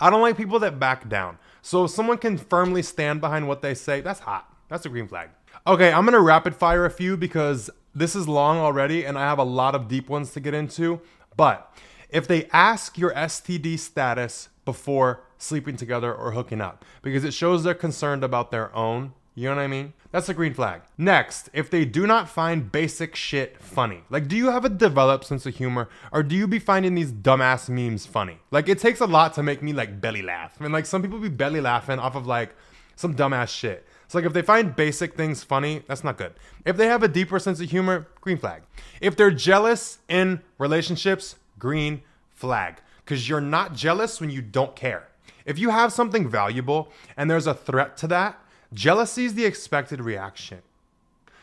I 0.00 0.08
don't 0.08 0.22
like 0.22 0.38
people 0.38 0.58
that 0.60 0.80
back 0.80 1.10
down. 1.10 1.36
So 1.62 1.84
if 1.84 1.90
someone 1.90 2.18
can 2.18 2.38
firmly 2.38 2.82
stand 2.82 3.20
behind 3.20 3.48
what 3.48 3.62
they 3.62 3.74
say, 3.74 4.00
that's 4.00 4.20
hot. 4.20 4.52
That's 4.68 4.86
a 4.86 4.88
green 4.88 5.08
flag. 5.08 5.30
Okay, 5.66 5.92
I'm 5.92 6.04
gonna 6.04 6.20
rapid 6.20 6.54
fire 6.54 6.84
a 6.84 6.90
few 6.90 7.16
because 7.16 7.70
this 7.94 8.14
is 8.14 8.28
long 8.28 8.58
already 8.58 9.04
and 9.04 9.18
I 9.18 9.22
have 9.22 9.38
a 9.38 9.44
lot 9.44 9.74
of 9.74 9.88
deep 9.88 10.08
ones 10.08 10.32
to 10.32 10.40
get 10.40 10.54
into. 10.54 11.00
But 11.36 11.72
if 12.08 12.26
they 12.26 12.46
ask 12.52 12.98
your 12.98 13.12
STD 13.12 13.78
status 13.78 14.48
before 14.64 15.22
sleeping 15.38 15.76
together 15.76 16.14
or 16.14 16.32
hooking 16.32 16.60
up, 16.60 16.84
because 17.02 17.24
it 17.24 17.34
shows 17.34 17.62
they're 17.62 17.74
concerned 17.74 18.24
about 18.24 18.50
their 18.50 18.74
own, 18.74 19.12
you 19.34 19.48
know 19.48 19.56
what 19.56 19.62
I 19.62 19.68
mean? 19.68 19.92
That's 20.10 20.28
a 20.28 20.34
green 20.34 20.54
flag. 20.54 20.82
Next, 20.98 21.48
if 21.52 21.70
they 21.70 21.84
do 21.84 22.06
not 22.06 22.28
find 22.28 22.70
basic 22.70 23.14
shit 23.14 23.60
funny, 23.60 24.02
like 24.10 24.26
do 24.26 24.36
you 24.36 24.50
have 24.50 24.64
a 24.64 24.68
developed 24.68 25.24
sense 25.24 25.46
of 25.46 25.56
humor 25.56 25.88
or 26.12 26.22
do 26.22 26.34
you 26.34 26.48
be 26.48 26.58
finding 26.58 26.94
these 26.94 27.12
dumbass 27.12 27.68
memes 27.68 28.06
funny? 28.06 28.38
Like 28.50 28.68
it 28.68 28.78
takes 28.78 29.00
a 29.00 29.06
lot 29.06 29.34
to 29.34 29.42
make 29.42 29.62
me 29.62 29.72
like 29.72 30.00
belly 30.00 30.22
laugh. 30.22 30.56
I 30.58 30.64
mean, 30.64 30.72
like 30.72 30.86
some 30.86 31.02
people 31.02 31.18
be 31.18 31.28
belly 31.28 31.60
laughing 31.60 31.98
off 31.98 32.16
of 32.16 32.26
like 32.26 32.54
some 32.96 33.14
dumbass 33.14 33.48
shit. 33.48 33.86
It's 34.04 34.14
like 34.14 34.24
if 34.24 34.32
they 34.32 34.42
find 34.42 34.74
basic 34.74 35.16
things 35.16 35.44
funny, 35.44 35.84
that's 35.86 36.02
not 36.02 36.18
good. 36.18 36.34
If 36.64 36.76
they 36.76 36.86
have 36.86 37.04
a 37.04 37.08
deeper 37.08 37.38
sense 37.38 37.60
of 37.60 37.70
humor, 37.70 38.08
green 38.20 38.38
flag. 38.38 38.62
If 39.00 39.16
they're 39.16 39.30
jealous 39.30 39.98
in 40.08 40.40
relationships, 40.58 41.36
green 41.60 42.02
flag. 42.34 42.80
Because 43.04 43.28
you're 43.28 43.40
not 43.40 43.74
jealous 43.74 44.20
when 44.20 44.30
you 44.30 44.42
don't 44.42 44.74
care. 44.74 45.08
If 45.44 45.58
you 45.58 45.70
have 45.70 45.92
something 45.92 46.28
valuable 46.28 46.92
and 47.16 47.30
there's 47.30 47.46
a 47.46 47.54
threat 47.54 47.96
to 47.98 48.08
that, 48.08 48.38
jealousy 48.72 49.24
is 49.24 49.34
the 49.34 49.44
expected 49.44 50.00
reaction. 50.00 50.62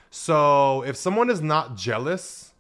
So 0.09 0.83
if 0.83 0.95
someone 0.95 1.29
is 1.29 1.41
not 1.41 1.75
jealous 1.75 2.53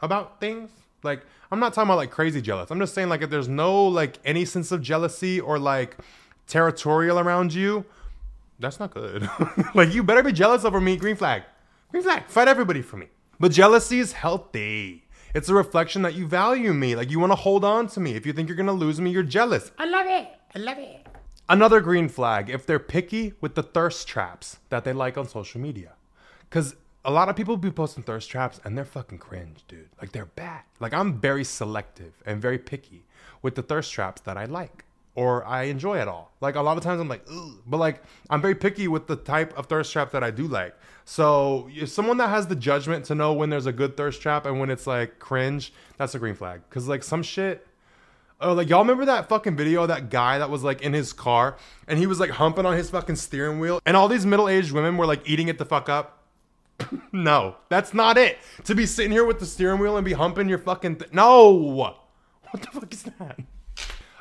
about 0.00 0.40
things, 0.40 0.70
like 1.02 1.22
I'm 1.50 1.60
not 1.60 1.72
talking 1.74 1.88
about 1.88 1.96
like 1.98 2.10
crazy 2.10 2.40
jealous. 2.40 2.70
I'm 2.70 2.78
just 2.78 2.94
saying 2.94 3.08
like 3.08 3.22
if 3.22 3.30
there's 3.30 3.48
no 3.48 3.86
like 3.86 4.18
any 4.24 4.44
sense 4.44 4.72
of 4.72 4.82
jealousy 4.82 5.40
or 5.40 5.58
like 5.58 5.96
territorial 6.46 7.18
around 7.18 7.54
you, 7.54 7.84
that's 8.58 8.80
not 8.80 8.92
good. 8.92 9.28
like 9.74 9.92
you 9.94 10.02
better 10.02 10.22
be 10.22 10.32
jealous 10.32 10.64
over 10.64 10.80
me, 10.80 10.96
green 10.96 11.16
flag. 11.16 11.42
Green 11.90 12.02
flag. 12.02 12.24
Fight 12.26 12.48
everybody 12.48 12.82
for 12.82 12.96
me. 12.96 13.06
But 13.40 13.52
jealousy 13.52 14.00
is 14.00 14.12
healthy. 14.12 15.04
It's 15.34 15.48
a 15.48 15.54
reflection 15.54 16.02
that 16.02 16.14
you 16.14 16.26
value 16.26 16.72
me. 16.74 16.96
Like 16.96 17.10
you 17.10 17.20
want 17.20 17.32
to 17.32 17.36
hold 17.36 17.64
on 17.64 17.86
to 17.88 18.00
me. 18.00 18.14
If 18.14 18.26
you 18.26 18.32
think 18.32 18.48
you're 18.48 18.56
gonna 18.56 18.72
lose 18.72 19.00
me, 19.00 19.10
you're 19.10 19.22
jealous. 19.22 19.70
I 19.78 19.84
love 19.84 20.06
it. 20.06 20.28
I 20.54 20.58
love 20.58 20.78
it. 20.78 21.06
Another 21.50 21.80
green 21.80 22.08
flag 22.10 22.50
if 22.50 22.66
they're 22.66 22.78
picky 22.78 23.32
with 23.40 23.54
the 23.54 23.62
thirst 23.62 24.06
traps 24.06 24.58
that 24.68 24.84
they 24.84 24.92
like 24.92 25.16
on 25.16 25.26
social 25.26 25.60
media. 25.60 25.92
Cause 26.50 26.76
a 27.06 27.10
lot 27.10 27.30
of 27.30 27.36
people 27.36 27.56
be 27.56 27.70
posting 27.70 28.02
thirst 28.02 28.28
traps 28.28 28.60
and 28.64 28.76
they're 28.76 28.84
fucking 28.84 29.16
cringe, 29.16 29.64
dude. 29.66 29.88
Like 29.98 30.12
they're 30.12 30.26
bad. 30.26 30.62
Like 30.78 30.92
I'm 30.92 31.18
very 31.18 31.44
selective 31.44 32.12
and 32.26 32.42
very 32.42 32.58
picky 32.58 33.06
with 33.40 33.54
the 33.54 33.62
thirst 33.62 33.92
traps 33.94 34.20
that 34.22 34.36
I 34.36 34.44
like 34.44 34.84
or 35.14 35.42
I 35.46 35.64
enjoy 35.64 35.98
at 35.98 36.06
all. 36.06 36.32
Like 36.42 36.54
a 36.54 36.60
lot 36.60 36.76
of 36.76 36.82
times 36.82 37.00
I'm 37.00 37.08
like, 37.08 37.24
Ugh. 37.32 37.54
but 37.66 37.78
like 37.78 38.02
I'm 38.28 38.42
very 38.42 38.54
picky 38.54 38.88
with 38.88 39.06
the 39.06 39.16
type 39.16 39.56
of 39.56 39.66
thirst 39.66 39.90
trap 39.90 40.10
that 40.10 40.22
I 40.22 40.30
do 40.30 40.48
like. 40.48 40.76
So 41.06 41.70
if 41.72 41.88
someone 41.88 42.18
that 42.18 42.28
has 42.28 42.46
the 42.46 42.56
judgment 42.56 43.06
to 43.06 43.14
know 43.14 43.32
when 43.32 43.48
there's 43.48 43.64
a 43.66 43.72
good 43.72 43.96
thirst 43.96 44.20
trap 44.20 44.44
and 44.44 44.60
when 44.60 44.68
it's 44.68 44.86
like 44.86 45.18
cringe, 45.18 45.72
that's 45.96 46.14
a 46.14 46.18
green 46.18 46.34
flag. 46.34 46.60
Cause 46.68 46.88
like 46.88 47.02
some 47.02 47.22
shit. 47.22 47.66
Oh, 48.40 48.52
like 48.52 48.68
y'all 48.68 48.80
remember 48.80 49.04
that 49.06 49.28
fucking 49.28 49.56
video 49.56 49.82
of 49.82 49.88
that 49.88 50.10
guy 50.10 50.38
that 50.38 50.48
was 50.48 50.62
like 50.62 50.80
in 50.80 50.92
his 50.92 51.12
car 51.12 51.56
and 51.88 51.98
he 51.98 52.06
was 52.06 52.20
like 52.20 52.30
humping 52.30 52.66
on 52.66 52.76
his 52.76 52.88
fucking 52.90 53.16
steering 53.16 53.58
wheel 53.58 53.80
and 53.84 53.96
all 53.96 54.06
these 54.06 54.24
middle-aged 54.24 54.70
women 54.70 54.96
were 54.96 55.06
like 55.06 55.28
eating 55.28 55.48
it 55.48 55.58
the 55.58 55.64
fuck 55.64 55.88
up? 55.88 56.22
no, 57.12 57.56
that's 57.68 57.92
not 57.92 58.16
it. 58.16 58.38
To 58.64 58.76
be 58.76 58.86
sitting 58.86 59.10
here 59.10 59.24
with 59.24 59.40
the 59.40 59.46
steering 59.46 59.80
wheel 59.80 59.96
and 59.96 60.04
be 60.04 60.12
humping 60.12 60.48
your 60.48 60.58
fucking 60.58 60.96
th- 60.96 61.12
no. 61.12 61.50
What 62.50 62.62
the 62.62 62.68
fuck 62.68 62.92
is 62.92 63.02
that? 63.02 63.40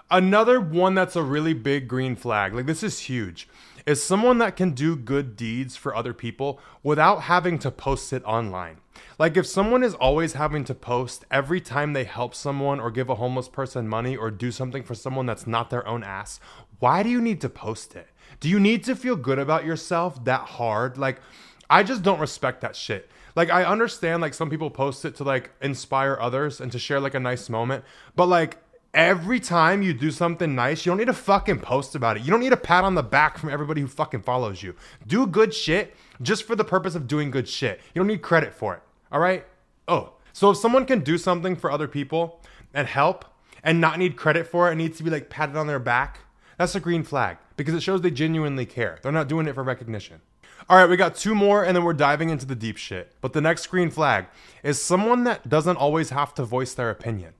Another 0.10 0.60
one 0.60 0.96
that's 0.96 1.16
a 1.16 1.22
really 1.22 1.54
big 1.54 1.88
green 1.88 2.16
flag, 2.16 2.54
like 2.54 2.66
this 2.66 2.82
is 2.82 2.98
huge, 3.00 3.48
is 3.88 4.04
someone 4.04 4.38
that 4.38 4.58
can 4.58 4.72
do 4.72 4.98
good 4.98 5.38
deeds 5.38 5.78
for 5.78 5.96
other 5.96 6.14
people 6.14 6.60
without 6.84 7.22
having 7.22 7.58
to 7.58 7.72
post 7.72 8.12
it 8.12 8.22
online. 8.26 8.78
Like 9.18 9.38
if 9.38 9.48
someone 9.48 9.82
is 9.82 9.94
always 9.94 10.34
having 10.34 10.66
to 10.66 10.76
post 10.76 11.24
every 11.32 11.62
time 11.62 11.94
they 11.94 12.04
help 12.04 12.36
someone 12.36 12.82
or 12.82 12.92
give 12.92 13.10
a 13.10 13.16
homeless 13.16 13.48
person 13.48 13.88
money 13.88 14.18
or 14.18 14.30
do 14.30 14.52
something 14.52 14.84
for 14.84 14.94
someone 14.94 15.26
that's 15.26 15.48
not 15.48 15.70
their 15.70 15.88
own 15.88 16.04
ass, 16.04 16.42
why 16.80 17.02
do 17.02 17.10
you 17.10 17.22
need 17.22 17.40
to 17.40 17.50
post 17.50 17.96
it? 17.96 18.10
Do 18.42 18.50
you 18.50 18.60
need 18.60 18.84
to 18.84 18.96
feel 18.96 19.16
good 19.16 19.40
about 19.40 19.64
yourself 19.64 20.22
that 20.26 20.42
hard? 20.42 20.98
Like 20.98 21.22
I 21.70 21.84
just 21.84 22.04
don't 22.04 22.20
respect 22.20 22.60
that 22.62 22.76
shit. 22.76 23.10
Like 23.38 23.50
I 23.50 23.64
understand 23.64 24.22
like 24.22 24.34
some 24.34 24.50
people 24.50 24.70
post 24.70 25.06
it 25.06 25.16
to 25.16 25.24
like 25.24 25.52
inspire 25.62 26.18
others 26.20 26.60
and 26.60 26.74
to 26.74 26.80
share 26.80 27.00
like 27.00 27.14
a 27.16 27.22
nice 27.22 27.50
moment, 27.50 27.86
but 28.18 28.28
like 28.28 28.58
every 28.98 29.40
time 29.40 29.84
you 29.84 29.94
do 29.94 30.10
something 30.10 30.56
nice, 30.56 30.84
you 30.84 30.90
don't 30.90 30.98
need 30.98 31.06
to 31.06 31.14
fucking 31.14 31.60
post 31.60 31.94
about 31.94 32.18
it. 32.18 32.24
You 32.24 32.32
don't 32.32 32.40
need 32.40 32.52
a 32.52 32.58
pat 32.58 32.84
on 32.84 32.96
the 32.96 33.04
back 33.04 33.38
from 33.38 33.50
everybody 33.50 33.80
who 33.80 33.88
fucking 33.88 34.24
follows 34.24 34.64
you. 34.64 34.76
Do 35.06 35.28
good 35.28 35.54
shit 35.54 35.96
just 36.20 36.44
for 36.44 36.56
the 36.56 36.64
purpose 36.64 36.96
of 36.96 37.08
doing 37.08 37.30
good 37.30 37.48
shit. 37.48 37.80
You 37.94 38.00
don't 38.00 38.08
need 38.08 38.24
credit 38.24 38.56
for 38.56 38.74
it. 38.74 38.82
All 39.12 39.20
right? 39.20 39.46
Oh, 39.88 40.14
so 40.34 40.50
if 40.50 40.58
someone 40.58 40.86
can 40.86 41.02
do 41.02 41.20
something 41.20 41.56
for 41.56 41.72
other 41.72 41.88
people 41.88 42.42
and 42.74 42.88
help 42.88 43.24
and 43.64 43.80
not 43.80 44.00
need 44.00 44.18
credit 44.18 44.48
for 44.48 44.68
it, 44.68 44.72
it 44.72 44.76
needs 44.76 44.98
to 44.98 45.04
be 45.04 45.12
like 45.12 45.30
patted 45.30 45.56
on 45.56 45.68
their 45.68 45.80
back. 45.80 46.22
That's 46.58 46.74
a 46.74 46.80
green 46.80 47.04
flag 47.04 47.38
because 47.56 47.76
it 47.76 47.84
shows 47.84 48.02
they 48.02 48.10
genuinely 48.10 48.66
care. 48.66 48.98
They're 49.04 49.12
not 49.12 49.30
doing 49.30 49.48
it 49.48 49.54
for 49.54 49.64
recognition. 49.64 50.22
All 50.70 50.78
right, 50.78 50.90
we 50.90 50.98
got 50.98 51.16
two 51.16 51.36
more 51.36 51.64
and 51.64 51.76
then 51.76 51.84
we're 51.84 51.94
diving 51.94 52.32
into 52.32 52.48
the 52.48 52.56
deep 52.56 52.78
shit. 52.78 53.14
But 53.22 53.34
the 53.34 53.42
next 53.42 53.68
green 53.68 53.92
flag 53.92 54.26
is 54.64 54.82
someone 54.82 55.24
that 55.26 55.48
doesn't 55.48 55.78
always 55.78 56.10
have 56.10 56.34
to 56.34 56.44
voice 56.44 56.74
their 56.74 56.90
opinion. 56.90 57.34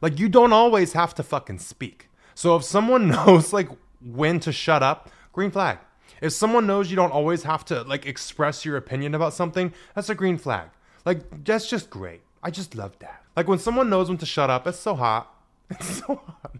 Like 0.00 0.18
you 0.18 0.28
don't 0.28 0.52
always 0.52 0.92
have 0.92 1.14
to 1.16 1.22
fucking 1.22 1.58
speak. 1.58 2.08
So 2.34 2.56
if 2.56 2.64
someone 2.64 3.08
knows 3.16 3.52
like 3.52 3.68
when 4.00 4.40
to 4.40 4.52
shut 4.52 4.82
up, 4.82 5.10
green 5.32 5.50
flag. 5.50 5.78
If 6.20 6.32
someone 6.32 6.66
knows 6.66 6.90
you 6.90 6.96
don't 6.96 7.12
always 7.12 7.42
have 7.42 7.64
to 7.66 7.82
like 7.82 8.06
express 8.06 8.64
your 8.64 8.76
opinion 8.76 9.14
about 9.14 9.34
something, 9.34 9.72
that's 9.94 10.08
a 10.08 10.14
green 10.14 10.38
flag. 10.38 10.68
Like 11.04 11.44
that's 11.44 11.68
just 11.68 11.90
great. 11.90 12.22
I 12.42 12.50
just 12.50 12.74
love 12.74 12.98
that. 13.00 13.22
Like 13.36 13.48
when 13.48 13.58
someone 13.58 13.90
knows 13.90 14.08
when 14.08 14.18
to 14.18 14.26
shut 14.26 14.50
up, 14.50 14.66
it's 14.66 14.78
so 14.78 14.94
hot. 14.94 15.30
It's 15.70 15.98
so 15.98 16.20
hot. 16.26 16.56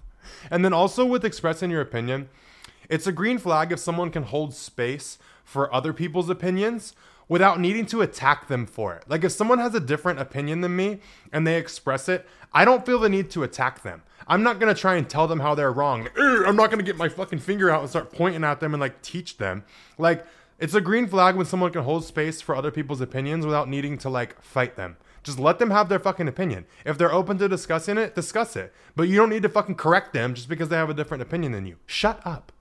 And 0.50 0.64
then 0.64 0.72
also 0.72 1.04
with 1.04 1.24
expressing 1.24 1.70
your 1.70 1.82
opinion, 1.82 2.30
it's 2.88 3.06
a 3.06 3.12
green 3.12 3.38
flag 3.38 3.70
if 3.70 3.78
someone 3.78 4.10
can 4.10 4.24
hold 4.24 4.54
space 4.54 5.18
for 5.44 5.72
other 5.72 5.92
people's 5.92 6.30
opinions 6.30 6.94
without 7.28 7.60
needing 7.60 7.86
to 7.86 8.02
attack 8.02 8.48
them 8.48 8.66
for 8.66 8.94
it. 8.94 9.04
Like 9.08 9.24
if 9.24 9.32
someone 9.32 9.58
has 9.58 9.74
a 9.74 9.80
different 9.80 10.20
opinion 10.20 10.60
than 10.60 10.76
me 10.76 11.00
and 11.32 11.46
they 11.46 11.56
express 11.56 12.08
it, 12.08 12.26
I 12.52 12.64
don't 12.64 12.86
feel 12.86 12.98
the 12.98 13.08
need 13.08 13.30
to 13.30 13.42
attack 13.42 13.82
them. 13.82 14.02
I'm 14.26 14.42
not 14.42 14.58
gonna 14.60 14.74
try 14.74 14.96
and 14.96 15.08
tell 15.08 15.26
them 15.26 15.40
how 15.40 15.54
they're 15.54 15.72
wrong. 15.72 16.08
I'm 16.16 16.56
not 16.56 16.70
gonna 16.70 16.82
get 16.82 16.96
my 16.96 17.08
fucking 17.08 17.40
finger 17.40 17.70
out 17.70 17.80
and 17.80 17.90
start 17.90 18.12
pointing 18.12 18.44
at 18.44 18.60
them 18.60 18.74
and 18.74 18.80
like 18.80 19.02
teach 19.02 19.38
them. 19.38 19.64
Like 19.98 20.26
it's 20.58 20.74
a 20.74 20.80
green 20.80 21.06
flag 21.06 21.34
when 21.36 21.46
someone 21.46 21.72
can 21.72 21.82
hold 21.82 22.04
space 22.04 22.40
for 22.40 22.54
other 22.54 22.70
people's 22.70 23.00
opinions 23.00 23.44
without 23.44 23.68
needing 23.68 23.98
to 23.98 24.08
like 24.08 24.40
fight 24.42 24.76
them. 24.76 24.96
Just 25.22 25.38
let 25.38 25.58
them 25.58 25.70
have 25.70 25.88
their 25.88 25.98
fucking 25.98 26.28
opinion. 26.28 26.66
If 26.84 26.98
they're 26.98 27.12
open 27.12 27.38
to 27.38 27.48
discussing 27.48 27.96
it, 27.96 28.14
discuss 28.14 28.56
it. 28.56 28.72
But 28.94 29.08
you 29.08 29.16
don't 29.16 29.30
need 29.30 29.42
to 29.42 29.48
fucking 29.48 29.76
correct 29.76 30.12
them 30.12 30.34
just 30.34 30.48
because 30.48 30.68
they 30.68 30.76
have 30.76 30.90
a 30.90 30.94
different 30.94 31.22
opinion 31.22 31.52
than 31.52 31.66
you. 31.66 31.78
Shut 31.86 32.20
up. 32.26 32.52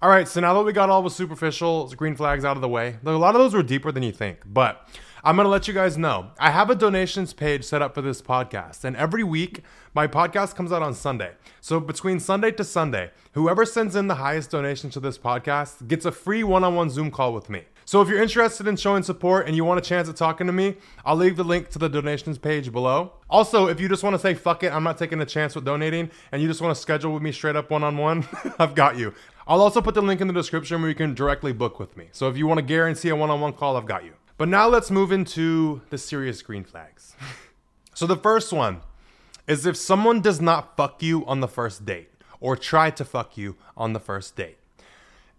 All 0.00 0.08
right, 0.08 0.28
so 0.28 0.40
now 0.40 0.54
that 0.54 0.62
we 0.62 0.72
got 0.72 0.90
all 0.90 1.02
the 1.02 1.10
superficial 1.10 1.88
green 1.88 2.14
flags 2.14 2.44
out 2.44 2.56
of 2.56 2.60
the 2.60 2.68
way, 2.68 2.98
a 3.04 3.10
lot 3.10 3.34
of 3.34 3.40
those 3.40 3.52
were 3.52 3.64
deeper 3.64 3.90
than 3.90 4.04
you 4.04 4.12
think, 4.12 4.38
but 4.46 4.88
I'm 5.24 5.34
going 5.34 5.44
to 5.44 5.50
let 5.50 5.66
you 5.66 5.74
guys 5.74 5.98
know. 5.98 6.30
I 6.38 6.52
have 6.52 6.70
a 6.70 6.76
donations 6.76 7.32
page 7.32 7.64
set 7.64 7.82
up 7.82 7.96
for 7.96 8.00
this 8.00 8.22
podcast, 8.22 8.84
and 8.84 8.96
every 8.96 9.24
week 9.24 9.64
my 9.94 10.06
podcast 10.06 10.54
comes 10.54 10.70
out 10.70 10.82
on 10.82 10.94
Sunday. 10.94 11.32
So 11.60 11.80
between 11.80 12.20
Sunday 12.20 12.52
to 12.52 12.62
Sunday, 12.62 13.10
whoever 13.32 13.66
sends 13.66 13.96
in 13.96 14.06
the 14.06 14.14
highest 14.14 14.50
donation 14.50 14.88
to 14.90 15.00
this 15.00 15.18
podcast 15.18 15.88
gets 15.88 16.04
a 16.04 16.12
free 16.12 16.44
one 16.44 16.62
on 16.62 16.76
one 16.76 16.90
Zoom 16.90 17.10
call 17.10 17.34
with 17.34 17.50
me. 17.50 17.64
So 17.84 18.00
if 18.00 18.08
you're 18.08 18.22
interested 18.22 18.68
in 18.68 18.76
showing 18.76 19.02
support 19.02 19.48
and 19.48 19.56
you 19.56 19.64
want 19.64 19.78
a 19.78 19.82
chance 19.82 20.08
at 20.08 20.14
talking 20.14 20.46
to 20.46 20.52
me, 20.52 20.76
I'll 21.06 21.16
leave 21.16 21.36
the 21.36 21.42
link 21.42 21.70
to 21.70 21.78
the 21.78 21.88
donations 21.88 22.38
page 22.38 22.70
below. 22.70 23.14
Also, 23.28 23.66
if 23.66 23.80
you 23.80 23.88
just 23.88 24.04
want 24.04 24.14
to 24.14 24.20
say 24.20 24.34
fuck 24.34 24.62
it, 24.62 24.72
I'm 24.72 24.84
not 24.84 24.96
taking 24.98 25.20
a 25.22 25.26
chance 25.26 25.56
with 25.56 25.64
donating, 25.64 26.10
and 26.30 26.40
you 26.40 26.46
just 26.46 26.60
want 26.60 26.76
to 26.76 26.80
schedule 26.80 27.12
with 27.14 27.22
me 27.22 27.32
straight 27.32 27.56
up 27.56 27.70
one 27.70 27.82
on 27.82 27.96
one, 27.96 28.28
I've 28.60 28.76
got 28.76 28.96
you. 28.96 29.12
I'll 29.48 29.62
also 29.62 29.80
put 29.80 29.94
the 29.94 30.02
link 30.02 30.20
in 30.20 30.26
the 30.26 30.34
description 30.34 30.82
where 30.82 30.90
you 30.90 30.94
can 30.94 31.14
directly 31.14 31.54
book 31.54 31.80
with 31.80 31.96
me. 31.96 32.08
So 32.12 32.28
if 32.28 32.36
you 32.36 32.46
want 32.46 32.58
to 32.58 32.62
guarantee 32.62 33.08
a 33.08 33.16
one 33.16 33.30
on 33.30 33.40
one 33.40 33.54
call, 33.54 33.78
I've 33.78 33.86
got 33.86 34.04
you. 34.04 34.12
But 34.36 34.48
now 34.48 34.68
let's 34.68 34.90
move 34.90 35.10
into 35.10 35.80
the 35.88 35.96
serious 35.96 36.42
green 36.42 36.64
flags. 36.64 37.16
so 37.94 38.06
the 38.06 38.16
first 38.16 38.52
one 38.52 38.82
is 39.46 39.64
if 39.64 39.74
someone 39.78 40.20
does 40.20 40.38
not 40.38 40.76
fuck 40.76 41.02
you 41.02 41.24
on 41.24 41.40
the 41.40 41.48
first 41.48 41.86
date 41.86 42.10
or 42.40 42.56
try 42.56 42.90
to 42.90 43.06
fuck 43.06 43.38
you 43.38 43.56
on 43.74 43.94
the 43.94 44.00
first 44.00 44.36
date. 44.36 44.58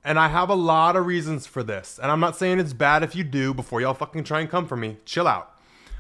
And 0.04 0.18
I 0.18 0.30
have 0.30 0.50
a 0.50 0.56
lot 0.56 0.96
of 0.96 1.06
reasons 1.06 1.46
for 1.46 1.62
this. 1.62 2.00
And 2.02 2.12
I'm 2.12 2.20
not 2.20 2.36
saying 2.36 2.60
it's 2.60 2.74
bad 2.74 3.04
if 3.04 3.16
you 3.16 3.24
do 3.24 3.54
before 3.54 3.80
y'all 3.80 3.94
fucking 3.94 4.24
try 4.24 4.40
and 4.40 4.50
come 4.50 4.66
for 4.66 4.76
me. 4.76 4.98
Chill 5.06 5.28
out. 5.28 5.56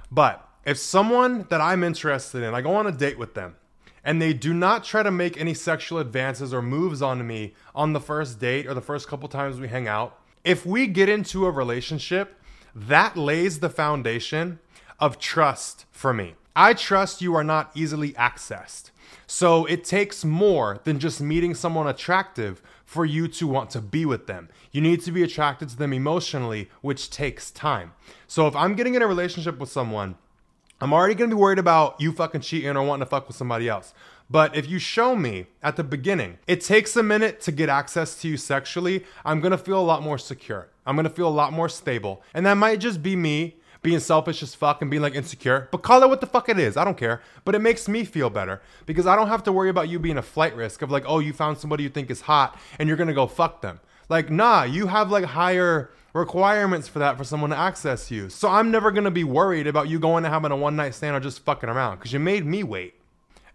But 0.10 0.50
if 0.66 0.80
someone 0.80 1.46
that 1.52 1.62
I'm 1.62 1.84
interested 1.84 2.42
in, 2.42 2.56
I 2.56 2.62
go 2.62 2.74
on 2.74 2.88
a 2.88 2.92
date 2.92 3.20
with 3.20 3.36
them, 3.36 3.56
and 4.04 4.22
they 4.22 4.34
do 4.34 4.54
not 4.54 4.84
try 4.84 5.04
to 5.04 5.12
make 5.12 5.40
any 5.40 5.54
sexual 5.54 6.00
advances 6.00 6.54
or 6.54 6.62
moves 6.62 7.02
on 7.02 7.26
me 7.26 7.54
on 7.76 7.94
the 7.94 8.00
first 8.00 8.40
date 8.40 8.68
or 8.68 8.74
the 8.74 8.82
first 8.82 9.08
couple 9.08 9.28
times 9.30 9.60
we 9.60 9.68
hang 9.68 9.88
out, 9.88 10.18
if 10.44 10.66
we 10.66 10.88
get 10.88 11.10
into 11.10 11.46
a 11.46 11.52
relationship, 11.52 12.40
that 12.76 13.18
lays 13.18 13.60
the 13.60 13.70
foundation 13.70 14.60
of 15.00 15.20
trust 15.20 15.86
for 15.92 16.14
me. 16.14 16.36
I 16.56 16.74
trust 16.74 17.22
you 17.22 17.36
are 17.36 17.44
not 17.44 17.72
easily 17.76 18.12
accessed. 18.14 18.92
So 19.28 19.66
it 19.66 19.84
takes 19.84 20.26
more 20.26 20.80
than 20.84 21.00
just 21.00 21.22
meeting 21.22 21.54
someone 21.54 21.88
attractive 21.88 22.62
for 22.86 23.06
you 23.06 23.28
to 23.28 23.48
want 23.48 23.70
to 23.72 23.82
be 23.82 24.06
with 24.06 24.28
them. 24.28 24.50
You 24.72 24.82
need 24.82 25.02
to 25.04 25.12
be 25.12 25.24
attracted 25.24 25.70
to 25.70 25.78
them 25.78 25.94
emotionally, 25.94 26.70
which 26.82 27.10
takes 27.10 27.52
time. 27.52 27.94
So 28.28 28.48
if 28.48 28.56
I'm 28.56 28.76
getting 28.76 28.96
in 28.96 29.02
a 29.02 29.08
relationship 29.08 29.60
with 29.60 29.70
someone, 29.70 30.16
I'm 30.82 30.94
already 30.94 31.14
gonna 31.14 31.30
be 31.30 31.36
worried 31.36 31.60
about 31.60 32.00
you 32.00 32.14
fucking 32.14 32.42
cheating 32.42 32.76
or 32.78 32.84
wanting 32.84 33.06
to 33.06 33.10
fuck 33.10 33.28
with 33.28 33.36
somebody 33.36 33.68
else. 33.68 33.94
But 34.30 34.56
if 34.56 34.70
you 34.70 34.80
show 34.80 35.16
me 35.16 35.48
at 35.62 35.76
the 35.76 35.84
beginning, 35.84 36.38
it 36.48 36.62
takes 36.62 36.96
a 36.96 37.04
minute 37.04 37.42
to 37.42 37.52
get 37.52 37.68
access 37.68 38.22
to 38.22 38.30
you 38.30 38.38
sexually, 38.38 39.04
I'm 39.26 39.42
gonna 39.42 39.58
feel 39.58 39.80
a 39.80 39.84
lot 39.84 40.04
more 40.04 40.18
secure. 40.18 40.70
I'm 40.86 40.96
gonna 40.96 41.10
feel 41.10 41.28
a 41.28 41.30
lot 41.30 41.52
more 41.52 41.68
stable. 41.68 42.24
And 42.34 42.46
that 42.46 42.54
might 42.54 42.80
just 42.80 43.04
be 43.04 43.16
me 43.18 43.58
being 43.82 44.00
selfish 44.00 44.42
as 44.42 44.56
fuck 44.56 44.82
and 44.82 44.90
being 44.90 45.04
like 45.04 45.16
insecure, 45.16 45.68
but 45.72 45.80
call 45.80 46.04
it 46.04 46.10
what 46.10 46.22
the 46.22 46.28
fuck 46.28 46.48
it 46.50 46.60
is. 46.60 46.78
I 46.78 46.84
don't 46.84 46.98
care. 46.98 47.22
But 47.44 47.56
it 47.56 47.60
makes 47.60 47.88
me 47.88 48.06
feel 48.06 48.30
better 48.30 48.62
because 48.86 49.08
I 49.08 49.16
don't 49.16 49.28
have 49.28 49.44
to 49.44 49.52
worry 49.52 49.70
about 49.70 49.90
you 49.90 50.00
being 50.00 50.18
a 50.18 50.22
flight 50.22 50.56
risk 50.56 50.82
of 50.82 50.92
like, 50.92 51.04
oh, 51.08 51.20
you 51.20 51.34
found 51.34 51.58
somebody 51.58 51.84
you 51.84 51.90
think 51.90 52.10
is 52.10 52.22
hot 52.22 52.58
and 52.78 52.88
you're 52.88 52.98
gonna 52.98 53.14
go 53.14 53.28
fuck 53.28 53.62
them. 53.62 53.80
Like, 54.08 54.30
nah, 54.30 54.64
you 54.64 54.88
have 54.88 55.12
like 55.12 55.26
higher 55.26 55.92
requirements 56.14 56.88
for 56.88 57.00
that 57.00 57.18
for 57.18 57.24
someone 57.24 57.50
to 57.52 57.58
access 57.58 58.10
you. 58.10 58.30
So 58.30 58.50
I'm 58.50 58.72
never 58.72 58.92
gonna 58.92 59.12
be 59.12 59.24
worried 59.24 59.68
about 59.68 59.90
you 59.90 60.00
going 60.00 60.26
and 60.26 60.34
having 60.34 60.52
a 60.52 60.56
one 60.56 60.76
night 60.76 60.96
stand 60.96 61.16
or 61.16 61.20
just 61.20 61.44
fucking 61.46 61.70
around 61.70 61.98
because 61.98 62.14
you 62.14 62.20
made 62.20 62.46
me 62.46 62.64
wait. 62.64 62.96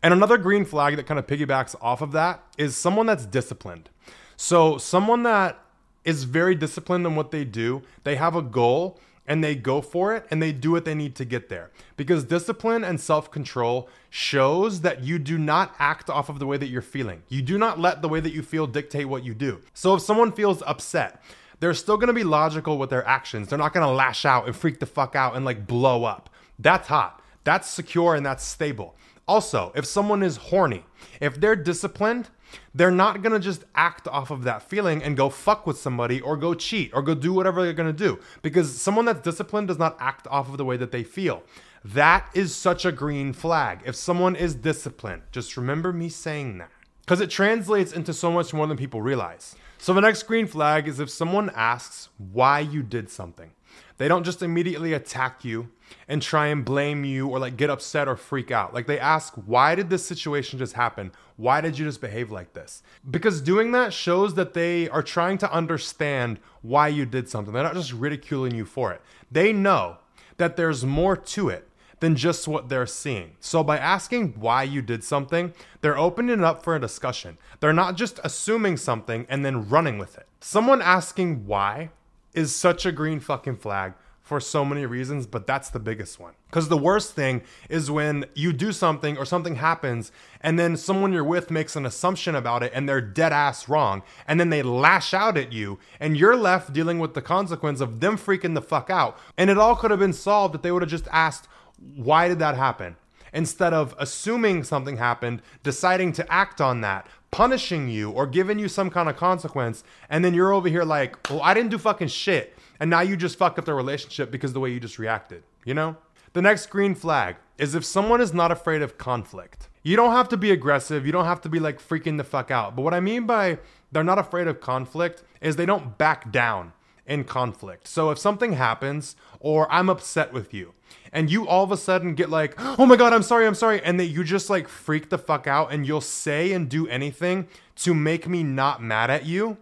And 0.03 0.13
another 0.13 0.37
green 0.37 0.65
flag 0.65 0.97
that 0.97 1.07
kind 1.07 1.19
of 1.19 1.27
piggybacks 1.27 1.75
off 1.81 2.03
of 2.03 2.13
that 2.13 2.43
is 2.59 2.77
someone 2.77 3.07
that's 3.07 3.27
disciplined. 3.27 3.89
So 4.37 4.79
someone 4.79 5.23
that 5.23 5.59
is 6.05 6.25
very 6.25 6.55
disciplined 6.55 7.07
in 7.07 7.17
what 7.17 7.31
they 7.31 7.45
do, 7.45 7.83
they 8.05 8.17
have 8.17 8.37
a 8.37 8.43
goal 8.43 9.01
and 9.27 9.43
they 9.43 9.55
go 9.55 9.81
for 9.81 10.15
it 10.15 10.27
and 10.31 10.43
they 10.43 10.53
do 10.53 10.71
what 10.71 10.85
they 10.85 10.95
need 10.95 11.15
to 11.17 11.25
get 11.25 11.49
there. 11.49 11.71
Because 11.97 12.25
discipline 12.25 12.85
and 12.85 13.01
self 13.01 13.31
control 13.31 13.89
shows 14.11 14.83
that 14.83 15.03
you 15.03 15.19
do 15.19 15.39
not 15.39 15.75
act 15.79 16.11
off 16.11 16.29
of 16.29 16.39
the 16.39 16.47
way 16.47 16.57
that 16.57 16.69
you're 16.69 16.83
feeling. 16.83 17.23
You 17.29 17.43
do 17.43 17.57
not 17.57 17.81
let 17.81 18.03
the 18.03 18.09
way 18.09 18.21
that 18.21 18.33
you 18.33 18.43
feel 18.43 18.67
dictate 18.67 19.09
what 19.09 19.25
you 19.25 19.35
do. 19.35 19.61
So 19.73 19.95
if 19.95 20.03
someone 20.03 20.33
feels 20.33 20.63
upset, 20.67 21.23
they're 21.61 21.75
still 21.75 21.97
gonna 21.97 22.13
be 22.13 22.25
logical 22.25 22.79
with 22.79 22.91
their 22.91 23.07
actions. 23.07 23.49
They're 23.49 23.59
not 23.59 23.73
gonna 23.73 23.93
lash 23.93 24.25
out 24.25 24.47
and 24.47 24.55
freak 24.55 24.81
the 24.81 24.87
fuck 24.87 25.15
out 25.15 25.37
and 25.37 25.45
like 25.45 25.67
blow 25.67 26.05
up. 26.05 26.31
That's 26.59 26.89
hot. 26.89 27.21
That's 27.45 27.69
secure 27.69 28.15
and 28.15 28.25
that's 28.25 28.45
stable. 28.45 28.97
Also, 29.27 29.73
if 29.75 29.87
someone 29.87 30.23
is 30.23 30.37
horny, 30.37 30.85
if 31.21 31.41
they're 31.41 31.57
disciplined, 31.57 32.29
they're 32.75 32.91
not 32.91 33.23
gonna 33.23 33.39
just 33.39 33.65
act 33.75 34.07
off 34.09 34.31
of 34.31 34.45
that 34.45 34.63
feeling 34.63 35.03
and 35.03 35.17
go 35.17 35.29
fuck 35.29 35.67
with 35.67 35.79
somebody 35.79 36.21
or 36.21 36.37
go 36.37 36.55
cheat 36.55 36.91
or 36.95 37.03
go 37.03 37.15
do 37.15 37.33
whatever 37.33 37.63
they're 37.63 37.73
gonna 37.73 37.93
do. 37.93 38.19
Because 38.43 38.81
someone 38.81 39.05
that's 39.05 39.21
disciplined 39.21 39.69
does 39.69 39.79
not 39.79 39.97
act 39.99 40.27
off 40.29 40.49
of 40.49 40.59
the 40.59 40.65
way 40.65 40.77
that 40.77 40.93
they 40.93 41.03
feel. 41.03 41.43
That 41.85 42.29
is 42.35 42.55
such 42.55 42.85
a 42.85 42.93
green 42.93 43.33
flag. 43.33 43.81
If 43.85 43.95
someone 43.95 44.37
is 44.37 44.55
disciplined, 44.55 45.23
just 45.33 45.57
remember 45.57 45.93
me 45.93 46.09
saying 46.09 46.59
that. 46.59 46.71
Because 47.01 47.21
it 47.21 47.29
translates 47.29 47.93
into 47.93 48.15
so 48.15 48.31
much 48.31 48.55
more 48.55 48.67
than 48.67 48.79
people 48.79 49.03
realize. 49.03 49.55
So 49.85 49.93
the 49.93 50.01
next 50.01 50.23
green 50.23 50.47
flag 50.47 50.89
is 50.89 50.99
if 50.99 51.11
someone 51.11 51.51
asks 51.55 52.09
why 52.17 52.61
you 52.61 52.83
did 52.83 53.11
something. 53.11 53.51
They 53.99 54.09
don't 54.09 54.25
just 54.25 54.43
immediately 54.43 54.95
attack 54.95 55.45
you 55.45 55.69
and 56.09 56.23
try 56.23 56.47
and 56.47 56.65
blame 56.65 57.05
you 57.05 57.29
or 57.29 57.39
like 57.39 57.59
get 57.59 57.69
upset 57.69 58.09
or 58.09 58.17
freak 58.17 58.51
out. 58.51 58.73
Like 58.73 58.87
they 58.87 58.99
ask, 58.99 59.35
why 59.45 59.75
did 59.75 59.91
this 59.91 60.07
situation 60.07 60.59
just 60.59 60.73
happen? 60.73 61.13
Why 61.37 61.61
did 61.61 61.79
you 61.79 61.85
just 61.85 62.01
behave 62.01 62.31
like 62.31 62.55
this? 62.55 62.83
Because 63.11 63.43
doing 63.43 63.73
that 63.73 63.93
shows 63.93 64.33
that 64.37 64.55
they 64.55 64.89
are 64.89 65.03
trying 65.03 65.37
to 65.37 65.53
understand 65.53 66.41
why 66.63 66.89
you 66.89 67.05
did 67.05 67.29
something. 67.29 67.53
They're 67.53 67.63
not 67.63 67.75
just 67.75 67.93
ridiculing 67.93 68.55
you 68.55 68.65
for 68.65 68.91
it. 68.91 69.03
They 69.31 69.53
know 69.53 69.99
that 70.39 70.57
there's 70.57 70.83
more 70.83 71.15
to 71.15 71.51
it 71.51 71.69
than 72.05 72.17
just 72.17 72.47
what 72.47 72.69
they're 72.69 72.87
seeing. 72.87 73.33
So 73.41 73.65
by 73.65 73.79
asking 73.79 74.35
why 74.39 74.63
you 74.63 74.83
did 74.83 75.03
something, 75.03 75.55
they're 75.81 75.97
opening 75.97 76.39
it 76.39 76.45
up 76.45 76.63
for 76.63 76.77
a 76.77 76.81
discussion. 76.81 77.39
They're 77.61 77.73
not 77.73 77.97
just 77.97 78.21
assuming 78.23 78.77
something 78.77 79.27
and 79.31 79.43
then 79.43 79.71
running 79.71 79.97
with 79.97 80.19
it. 80.19 80.27
Someone 80.39 80.83
asking 80.83 81.47
why 81.47 81.89
is 82.35 82.55
such 82.55 82.85
a 82.85 82.93
green 82.93 83.21
fucking 83.21 83.57
flag 83.57 83.95
for 84.21 84.41
so 84.41 84.65
many 84.65 84.87
reasons, 84.87 85.27
but 85.27 85.47
that's 85.47 85.69
the 85.69 85.79
biggest 85.79 86.19
one. 86.19 86.33
Because 86.49 86.69
the 86.69 86.79
worst 86.79 87.15
thing 87.15 87.43
is 87.69 87.91
when 87.91 88.25
you 88.35 88.53
do 88.53 88.73
something 88.73 89.19
or 89.19 89.25
something 89.25 89.57
happens, 89.57 90.13
and 90.41 90.59
then 90.59 90.77
someone 90.77 91.13
you're 91.13 91.23
with 91.25 91.51
makes 91.51 91.77
an 91.77 91.85
assumption 91.85 92.35
about 92.35 92.63
it 92.63 92.73
and 92.75 92.89
they're 92.89 93.03
dead 93.03 93.33
ass 93.33 93.69
wrong, 93.69 94.03
and 94.27 94.41
then 94.41 94.49
they 94.49 94.63
lash 94.63 95.13
out 95.13 95.37
at 95.37 95.53
you, 95.53 95.79
and 96.01 96.17
you're 96.17 96.37
left 96.37 96.73
dealing 96.73 96.99
with 96.99 97.13
the 97.13 97.21
consequence 97.23 97.81
of 97.81 98.01
them 98.01 98.17
freaking 98.17 98.55
the 98.55 98.63
fuck 98.63 98.89
out. 98.89 99.19
And 99.37 99.51
it 99.51 99.59
all 99.59 99.77
could 99.77 99.91
have 99.91 100.01
been 100.01 100.15
solved 100.15 100.55
if 100.55 100.63
they 100.63 100.73
would 100.73 100.83
have 100.83 100.91
just 100.91 101.09
asked, 101.11 101.47
why 101.79 102.29
did 102.29 102.39
that 102.39 102.57
happen? 102.57 102.97
Instead 103.33 103.75
of 103.75 103.95
assuming 103.99 104.63
something 104.63 104.97
happened, 104.97 105.43
deciding 105.63 106.13
to 106.13 106.33
act 106.33 106.61
on 106.61 106.81
that, 106.83 107.07
punishing 107.31 107.89
you 107.89 108.11
or 108.11 108.27
giving 108.27 108.59
you 108.59 108.69
some 108.69 108.91
kind 108.91 109.09
of 109.09 109.17
consequence, 109.17 109.83
and 110.09 110.25
then 110.25 110.35
you're 110.35 110.53
over 110.53 110.69
here 110.69 110.85
like, 110.85 111.29
well, 111.29 111.43
I 111.43 111.53
didn't 111.53 111.71
do 111.71 111.79
fucking 111.79 112.09
shit. 112.09 112.57
And 112.79 112.91
now 112.91 113.01
you 113.01 113.17
just 113.17 113.39
fuck 113.39 113.59
up 113.59 113.65
the 113.65 113.75
relationship 113.75 114.31
because 114.31 114.53
the 114.53 114.61
way 114.61 114.71
you 114.71 114.79
just 114.79 114.99
reacted, 114.99 115.43
you 115.65 115.75
know? 115.75 115.97
The 116.33 116.43
next 116.43 116.67
green 116.67 116.95
flag 116.95 117.37
is 117.59 117.75
if 117.75 117.85
someone 117.85 118.21
is 118.21 118.35
not 118.35 118.51
afraid 118.51 118.83
of 118.83 118.99
conflict. 118.99 119.69
You 119.83 119.97
don't 119.97 120.13
have 120.13 120.29
to 120.31 120.37
be 120.37 120.51
aggressive, 120.51 121.07
you 121.07 121.13
don't 121.13 121.27
have 121.27 121.41
to 121.43 121.49
be 121.49 121.61
like 121.61 121.81
freaking 121.81 122.17
the 122.17 122.25
fuck 122.25 122.51
out. 122.51 122.75
But 122.75 122.83
what 122.83 122.95
I 122.95 123.01
mean 123.01 123.27
by 123.27 123.59
they're 123.93 124.03
not 124.03 124.19
afraid 124.19 124.49
of 124.49 124.61
conflict 124.61 125.23
is 125.41 125.57
they 125.57 125.67
don't 125.67 125.97
back 125.99 126.33
down 126.33 126.73
in 127.07 127.25
conflict. 127.25 127.87
So 127.89 128.11
if 128.11 128.19
something 128.19 128.55
happens 128.55 129.17
or 129.41 129.71
I'm 129.73 129.89
upset 129.89 130.33
with 130.33 130.55
you 130.55 130.75
and 131.13 131.31
you 131.31 131.47
all 131.47 131.65
of 131.65 131.73
a 131.73 131.77
sudden 131.77 132.15
get 132.15 132.31
like, 132.31 132.55
"Oh 132.59 132.87
my 132.87 132.97
god, 132.97 133.13
I'm 133.13 133.23
sorry, 133.23 133.47
I'm 133.47 133.55
sorry," 133.55 133.83
and 133.83 133.99
that 134.01 134.07
you 134.07 134.25
just 134.25 134.51
like 134.51 134.69
freak 134.69 135.11
the 135.11 135.19
fuck 135.19 135.47
out 135.47 135.73
and 135.73 135.87
you'll 135.87 136.01
say 136.01 136.53
and 136.53 136.69
do 136.69 136.87
anything 136.89 137.49
to 137.77 137.95
make 137.95 138.29
me 138.29 138.43
not 138.43 138.83
mad 138.83 139.11
at 139.11 139.27
you, 139.27 139.59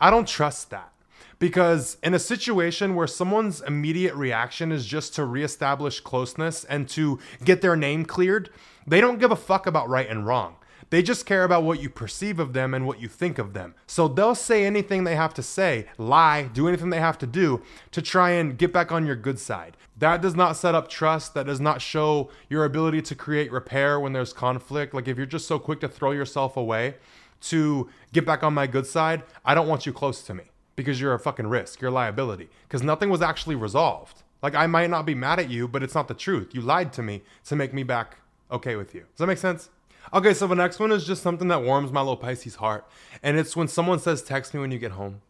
I 0.00 0.10
don't 0.10 0.28
trust 0.28 0.70
that. 0.70 0.92
Because 1.38 1.98
in 2.02 2.14
a 2.14 2.18
situation 2.18 2.94
where 2.94 3.06
someone's 3.06 3.60
immediate 3.60 4.14
reaction 4.14 4.72
is 4.72 4.86
just 4.86 5.14
to 5.16 5.24
reestablish 5.24 6.00
closeness 6.00 6.64
and 6.64 6.88
to 6.90 7.18
get 7.44 7.60
their 7.60 7.76
name 7.76 8.06
cleared, 8.06 8.48
they 8.86 9.02
don't 9.02 9.18
give 9.18 9.30
a 9.30 9.36
fuck 9.36 9.66
about 9.66 9.88
right 9.88 10.08
and 10.08 10.26
wrong. 10.26 10.56
They 10.90 11.02
just 11.02 11.26
care 11.26 11.44
about 11.44 11.64
what 11.64 11.80
you 11.80 11.90
perceive 11.90 12.38
of 12.38 12.52
them 12.52 12.72
and 12.72 12.86
what 12.86 13.00
you 13.00 13.08
think 13.08 13.38
of 13.38 13.52
them. 13.54 13.74
So 13.86 14.06
they'll 14.06 14.34
say 14.34 14.64
anything 14.64 15.04
they 15.04 15.16
have 15.16 15.34
to 15.34 15.42
say, 15.42 15.86
lie, 15.98 16.44
do 16.44 16.68
anything 16.68 16.90
they 16.90 17.00
have 17.00 17.18
to 17.18 17.26
do 17.26 17.62
to 17.90 18.00
try 18.00 18.30
and 18.30 18.56
get 18.56 18.72
back 18.72 18.92
on 18.92 19.06
your 19.06 19.16
good 19.16 19.38
side. 19.38 19.76
That 19.98 20.22
does 20.22 20.34
not 20.34 20.56
set 20.56 20.74
up 20.74 20.88
trust. 20.88 21.34
That 21.34 21.46
does 21.46 21.60
not 21.60 21.80
show 21.80 22.30
your 22.48 22.64
ability 22.64 23.02
to 23.02 23.14
create 23.14 23.50
repair 23.50 23.98
when 23.98 24.12
there's 24.12 24.32
conflict. 24.32 24.94
Like 24.94 25.08
if 25.08 25.16
you're 25.16 25.26
just 25.26 25.48
so 25.48 25.58
quick 25.58 25.80
to 25.80 25.88
throw 25.88 26.12
yourself 26.12 26.56
away 26.56 26.94
to 27.42 27.88
get 28.12 28.24
back 28.24 28.42
on 28.42 28.54
my 28.54 28.66
good 28.66 28.86
side, 28.86 29.22
I 29.44 29.54
don't 29.54 29.68
want 29.68 29.86
you 29.86 29.92
close 29.92 30.22
to 30.22 30.34
me 30.34 30.44
because 30.76 31.00
you're 31.00 31.14
a 31.14 31.18
fucking 31.18 31.46
risk, 31.46 31.80
you're 31.80 31.90
a 31.90 31.94
liability. 31.94 32.48
Because 32.68 32.82
nothing 32.82 33.10
was 33.10 33.22
actually 33.22 33.56
resolved. 33.56 34.22
Like 34.42 34.54
I 34.54 34.66
might 34.66 34.90
not 34.90 35.06
be 35.06 35.14
mad 35.14 35.40
at 35.40 35.50
you, 35.50 35.66
but 35.66 35.82
it's 35.82 35.94
not 35.94 36.06
the 36.06 36.14
truth. 36.14 36.54
You 36.54 36.60
lied 36.60 36.92
to 36.92 37.02
me 37.02 37.22
to 37.46 37.56
make 37.56 37.74
me 37.74 37.82
back 37.82 38.18
okay 38.52 38.76
with 38.76 38.94
you. 38.94 39.00
Does 39.00 39.18
that 39.18 39.26
make 39.26 39.38
sense? 39.38 39.70
Okay, 40.14 40.34
so 40.34 40.46
the 40.46 40.54
next 40.54 40.78
one 40.78 40.92
is 40.92 41.04
just 41.04 41.22
something 41.22 41.48
that 41.48 41.62
warms 41.62 41.90
my 41.90 42.00
little 42.00 42.16
Pisces 42.16 42.56
heart. 42.56 42.86
And 43.22 43.36
it's 43.36 43.56
when 43.56 43.68
someone 43.68 43.98
says, 43.98 44.22
Text 44.22 44.54
me 44.54 44.60
when 44.60 44.70
you 44.70 44.78
get 44.78 44.92
home. 44.92 45.20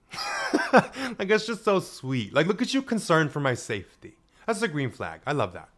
like, 0.73 1.31
it's 1.31 1.47
just 1.47 1.65
so 1.65 1.81
sweet. 1.81 2.35
Like, 2.35 2.47
look 2.47 2.61
at 2.61 2.75
you 2.75 2.83
concerned 2.83 3.33
for 3.33 3.41
my 3.41 3.55
safety. 3.55 4.15
That's 4.47 4.63
a 4.63 4.69
green 4.69 4.91
flag. 4.91 5.21
I 5.27 5.33
love 5.33 5.53
that. 5.55 5.69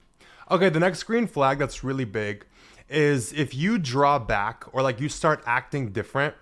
Okay, 0.51 0.68
the 0.68 0.80
next 0.80 1.05
green 1.05 1.26
flag 1.26 1.59
that's 1.59 1.84
really 1.84 2.05
big 2.05 2.44
is 2.88 3.32
if 3.32 3.55
you 3.55 3.78
draw 3.78 4.18
back 4.18 4.64
or 4.72 4.82
like 4.82 5.01
you 5.01 5.09
start 5.09 5.42
acting 5.46 5.90
different. 5.90 6.34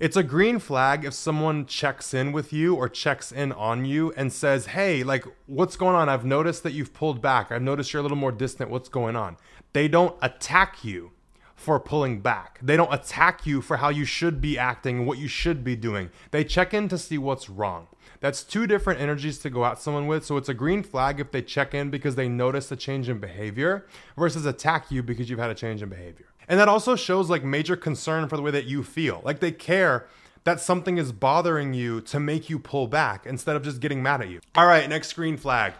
It's 0.00 0.16
a 0.16 0.22
green 0.22 0.60
flag 0.60 1.04
if 1.04 1.12
someone 1.12 1.66
checks 1.66 2.14
in 2.14 2.30
with 2.30 2.52
you 2.52 2.76
or 2.76 2.88
checks 2.88 3.32
in 3.32 3.50
on 3.50 3.84
you 3.84 4.12
and 4.16 4.32
says, 4.32 4.66
Hey, 4.66 5.02
like, 5.02 5.24
what's 5.46 5.74
going 5.74 5.96
on? 5.96 6.08
I've 6.08 6.24
noticed 6.24 6.62
that 6.62 6.72
you've 6.72 6.94
pulled 6.94 7.20
back. 7.20 7.50
I've 7.50 7.62
noticed 7.62 7.92
you're 7.92 7.98
a 8.00 8.02
little 8.02 8.16
more 8.16 8.30
distant. 8.30 8.70
What's 8.70 8.88
going 8.88 9.16
on? 9.16 9.36
They 9.72 9.88
don't 9.88 10.16
attack 10.22 10.84
you 10.84 11.10
for 11.58 11.80
pulling 11.80 12.20
back. 12.20 12.60
They 12.62 12.76
don't 12.76 12.94
attack 12.94 13.44
you 13.44 13.60
for 13.60 13.78
how 13.78 13.88
you 13.88 14.04
should 14.04 14.40
be 14.40 14.56
acting 14.56 15.04
what 15.04 15.18
you 15.18 15.26
should 15.26 15.64
be 15.64 15.74
doing. 15.74 16.10
They 16.30 16.44
check 16.44 16.72
in 16.72 16.88
to 16.88 16.96
see 16.96 17.18
what's 17.18 17.50
wrong. 17.50 17.88
That's 18.20 18.44
two 18.44 18.68
different 18.68 19.00
energies 19.00 19.38
to 19.40 19.50
go 19.50 19.64
at 19.64 19.80
someone 19.80 20.06
with. 20.06 20.24
So 20.24 20.36
it's 20.36 20.48
a 20.48 20.54
green 20.54 20.84
flag 20.84 21.18
if 21.18 21.32
they 21.32 21.42
check 21.42 21.74
in 21.74 21.90
because 21.90 22.14
they 22.14 22.28
notice 22.28 22.70
a 22.70 22.76
change 22.76 23.08
in 23.08 23.18
behavior 23.18 23.86
versus 24.16 24.46
attack 24.46 24.92
you 24.92 25.02
because 25.02 25.28
you've 25.28 25.40
had 25.40 25.50
a 25.50 25.54
change 25.54 25.82
in 25.82 25.88
behavior. 25.88 26.26
And 26.48 26.60
that 26.60 26.68
also 26.68 26.94
shows 26.94 27.28
like 27.28 27.42
major 27.42 27.76
concern 27.76 28.28
for 28.28 28.36
the 28.36 28.42
way 28.42 28.52
that 28.52 28.66
you 28.66 28.84
feel. 28.84 29.20
Like 29.24 29.40
they 29.40 29.52
care 29.52 30.06
that 30.44 30.60
something 30.60 30.96
is 30.96 31.10
bothering 31.10 31.74
you 31.74 32.00
to 32.02 32.20
make 32.20 32.48
you 32.48 32.60
pull 32.60 32.86
back 32.86 33.26
instead 33.26 33.56
of 33.56 33.64
just 33.64 33.80
getting 33.80 34.00
mad 34.00 34.20
at 34.20 34.30
you. 34.30 34.40
All 34.54 34.66
right, 34.66 34.88
next 34.88 35.12
green 35.14 35.36
flag. 35.36 35.74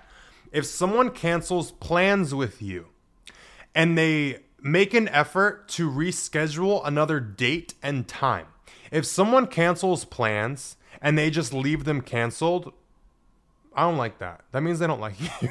If 0.51 0.67
someone 0.67 1.11
cancels 1.11 1.71
plans 1.71 2.35
with 2.35 2.61
you 2.61 2.87
and 3.75 3.97
they 3.97 4.41
make 4.61 4.95
an 4.95 5.09
effort 5.09 5.69
to 5.69 5.91
reschedule 5.91 6.81
another 6.85 7.21
date 7.21 7.75
and 7.83 8.09
time. 8.09 8.47
If 8.91 9.05
someone 9.05 9.47
cancels 9.47 10.05
plans 10.05 10.77
and 11.01 11.17
they 11.17 11.31
just 11.31 11.53
leave 11.53 11.85
them 11.85 12.01
canceled, 12.01 12.73
I 13.75 13.83
don't 13.83 13.97
like 13.97 14.19
that. 14.19 14.43
That 14.53 14.63
means 14.63 14.79
they 14.79 14.87
don't 14.87 15.01
like 15.01 15.15
you. 15.43 15.51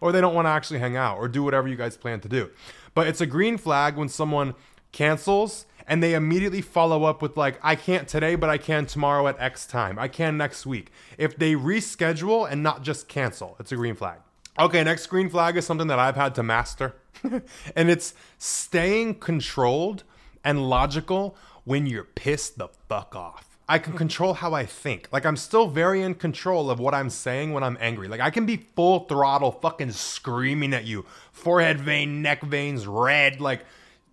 or 0.00 0.12
they 0.12 0.20
don't 0.20 0.34
want 0.34 0.46
to 0.46 0.50
actually 0.50 0.80
hang 0.80 0.96
out 0.96 1.18
or 1.18 1.28
do 1.28 1.42
whatever 1.42 1.68
you 1.68 1.76
guys 1.76 1.96
plan 1.96 2.20
to 2.20 2.28
do. 2.28 2.50
But 2.94 3.06
it's 3.06 3.20
a 3.20 3.26
green 3.26 3.56
flag 3.56 3.96
when 3.96 4.08
someone 4.08 4.54
cancels 4.90 5.66
and 5.86 6.02
they 6.02 6.14
immediately 6.14 6.60
follow 6.60 7.04
up 7.04 7.22
with 7.22 7.36
like 7.36 7.58
I 7.62 7.74
can't 7.74 8.06
today 8.06 8.34
but 8.34 8.50
I 8.50 8.58
can 8.58 8.86
tomorrow 8.86 9.26
at 9.28 9.38
X 9.40 9.66
time. 9.66 9.98
I 9.98 10.08
can 10.08 10.36
next 10.36 10.66
week. 10.66 10.90
If 11.18 11.36
they 11.36 11.54
reschedule 11.54 12.50
and 12.50 12.62
not 12.62 12.82
just 12.82 13.08
cancel, 13.08 13.56
it's 13.58 13.72
a 13.72 13.76
green 13.76 13.94
flag. 13.94 14.18
Okay, 14.58 14.84
next 14.84 15.06
green 15.06 15.30
flag 15.30 15.56
is 15.56 15.64
something 15.64 15.86
that 15.86 15.98
I've 15.98 16.16
had 16.16 16.34
to 16.34 16.42
master. 16.42 16.94
and 17.76 17.90
it's 17.90 18.14
staying 18.38 19.16
controlled 19.16 20.04
and 20.44 20.68
logical 20.68 21.36
when 21.64 21.86
you're 21.86 22.04
pissed 22.04 22.58
the 22.58 22.68
fuck 22.88 23.14
off. 23.14 23.52
I 23.68 23.78
can 23.78 23.94
control 23.94 24.34
how 24.34 24.52
I 24.52 24.66
think. 24.66 25.08
Like 25.12 25.24
I'm 25.24 25.36
still 25.36 25.68
very 25.68 26.02
in 26.02 26.14
control 26.14 26.70
of 26.70 26.78
what 26.78 26.94
I'm 26.94 27.08
saying 27.08 27.52
when 27.52 27.62
I'm 27.62 27.78
angry. 27.80 28.08
Like 28.08 28.20
I 28.20 28.30
can 28.30 28.44
be 28.44 28.56
full 28.56 29.00
throttle 29.00 29.52
fucking 29.52 29.92
screaming 29.92 30.74
at 30.74 30.84
you. 30.84 31.06
Forehead 31.32 31.80
vein, 31.80 32.22
neck 32.22 32.42
veins 32.42 32.86
red, 32.86 33.40
like 33.40 33.64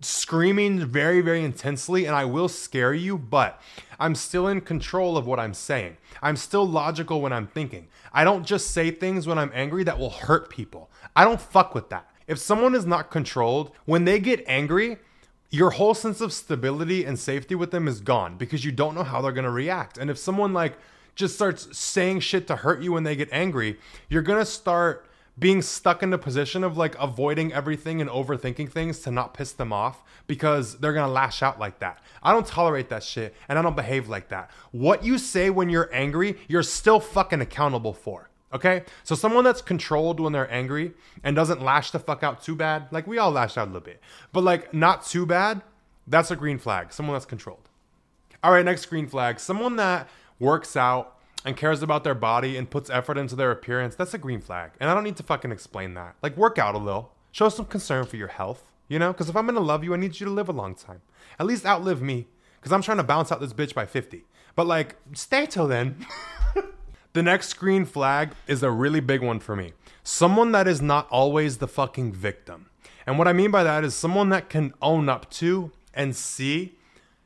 screaming 0.01 0.85
very 0.85 1.19
very 1.19 1.43
intensely 1.43 2.05
and 2.05 2.15
I 2.15 2.25
will 2.25 2.47
scare 2.47 2.93
you, 2.93 3.17
but 3.17 3.61
I'm 3.99 4.15
still 4.15 4.47
in 4.47 4.61
control 4.61 5.17
of 5.17 5.27
what 5.27 5.39
I'm 5.39 5.53
saying. 5.53 5.97
I'm 6.21 6.37
still 6.37 6.65
logical 6.65 7.21
when 7.21 7.33
I'm 7.33 7.47
thinking. 7.47 7.87
I 8.13 8.23
don't 8.23 8.45
just 8.45 8.71
say 8.71 8.91
things 8.91 9.27
when 9.27 9.37
I'm 9.37 9.51
angry 9.53 9.83
that 9.83 9.99
will 9.99 10.09
hurt 10.09 10.49
people. 10.49 10.89
I 11.15 11.25
don't 11.25 11.41
fuck 11.41 11.75
with 11.75 11.89
that. 11.89 12.08
If 12.29 12.37
someone 12.37 12.75
is 12.75 12.85
not 12.85 13.09
controlled, 13.09 13.71
when 13.85 14.05
they 14.05 14.19
get 14.19 14.43
angry, 14.45 14.97
your 15.49 15.71
whole 15.71 15.95
sense 15.95 16.21
of 16.21 16.31
stability 16.31 17.03
and 17.03 17.17
safety 17.17 17.55
with 17.55 17.71
them 17.71 17.87
is 17.87 18.01
gone 18.01 18.37
because 18.37 18.63
you 18.63 18.71
don't 18.71 18.93
know 18.93 19.03
how 19.03 19.19
they're 19.19 19.31
going 19.31 19.45
to 19.45 19.49
react. 19.49 19.97
And 19.97 20.11
if 20.11 20.17
someone 20.19 20.53
like 20.53 20.77
just 21.15 21.33
starts 21.33 21.75
saying 21.75 22.19
shit 22.19 22.45
to 22.45 22.57
hurt 22.57 22.83
you 22.83 22.91
when 22.93 23.03
they 23.03 23.15
get 23.15 23.29
angry, 23.31 23.79
you're 24.09 24.21
going 24.21 24.37
to 24.37 24.45
start 24.45 25.09
being 25.39 25.63
stuck 25.63 26.03
in 26.03 26.11
the 26.11 26.19
position 26.19 26.63
of 26.63 26.77
like 26.77 26.95
avoiding 26.99 27.51
everything 27.51 27.99
and 27.99 28.11
overthinking 28.11 28.69
things 28.69 28.99
to 28.99 29.09
not 29.09 29.33
piss 29.33 29.53
them 29.53 29.73
off 29.73 30.03
because 30.27 30.77
they're 30.79 30.93
gonna 30.93 31.11
lash 31.11 31.41
out 31.41 31.57
like 31.59 31.79
that. 31.79 31.99
I 32.21 32.33
don't 32.33 32.45
tolerate 32.45 32.89
that 32.89 33.03
shit 33.03 33.33
and 33.47 33.57
I 33.57 33.61
don't 33.61 33.75
behave 33.75 34.09
like 34.09 34.27
that. 34.29 34.51
What 34.71 35.03
you 35.05 35.17
say 35.17 35.49
when 35.49 35.69
you're 35.69 35.89
angry, 35.93 36.37
you're 36.49 36.61
still 36.61 36.99
fucking 36.99 37.39
accountable 37.39 37.93
for. 37.93 38.28
Okay? 38.53 38.83
So 39.03 39.15
someone 39.15 39.43
that's 39.43 39.61
controlled 39.61 40.19
when 40.19 40.33
they're 40.33 40.51
angry 40.51 40.93
and 41.23 41.35
doesn't 41.35 41.61
lash 41.61 41.91
the 41.91 41.99
fuck 41.99 42.23
out 42.23 42.41
too 42.41 42.55
bad, 42.55 42.87
like 42.91 43.07
we 43.07 43.17
all 43.17 43.31
lash 43.31 43.57
out 43.57 43.67
a 43.67 43.71
little 43.71 43.81
bit, 43.81 44.01
but 44.33 44.43
like 44.43 44.73
not 44.73 45.05
too 45.05 45.25
bad, 45.25 45.61
that's 46.07 46.31
a 46.31 46.35
green 46.35 46.57
flag. 46.57 46.91
Someone 46.91 47.13
that's 47.13 47.25
controlled. 47.25 47.69
All 48.43 48.51
right, 48.51 48.65
next 48.65 48.85
green 48.87 49.07
flag. 49.07 49.39
Someone 49.39 49.75
that 49.75 50.09
works 50.39 50.75
out 50.75 51.17
and 51.45 51.55
cares 51.55 51.81
about 51.81 52.03
their 52.03 52.15
body 52.15 52.57
and 52.57 52.69
puts 52.69 52.89
effort 52.89 53.17
into 53.17 53.35
their 53.35 53.51
appearance, 53.51 53.95
that's 53.95 54.13
a 54.13 54.17
green 54.17 54.41
flag. 54.41 54.71
And 54.79 54.89
I 54.89 54.93
don't 54.93 55.03
need 55.03 55.17
to 55.17 55.23
fucking 55.23 55.51
explain 55.51 55.93
that. 55.93 56.15
Like 56.21 56.35
work 56.35 56.57
out 56.57 56.75
a 56.75 56.79
little. 56.79 57.11
Show 57.31 57.49
some 57.49 57.65
concern 57.65 58.05
for 58.05 58.17
your 58.17 58.29
health, 58.29 58.63
you 58.87 58.97
know? 58.97 59.11
Because 59.11 59.29
if 59.29 59.35
I'm 59.35 59.45
gonna 59.45 59.59
love 59.59 59.83
you, 59.83 59.93
I 59.93 59.97
need 59.97 60.19
you 60.19 60.25
to 60.25 60.31
live 60.31 60.49
a 60.49 60.53
long 60.53 60.73
time. 60.73 61.01
At 61.37 61.45
least 61.45 61.65
outlive 61.65 62.01
me. 62.01 62.27
Because 62.59 62.73
I'm 62.73 62.81
trying 62.81 62.97
to 62.97 63.03
bounce 63.03 63.31
out 63.31 63.39
this 63.39 63.53
bitch 63.53 63.73
by 63.73 63.85
50. 63.85 64.25
But 64.55 64.67
like, 64.67 64.95
stay 65.13 65.45
till 65.45 65.67
then. 65.67 66.05
The 67.13 67.23
next 67.23 67.53
green 67.53 67.85
flag 67.85 68.31
is 68.45 68.61
a 68.61 68.69
really 68.69 68.99
big 68.99 69.23
one 69.23 69.39
for 69.39 69.55
me. 69.55 69.73
Someone 70.03 70.51
that 70.51 70.67
is 70.67 70.79
not 70.79 71.07
always 71.09 71.57
the 71.57 71.67
fucking 71.67 72.13
victim. 72.13 72.69
And 73.07 73.17
what 73.17 73.27
I 73.27 73.33
mean 73.33 73.49
by 73.49 73.63
that 73.63 73.83
is 73.83 73.95
someone 73.95 74.29
that 74.29 74.47
can 74.47 74.73
own 74.79 75.09
up 75.09 75.27
to 75.31 75.71
and 75.91 76.15
see 76.15 76.77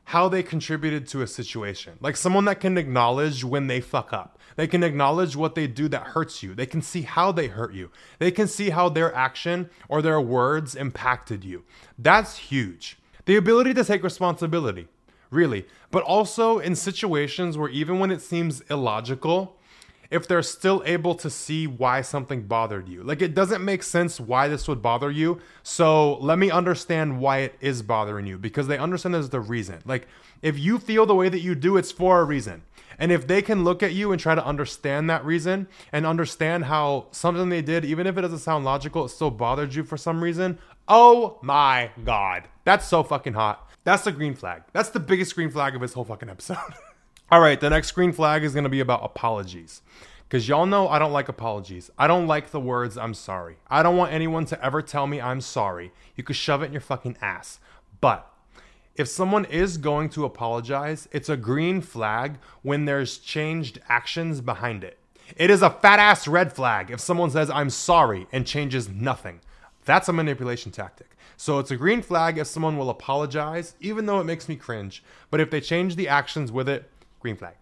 how 0.04 0.28
they 0.28 0.42
contributed 0.42 1.06
to 1.08 1.20
a 1.20 1.26
situation. 1.26 1.98
Like 2.00 2.16
someone 2.16 2.46
that 2.46 2.60
can 2.60 2.78
acknowledge 2.78 3.44
when 3.44 3.66
they 3.66 3.82
fuck 3.82 4.12
up. 4.12 4.38
They 4.56 4.66
can 4.66 4.82
acknowledge 4.82 5.36
what 5.36 5.54
they 5.54 5.66
do 5.66 5.88
that 5.88 6.08
hurts 6.08 6.42
you. 6.42 6.54
They 6.54 6.66
can 6.66 6.80
see 6.80 7.02
how 7.02 7.30
they 7.32 7.48
hurt 7.48 7.74
you. 7.74 7.90
They 8.18 8.30
can 8.30 8.48
see 8.48 8.70
how 8.70 8.88
their 8.88 9.14
action 9.14 9.68
or 9.88 10.00
their 10.00 10.20
words 10.20 10.74
impacted 10.74 11.44
you. 11.44 11.64
That's 11.98 12.36
huge. 12.36 12.96
The 13.26 13.36
ability 13.36 13.74
to 13.74 13.84
take 13.84 14.02
responsibility, 14.02 14.88
really. 15.30 15.66
But 15.90 16.04
also 16.04 16.58
in 16.58 16.74
situations 16.74 17.58
where 17.58 17.70
even 17.70 17.98
when 17.98 18.10
it 18.10 18.22
seems 18.22 18.62
illogical, 18.70 19.58
if 20.14 20.28
they're 20.28 20.42
still 20.42 20.80
able 20.86 21.16
to 21.16 21.28
see 21.28 21.66
why 21.66 22.00
something 22.00 22.44
bothered 22.44 22.88
you. 22.88 23.02
Like 23.02 23.20
it 23.20 23.34
doesn't 23.34 23.64
make 23.64 23.82
sense 23.82 24.20
why 24.20 24.46
this 24.46 24.68
would 24.68 24.80
bother 24.80 25.10
you. 25.10 25.40
So 25.64 26.18
let 26.18 26.38
me 26.38 26.52
understand 26.52 27.18
why 27.18 27.38
it 27.38 27.56
is 27.60 27.82
bothering 27.82 28.24
you 28.24 28.38
because 28.38 28.68
they 28.68 28.78
understand 28.78 29.12
there's 29.12 29.30
the 29.30 29.40
reason. 29.40 29.82
Like 29.84 30.06
if 30.40 30.56
you 30.56 30.78
feel 30.78 31.04
the 31.04 31.16
way 31.16 31.28
that 31.28 31.40
you 31.40 31.56
do, 31.56 31.76
it's 31.76 31.90
for 31.90 32.20
a 32.20 32.24
reason. 32.24 32.62
And 32.96 33.10
if 33.10 33.26
they 33.26 33.42
can 33.42 33.64
look 33.64 33.82
at 33.82 33.92
you 33.92 34.12
and 34.12 34.20
try 34.20 34.36
to 34.36 34.46
understand 34.46 35.10
that 35.10 35.24
reason 35.24 35.66
and 35.90 36.06
understand 36.06 36.66
how 36.66 37.08
something 37.10 37.48
they 37.48 37.60
did, 37.60 37.84
even 37.84 38.06
if 38.06 38.16
it 38.16 38.20
doesn't 38.20 38.38
sound 38.38 38.64
logical, 38.64 39.06
it 39.06 39.08
still 39.08 39.32
bothered 39.32 39.74
you 39.74 39.82
for 39.82 39.96
some 39.96 40.22
reason. 40.22 40.60
Oh 40.86 41.40
my 41.42 41.90
God. 42.04 42.44
That's 42.62 42.86
so 42.86 43.02
fucking 43.02 43.34
hot. 43.34 43.68
That's 43.82 44.04
the 44.04 44.12
green 44.12 44.36
flag. 44.36 44.62
That's 44.72 44.90
the 44.90 45.00
biggest 45.00 45.34
green 45.34 45.50
flag 45.50 45.74
of 45.74 45.80
this 45.80 45.92
whole 45.92 46.04
fucking 46.04 46.30
episode. 46.30 46.58
All 47.34 47.40
right, 47.40 47.58
the 47.58 47.68
next 47.68 47.90
green 47.90 48.12
flag 48.12 48.44
is 48.44 48.52
going 48.52 48.62
to 48.62 48.70
be 48.70 48.78
about 48.78 49.02
apologies. 49.02 49.82
Because 50.22 50.48
y'all 50.48 50.66
know 50.66 50.86
I 50.86 51.00
don't 51.00 51.12
like 51.12 51.28
apologies. 51.28 51.90
I 51.98 52.06
don't 52.06 52.28
like 52.28 52.52
the 52.52 52.60
words 52.60 52.96
I'm 52.96 53.12
sorry. 53.12 53.56
I 53.68 53.82
don't 53.82 53.96
want 53.96 54.12
anyone 54.12 54.44
to 54.44 54.64
ever 54.64 54.82
tell 54.82 55.08
me 55.08 55.20
I'm 55.20 55.40
sorry. 55.40 55.90
You 56.14 56.22
could 56.22 56.36
shove 56.36 56.62
it 56.62 56.66
in 56.66 56.72
your 56.72 56.80
fucking 56.80 57.16
ass. 57.20 57.58
But 58.00 58.30
if 58.94 59.08
someone 59.08 59.46
is 59.46 59.78
going 59.78 60.10
to 60.10 60.24
apologize, 60.24 61.08
it's 61.10 61.28
a 61.28 61.36
green 61.36 61.80
flag 61.80 62.38
when 62.62 62.84
there's 62.84 63.18
changed 63.18 63.80
actions 63.88 64.40
behind 64.40 64.84
it. 64.84 65.00
It 65.36 65.50
is 65.50 65.60
a 65.60 65.70
fat 65.70 65.98
ass 65.98 66.28
red 66.28 66.52
flag 66.52 66.92
if 66.92 67.00
someone 67.00 67.32
says 67.32 67.50
I'm 67.50 67.68
sorry 67.68 68.28
and 68.30 68.46
changes 68.46 68.88
nothing. 68.88 69.40
That's 69.84 70.08
a 70.08 70.12
manipulation 70.12 70.70
tactic. 70.70 71.16
So 71.36 71.58
it's 71.58 71.72
a 71.72 71.76
green 71.76 72.00
flag 72.00 72.38
if 72.38 72.46
someone 72.46 72.78
will 72.78 72.90
apologize, 72.90 73.74
even 73.80 74.06
though 74.06 74.20
it 74.20 74.24
makes 74.24 74.48
me 74.48 74.54
cringe. 74.54 75.02
But 75.30 75.40
if 75.40 75.50
they 75.50 75.60
change 75.60 75.96
the 75.96 76.08
actions 76.08 76.52
with 76.52 76.68
it, 76.68 76.88
green 77.24 77.36
flag. 77.36 77.54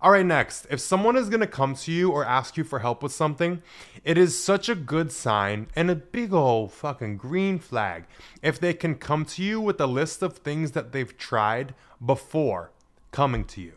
All 0.00 0.10
right, 0.10 0.26
next. 0.26 0.66
If 0.70 0.80
someone 0.80 1.16
is 1.16 1.28
going 1.28 1.40
to 1.40 1.46
come 1.46 1.76
to 1.76 1.92
you 1.92 2.10
or 2.10 2.24
ask 2.24 2.56
you 2.56 2.64
for 2.64 2.80
help 2.80 3.00
with 3.00 3.12
something, 3.12 3.62
it 4.02 4.18
is 4.18 4.36
such 4.36 4.68
a 4.68 4.74
good 4.74 5.12
sign 5.12 5.68
and 5.76 5.88
a 5.88 5.94
big 5.94 6.32
old 6.32 6.72
fucking 6.72 7.16
green 7.16 7.60
flag 7.60 8.06
if 8.42 8.58
they 8.58 8.74
can 8.74 8.96
come 8.96 9.24
to 9.26 9.42
you 9.42 9.60
with 9.60 9.80
a 9.80 9.86
list 9.86 10.20
of 10.20 10.38
things 10.38 10.72
that 10.72 10.90
they've 10.90 11.16
tried 11.16 11.76
before 12.04 12.72
coming 13.12 13.44
to 13.44 13.60
you. 13.60 13.74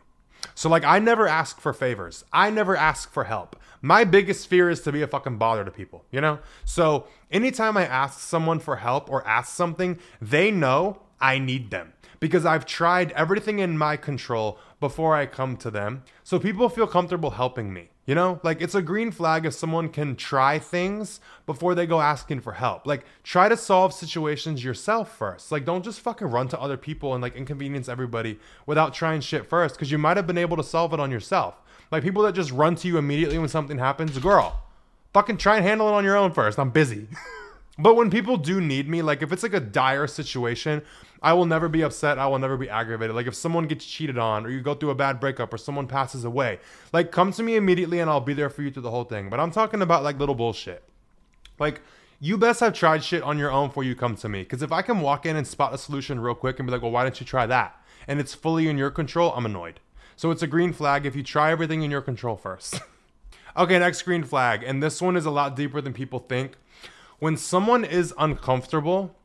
So, 0.56 0.70
like, 0.70 0.84
I 0.84 0.98
never 0.98 1.28
ask 1.28 1.62
for 1.62 1.72
favors, 1.72 2.26
I 2.34 2.50
never 2.50 2.76
ask 2.76 3.12
for 3.12 3.26
help. 3.26 3.56
My 3.80 4.04
biggest 4.04 4.48
fear 4.48 4.72
is 4.72 4.82
to 4.82 4.92
be 4.92 5.04
a 5.04 5.08
fucking 5.08 5.38
bother 5.38 5.64
to 5.64 5.72
people, 5.72 6.04
you 6.12 6.20
know? 6.20 6.40
So, 6.66 7.06
anytime 7.30 7.78
I 7.78 7.86
ask 7.86 8.20
someone 8.20 8.58
for 8.60 8.78
help 8.78 9.08
or 9.12 9.26
ask 9.28 9.54
something, 9.54 10.00
they 10.20 10.50
know 10.50 11.04
I 11.22 11.38
need 11.38 11.70
them 11.70 11.94
because 12.20 12.46
I've 12.46 12.66
tried 12.66 13.12
everything 13.12 13.60
in 13.60 13.78
my 13.78 13.98
control 13.98 14.60
before 14.80 15.16
I 15.16 15.26
come 15.26 15.58
to 15.58 15.72
them. 15.72 16.04
So 16.24 16.40
people 16.40 16.70
feel 16.70 16.88
comfortable 16.88 17.32
helping 17.32 17.74
me. 17.74 17.90
You 18.06 18.16
know, 18.16 18.40
like 18.42 18.62
it's 18.62 18.74
a 18.74 18.82
green 18.82 19.12
flag 19.12 19.46
if 19.46 19.54
someone 19.54 19.90
can 19.90 20.16
try 20.16 20.60
things 20.60 21.20
before 21.46 21.76
they 21.76 21.86
go 21.86 22.00
asking 22.00 22.40
for 22.40 22.54
help. 22.54 22.88
Like 22.88 23.04
try 23.22 23.50
to 23.50 23.58
solve 23.58 23.94
situations 23.94 24.64
yourself 24.64 25.18
first. 25.18 25.52
Like 25.52 25.66
don't 25.66 25.84
just 25.84 26.00
fucking 26.00 26.28
run 26.28 26.48
to 26.50 26.60
other 26.60 26.78
people 26.78 27.14
and 27.14 27.22
like 27.22 27.36
inconvenience 27.36 27.90
everybody 27.90 28.40
without 28.66 28.94
trying 28.94 29.20
shit 29.20 29.46
first 29.46 29.76
because 29.76 29.92
you 29.92 29.98
might 29.98 30.16
have 30.16 30.26
been 30.26 30.38
able 30.38 30.56
to 30.56 30.64
solve 30.64 30.94
it 30.94 31.02
on 31.02 31.12
yourself. 31.12 31.62
Like 31.92 32.04
people 32.04 32.24
that 32.24 32.34
just 32.34 32.52
run 32.52 32.76
to 32.76 32.88
you 32.88 32.98
immediately 32.98 33.40
when 33.40 33.50
something 33.50 33.78
happens, 33.78 34.18
girl, 34.20 34.64
fucking 35.14 35.38
try 35.38 35.58
and 35.58 35.66
handle 35.66 35.90
it 35.90 35.94
on 35.94 36.06
your 36.06 36.16
own 36.16 36.32
first. 36.32 36.58
I'm 36.58 36.70
busy. 36.70 37.08
But 37.80 37.96
when 37.96 38.10
people 38.10 38.38
do 38.38 38.60
need 38.60 38.90
me, 38.90 39.02
like 39.02 39.22
if 39.22 39.32
it's 39.32 39.44
like 39.44 39.54
a 39.54 39.60
dire 39.60 40.08
situation, 40.08 40.82
I 41.22 41.34
will 41.34 41.46
never 41.46 41.70
be 41.70 41.84
upset. 41.84 42.18
I 42.18 42.26
will 42.28 42.40
never 42.40 42.58
be 42.58 42.70
aggravated. 42.70 43.16
Like 43.16 43.28
if 43.28 43.36
someone 43.36 43.68
gets 43.68 43.86
cheated 43.86 44.18
on, 44.18 44.46
or 44.46 44.50
you 44.50 44.62
go 44.62 44.74
through 44.74 44.90
a 44.90 44.96
bad 44.96 45.20
breakup, 45.20 45.54
or 45.54 45.58
someone 45.58 45.88
passes 45.88 46.24
away, 46.24 46.60
like 46.92 47.12
come 47.12 47.32
to 47.34 47.44
me 47.44 47.56
immediately 47.56 48.00
and 48.00 48.10
I'll 48.10 48.20
be 48.20 48.34
there 48.34 48.50
for 48.50 48.64
you 48.64 48.72
through 48.72 48.84
the 48.84 48.92
whole 48.92 49.04
thing. 49.04 49.30
But 49.30 49.40
I'm 49.40 49.52
talking 49.52 49.82
about 49.82 50.04
like 50.04 50.20
little 50.20 50.36
bullshit. 50.36 50.84
Like 51.60 51.82
you 52.20 52.38
best 52.38 52.62
have 52.62 52.74
tried 52.74 53.04
shit 53.04 53.22
on 53.22 53.38
your 53.38 53.52
own 53.52 53.68
before 53.68 53.84
you 53.84 53.96
come 53.96 54.16
to 54.18 54.30
me. 54.30 54.42
Because 54.42 54.64
if 54.64 54.72
I 54.72 54.82
can 54.82 55.02
walk 55.02 55.26
in 55.26 55.36
and 55.36 55.46
spot 55.46 55.74
a 55.74 55.78
solution 55.78 56.20
real 56.20 56.36
quick 56.36 56.60
and 56.60 56.68
be 56.68 56.72
like, 56.72 56.82
well, 56.82 56.92
why 56.92 57.04
didn't 57.04 57.20
you 57.20 57.26
try 57.26 57.46
that? 57.46 57.80
And 58.08 58.20
it's 58.20 58.34
fully 58.34 58.68
in 58.68 58.78
your 58.78 58.90
control, 58.90 59.34
I'm 59.36 59.46
annoyed. 59.46 59.80
So 60.16 60.32
it's 60.32 60.42
a 60.42 60.48
green 60.48 60.74
flag 60.74 61.06
if 61.06 61.16
you 61.16 61.22
try 61.22 61.52
everything 61.52 61.84
in 61.84 61.92
your 61.92 62.02
control 62.02 62.38
first. 62.38 62.82
okay, 63.58 63.78
next 63.78 64.02
green 64.02 64.24
flag. 64.24 64.64
And 64.64 64.82
this 64.82 65.00
one 65.00 65.16
is 65.16 65.28
a 65.28 65.32
lot 65.32 65.56
deeper 65.56 65.80
than 65.80 65.94
people 65.94 66.20
think 66.20 66.54
when 67.20 67.38
someone 67.38 67.84
is 67.84 68.14
uncomfortable, 68.18 69.16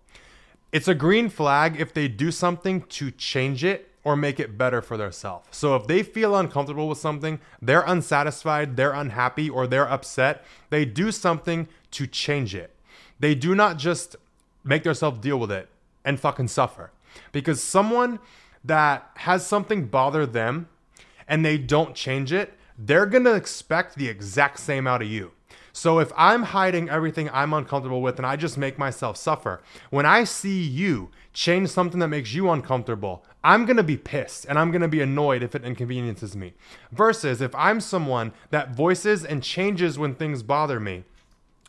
it's 0.73 0.89
a 0.89 0.95
green 0.95 1.29
flag 1.29 1.81
if 1.81 1.93
they 1.93 2.09
do 2.09 2.31
something 2.31 2.83
to 2.83 3.11
change 3.11 3.63
it 3.63 3.89
or 4.05 4.17
make 4.17 4.41
it 4.41 4.59
better 4.59 4.83
for 4.83 4.97
themselves. 4.97 5.47
So 5.51 5.77
if 5.77 5.87
they 5.87 6.03
feel 6.03 6.35
uncomfortable 6.35 6.89
with 6.89 6.99
something, 6.99 7.39
they're 7.61 7.83
unsatisfied, 7.83 8.77
they're 8.77 8.93
unhappy, 8.93 9.49
or 9.49 9.67
they're 9.67 9.89
upset, 9.89 10.45
they 10.71 10.85
do 10.85 11.13
something 11.13 11.69
to 11.93 12.07
change 12.07 12.55
it. 12.55 12.75
They 13.21 13.35
do 13.35 13.55
not 13.55 13.77
just 13.77 14.17
make 14.65 14.83
themselves 14.83 15.21
deal 15.21 15.39
with 15.39 15.53
it 15.53 15.69
and 16.05 16.19
fucking 16.19 16.49
suffer. 16.49 16.91
Because 17.31 17.63
someone 17.63 18.19
that 18.65 19.11
has 19.17 19.47
something 19.47 19.87
bother 19.87 20.27
them 20.27 20.69
and 21.29 21.45
they 21.45 21.59
don't 21.59 21.95
change 21.95 22.33
it, 22.33 22.55
they're 22.79 23.07
gonna 23.07 23.35
expect 23.35 23.97
the 23.97 24.09
exact 24.09 24.59
same 24.59 24.87
out 24.87 25.03
of 25.03 25.09
you. 25.09 25.33
So 25.73 25.99
if 25.99 26.13
I'm 26.17 26.43
hiding 26.43 26.89
everything 26.89 27.31
I'm 27.33 27.53
uncomfortable 27.53 28.03
with 28.03 28.19
and 28.19 28.27
I 28.27 28.37
just 28.37 28.59
make 28.59 28.79
myself 28.79 29.17
suffer, 29.17 29.63
when 29.91 30.07
I 30.07 30.25
see 30.25 30.63
you 30.63 31.11
change 31.33 31.71
something 31.71 32.01
that 32.01 32.09
makes 32.09 32.35
you 32.35 32.51
uncomfortable, 32.51 33.25
I'm 33.43 33.65
gonna 33.65 33.83
be 33.83 33.97
pissed 33.97 34.45
and 34.49 34.59
I'm 34.59 34.71
gonna 34.71 34.89
be 34.89 35.01
annoyed 35.01 35.43
if 35.43 35.55
it 35.55 35.65
inconveniences 35.65 36.37
me. 36.37 36.55
Versus 36.93 37.41
if 37.41 37.55
I'm 37.55 37.81
someone 37.81 38.33
that 38.51 38.75
voices 38.75 39.25
and 39.25 39.43
changes 39.43 39.99
when 39.99 40.15
things 40.15 40.43
bother 40.43 40.79
me, 40.79 41.05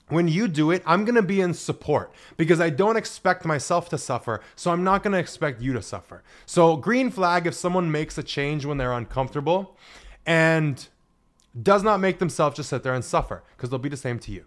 when 0.09 0.27
you 0.27 0.47
do 0.47 0.69
it, 0.71 0.83
I'm 0.85 1.05
to 1.05 1.21
be 1.21 1.41
in 1.41 1.53
support 1.53 2.13
because 2.37 2.59
I 2.59 2.69
don't 2.69 2.97
expect 2.97 3.45
myself 3.45 3.89
to 3.89 3.97
suffer. 3.97 4.41
So 4.55 4.71
I'm 4.71 4.83
not 4.83 5.03
to 5.03 5.17
expect 5.17 5.61
you 5.61 5.73
to 5.73 5.81
suffer. 5.81 6.23
So, 6.45 6.75
green 6.75 7.09
flag 7.09 7.47
if 7.47 7.53
someone 7.53 7.91
makes 7.91 8.17
a 8.17 8.23
change 8.23 8.65
when 8.65 8.77
they're 8.77 8.93
uncomfortable 8.93 9.77
and 10.25 10.87
does 11.61 11.83
not 11.83 11.99
make 11.99 12.19
themselves 12.19 12.55
just 12.55 12.69
sit 12.69 12.83
there 12.83 12.93
and 12.93 13.05
suffer 13.05 13.43
because 13.55 13.69
they'll 13.69 13.79
be 13.79 13.89
the 13.89 13.97
same 13.97 14.19
to 14.19 14.31
you. 14.31 14.45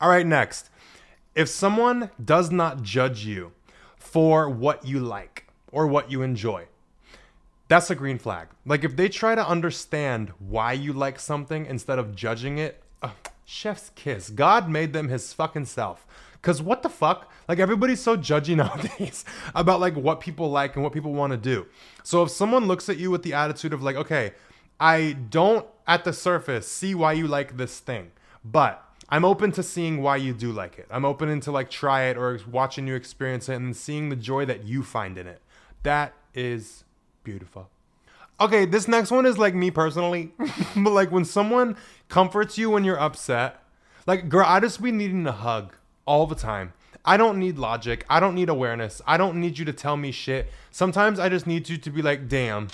All 0.00 0.08
right, 0.08 0.26
next. 0.26 0.70
If 1.34 1.48
someone 1.48 2.10
does 2.22 2.50
not 2.50 2.82
judge 2.82 3.24
you 3.24 3.52
for 3.96 4.48
what 4.48 4.84
you 4.86 5.00
like 5.00 5.46
or 5.70 5.86
what 5.86 6.10
you 6.10 6.22
enjoy, 6.22 6.66
that's 7.68 7.90
a 7.90 7.94
green 7.94 8.18
flag. 8.18 8.48
Like 8.64 8.82
if 8.82 8.96
they 8.96 9.08
try 9.08 9.34
to 9.34 9.46
understand 9.46 10.32
why 10.38 10.72
you 10.72 10.92
like 10.92 11.20
something 11.20 11.66
instead 11.66 11.98
of 11.98 12.16
judging 12.16 12.58
it, 12.58 12.82
chef's 13.44 13.90
kiss. 13.94 14.30
God 14.30 14.68
made 14.68 14.92
them 14.92 15.08
his 15.08 15.32
fucking 15.32 15.66
self. 15.66 16.06
Cause 16.42 16.62
what 16.62 16.82
the 16.82 16.88
fuck? 16.88 17.30
Like 17.48 17.58
everybody's 17.58 18.00
so 18.00 18.16
judgy 18.16 18.56
nowadays 18.62 19.24
about 19.54 19.80
like 19.80 19.96
what 19.96 20.20
people 20.20 20.50
like 20.50 20.76
and 20.76 20.84
what 20.84 20.92
people 20.92 21.12
want 21.12 21.32
to 21.32 21.36
do. 21.36 21.66
So 22.02 22.22
if 22.22 22.30
someone 22.30 22.66
looks 22.66 22.88
at 22.88 22.98
you 22.98 23.10
with 23.10 23.22
the 23.22 23.34
attitude 23.34 23.72
of 23.72 23.82
like, 23.82 23.96
okay, 23.96 24.32
I 24.80 25.12
don't 25.12 25.66
at 25.86 26.04
the 26.04 26.12
surface 26.12 26.70
see 26.70 26.94
why 26.94 27.12
you 27.12 27.26
like 27.26 27.56
this 27.56 27.80
thing, 27.80 28.12
but 28.44 28.84
I'm 29.08 29.24
open 29.24 29.52
to 29.52 29.62
seeing 29.62 30.02
why 30.02 30.16
you 30.16 30.34
do 30.34 30.52
like 30.52 30.78
it. 30.78 30.86
I'm 30.90 31.04
open 31.04 31.40
to 31.40 31.52
like 31.52 31.70
try 31.70 32.04
it 32.04 32.16
or 32.16 32.38
watching 32.50 32.86
you 32.86 32.94
experience 32.94 33.48
it 33.48 33.54
and 33.54 33.76
seeing 33.76 34.10
the 34.10 34.16
joy 34.16 34.44
that 34.44 34.64
you 34.64 34.82
find 34.82 35.16
in 35.16 35.26
it. 35.26 35.40
That 35.82 36.12
is 36.34 36.84
beautiful. 37.24 37.70
Okay, 38.40 38.66
this 38.66 38.86
next 38.86 39.10
one 39.10 39.26
is 39.26 39.38
like 39.38 39.54
me 39.54 39.70
personally, 39.70 40.32
but 40.76 40.90
like 40.90 41.10
when 41.10 41.24
someone 41.24 41.76
comforts 42.08 42.56
you 42.56 42.70
when 42.70 42.84
you're 42.84 43.00
upset, 43.00 43.62
like 44.06 44.28
girl, 44.28 44.46
I 44.46 44.60
just 44.60 44.82
be 44.82 44.92
needing 44.92 45.26
a 45.26 45.32
hug 45.32 45.74
all 46.06 46.26
the 46.26 46.34
time. 46.34 46.72
I 47.04 47.16
don't 47.16 47.38
need 47.38 47.58
logic. 47.58 48.04
I 48.10 48.20
don't 48.20 48.34
need 48.34 48.50
awareness. 48.50 49.00
I 49.06 49.16
don't 49.16 49.40
need 49.40 49.58
you 49.58 49.64
to 49.64 49.72
tell 49.72 49.96
me 49.96 50.12
shit. 50.12 50.50
Sometimes 50.70 51.18
I 51.18 51.30
just 51.30 51.46
need 51.46 51.68
you 51.68 51.78
to 51.78 51.90
be 51.90 52.02
like, 52.02 52.28
damn, 52.28 52.68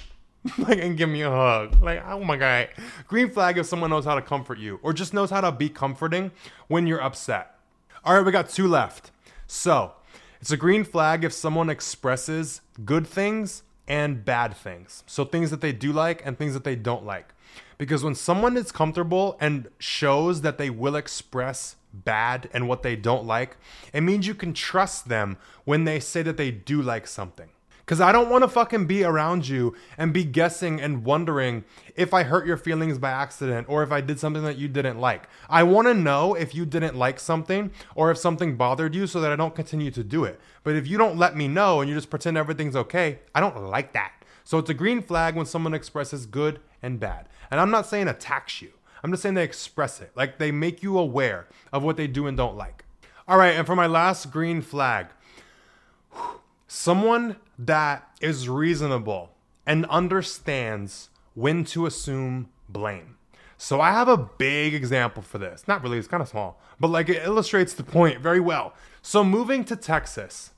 like 0.58 0.78
and 0.78 0.96
give 0.96 1.08
me 1.08 1.22
a 1.22 1.30
hug. 1.30 1.82
Like, 1.82 2.04
oh 2.06 2.22
my 2.22 2.36
god. 2.36 2.68
Green 3.06 3.30
flag 3.30 3.58
if 3.58 3.66
someone 3.66 3.90
knows 3.90 4.04
how 4.04 4.14
to 4.14 4.22
comfort 4.22 4.58
you 4.58 4.78
or 4.82 4.92
just 4.92 5.14
knows 5.14 5.30
how 5.30 5.40
to 5.40 5.52
be 5.52 5.68
comforting 5.68 6.30
when 6.68 6.86
you're 6.86 7.02
upset. 7.02 7.58
All 8.04 8.14
right, 8.14 8.24
we 8.24 8.32
got 8.32 8.50
two 8.50 8.68
left. 8.68 9.10
So, 9.46 9.92
it's 10.40 10.50
a 10.50 10.56
green 10.56 10.84
flag 10.84 11.24
if 11.24 11.32
someone 11.32 11.70
expresses 11.70 12.60
good 12.84 13.06
things 13.06 13.62
and 13.88 14.24
bad 14.24 14.54
things. 14.54 15.02
So 15.06 15.24
things 15.24 15.50
that 15.50 15.60
they 15.60 15.72
do 15.72 15.92
like 15.92 16.24
and 16.24 16.36
things 16.36 16.54
that 16.54 16.64
they 16.64 16.76
don't 16.76 17.04
like. 17.06 17.34
Because 17.78 18.04
when 18.04 18.14
someone 18.14 18.56
is 18.56 18.70
comfortable 18.70 19.36
and 19.40 19.68
shows 19.78 20.42
that 20.42 20.58
they 20.58 20.70
will 20.70 20.96
express 20.96 21.76
bad 21.92 22.48
and 22.52 22.68
what 22.68 22.82
they 22.82 22.96
don't 22.96 23.26
like, 23.26 23.56
it 23.92 24.02
means 24.02 24.26
you 24.26 24.34
can 24.34 24.52
trust 24.52 25.08
them 25.08 25.38
when 25.64 25.84
they 25.84 26.00
say 26.00 26.22
that 26.22 26.36
they 26.36 26.50
do 26.50 26.82
like 26.82 27.06
something. 27.06 27.48
Because 27.84 28.00
I 28.00 28.12
don't 28.12 28.30
want 28.30 28.42
to 28.44 28.48
fucking 28.48 28.86
be 28.86 29.04
around 29.04 29.46
you 29.46 29.74
and 29.98 30.12
be 30.12 30.24
guessing 30.24 30.80
and 30.80 31.04
wondering 31.04 31.64
if 31.96 32.14
I 32.14 32.22
hurt 32.22 32.46
your 32.46 32.56
feelings 32.56 32.96
by 32.96 33.10
accident 33.10 33.68
or 33.68 33.82
if 33.82 33.92
I 33.92 34.00
did 34.00 34.18
something 34.18 34.42
that 34.44 34.56
you 34.56 34.68
didn't 34.68 34.98
like. 34.98 35.28
I 35.50 35.64
want 35.64 35.88
to 35.88 35.94
know 35.94 36.32
if 36.34 36.54
you 36.54 36.64
didn't 36.64 36.96
like 36.96 37.20
something 37.20 37.70
or 37.94 38.10
if 38.10 38.16
something 38.16 38.56
bothered 38.56 38.94
you 38.94 39.06
so 39.06 39.20
that 39.20 39.32
I 39.32 39.36
don't 39.36 39.54
continue 39.54 39.90
to 39.90 40.02
do 40.02 40.24
it. 40.24 40.40
But 40.62 40.76
if 40.76 40.88
you 40.88 40.96
don't 40.96 41.18
let 41.18 41.36
me 41.36 41.46
know 41.46 41.80
and 41.80 41.88
you 41.90 41.94
just 41.94 42.08
pretend 42.08 42.38
everything's 42.38 42.76
okay, 42.76 43.18
I 43.34 43.40
don't 43.40 43.64
like 43.64 43.92
that. 43.92 44.12
So 44.44 44.56
it's 44.58 44.70
a 44.70 44.74
green 44.74 45.02
flag 45.02 45.36
when 45.36 45.46
someone 45.46 45.74
expresses 45.74 46.24
good 46.24 46.60
and 46.82 46.98
bad. 46.98 47.28
And 47.50 47.60
I'm 47.60 47.70
not 47.70 47.86
saying 47.86 48.08
attacks 48.08 48.62
you, 48.62 48.72
I'm 49.02 49.10
just 49.10 49.22
saying 49.22 49.34
they 49.34 49.44
express 49.44 50.00
it. 50.00 50.12
Like 50.14 50.38
they 50.38 50.50
make 50.50 50.82
you 50.82 50.98
aware 50.98 51.48
of 51.70 51.82
what 51.82 51.98
they 51.98 52.06
do 52.06 52.26
and 52.26 52.36
don't 52.36 52.56
like. 52.56 52.84
All 53.28 53.38
right, 53.38 53.54
and 53.54 53.66
for 53.66 53.76
my 53.76 53.86
last 53.86 54.30
green 54.30 54.60
flag, 54.60 55.06
someone 56.74 57.36
that 57.56 58.10
is 58.20 58.48
reasonable 58.48 59.30
and 59.64 59.86
understands 59.86 61.08
when 61.34 61.64
to 61.64 61.86
assume 61.86 62.48
blame. 62.68 63.16
So 63.56 63.80
I 63.80 63.92
have 63.92 64.08
a 64.08 64.16
big 64.16 64.74
example 64.74 65.22
for 65.22 65.38
this. 65.38 65.68
Not 65.68 65.84
really, 65.84 65.98
it's 65.98 66.08
kind 66.08 66.20
of 66.20 66.28
small, 66.28 66.60
but 66.80 66.88
like 66.88 67.08
it 67.08 67.24
illustrates 67.24 67.74
the 67.74 67.84
point 67.84 68.20
very 68.20 68.40
well. 68.40 68.74
So 69.02 69.22
moving 69.22 69.64
to 69.66 69.76
Texas, 69.76 70.50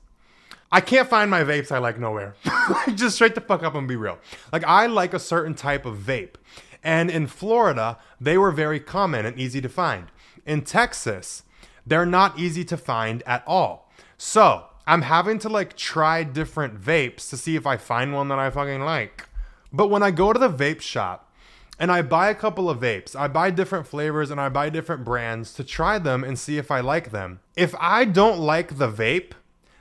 I 0.71 0.81
can't 0.81 1.07
find 1.07 1.29
my 1.29 1.43
vapes 1.43 1.71
I 1.71 1.77
like 1.77 1.99
nowhere. 1.99 2.35
Just 2.95 3.15
straight 3.15 3.35
the 3.35 3.41
fuck 3.41 3.61
up 3.61 3.75
and 3.75 3.87
be 3.87 3.95
real. 3.95 4.17
Like 4.51 4.63
I 4.65 4.87
like 4.87 5.13
a 5.13 5.19
certain 5.19 5.53
type 5.53 5.85
of 5.85 5.99
vape. 5.99 6.35
And 6.83 7.11
in 7.11 7.27
Florida, 7.27 7.99
they 8.19 8.39
were 8.39 8.51
very 8.51 8.79
common 8.79 9.25
and 9.27 9.39
easy 9.39 9.61
to 9.61 9.69
find. 9.69 10.07
In 10.47 10.63
Texas, 10.63 11.43
they're 11.85 12.07
not 12.07 12.39
easy 12.39 12.65
to 12.65 12.75
find 12.75 13.21
at 13.27 13.43
all. 13.45 13.91
So 14.17 14.65
I'm 14.87 15.01
having 15.01 15.37
to 15.39 15.49
like 15.49 15.75
try 15.75 16.23
different 16.23 16.81
vapes 16.81 17.29
to 17.29 17.37
see 17.37 17.57
if 17.57 17.67
I 17.67 17.75
find 17.75 18.13
one 18.13 18.29
that 18.29 18.39
I 18.39 18.49
fucking 18.49 18.81
like. 18.81 19.27
But 19.73 19.89
when 19.89 20.01
I 20.01 20.11
go 20.11 20.31
to 20.31 20.39
the 20.39 20.49
vape 20.49 20.79
shop 20.79 21.29
and 21.77 21.91
I 21.91 22.01
buy 22.01 22.29
a 22.29 22.35
couple 22.35 22.69
of 22.69 22.79
vapes, 22.79 23.13
I 23.13 23.27
buy 23.27 23.51
different 23.51 23.85
flavors 23.85 24.31
and 24.31 24.39
I 24.39 24.47
buy 24.47 24.69
different 24.69 25.03
brands 25.03 25.53
to 25.55 25.65
try 25.65 25.99
them 25.99 26.23
and 26.23 26.39
see 26.39 26.57
if 26.57 26.71
I 26.71 26.79
like 26.79 27.11
them. 27.11 27.41
If 27.57 27.75
I 27.77 28.05
don't 28.05 28.39
like 28.39 28.77
the 28.77 28.89
vape, 28.89 29.33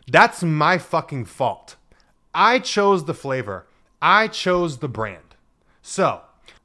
that's 0.09 0.43
my 0.43 0.77
fucking 0.77 1.27
fault. 1.27 1.77
I 2.35 2.59
chose 2.59 3.05
the 3.05 3.15
flavor, 3.15 3.67
I 4.03 4.27
chose 4.27 4.79
the 4.79 4.89
brand. 4.89 5.37
So, 5.83 6.23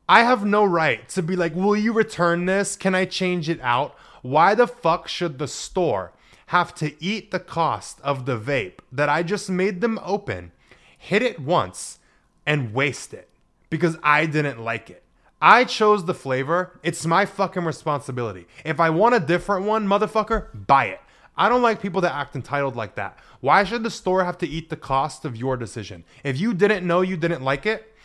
I 0.10 0.24
have 0.24 0.44
no 0.44 0.66
right 0.66 1.08
to 1.10 1.22
be 1.22 1.36
like, 1.36 1.54
will 1.54 1.76
you 1.76 1.94
return 1.94 2.48
this? 2.48 2.76
Can 2.76 2.96
I 2.96 3.06
change 3.06 3.50
it 3.50 3.62
out? 3.62 3.96
Why 4.24 4.56
the 4.56 4.68
fuck 4.68 5.08
should 5.08 5.38
the 5.38 5.48
store 5.48 6.12
have 6.52 6.76
to 6.76 7.02
eat 7.02 7.32
the 7.32 7.40
cost 7.40 8.02
of 8.02 8.26
the 8.26 8.38
vape 8.38 8.80
that 8.92 9.08
I 9.08 9.24
just 9.24 9.50
made 9.50 9.80
them 9.80 9.98
open, 10.04 10.52
hit 10.98 11.22
it 11.22 11.40
once, 11.40 12.00
and 12.46 12.74
waste 12.74 13.14
it 13.14 13.30
because 13.70 13.98
I 14.04 14.26
didn't 14.26 14.60
like 14.60 14.90
it. 14.90 15.02
I 15.42 15.64
chose 15.64 16.04
the 16.04 16.14
flavor. 16.14 16.78
It's 16.84 17.06
my 17.06 17.26
fucking 17.26 17.64
responsibility. 17.64 18.48
If 18.66 18.82
I 18.82 18.90
want 18.90 19.16
a 19.16 19.22
different 19.22 19.66
one, 19.66 19.88
motherfucker, 19.88 20.48
buy 20.68 20.88
it. 20.88 21.00
I 21.38 21.48
don't 21.48 21.62
like 21.62 21.82
people 21.82 22.02
that 22.02 22.14
act 22.14 22.36
entitled 22.36 22.76
like 22.76 22.96
that. 22.96 23.18
Why 23.40 23.64
should 23.64 23.84
the 23.84 23.90
store 23.90 24.26
have 24.26 24.38
to 24.40 24.48
eat 24.48 24.70
the 24.70 24.76
cost 24.76 25.24
of 25.24 25.38
your 25.38 25.56
decision? 25.56 26.04
If 26.26 26.38
you 26.38 26.54
didn't 26.54 26.86
know 26.86 27.00
you 27.00 27.16
didn't 27.16 27.44
like 27.44 27.66
it, 27.66 27.96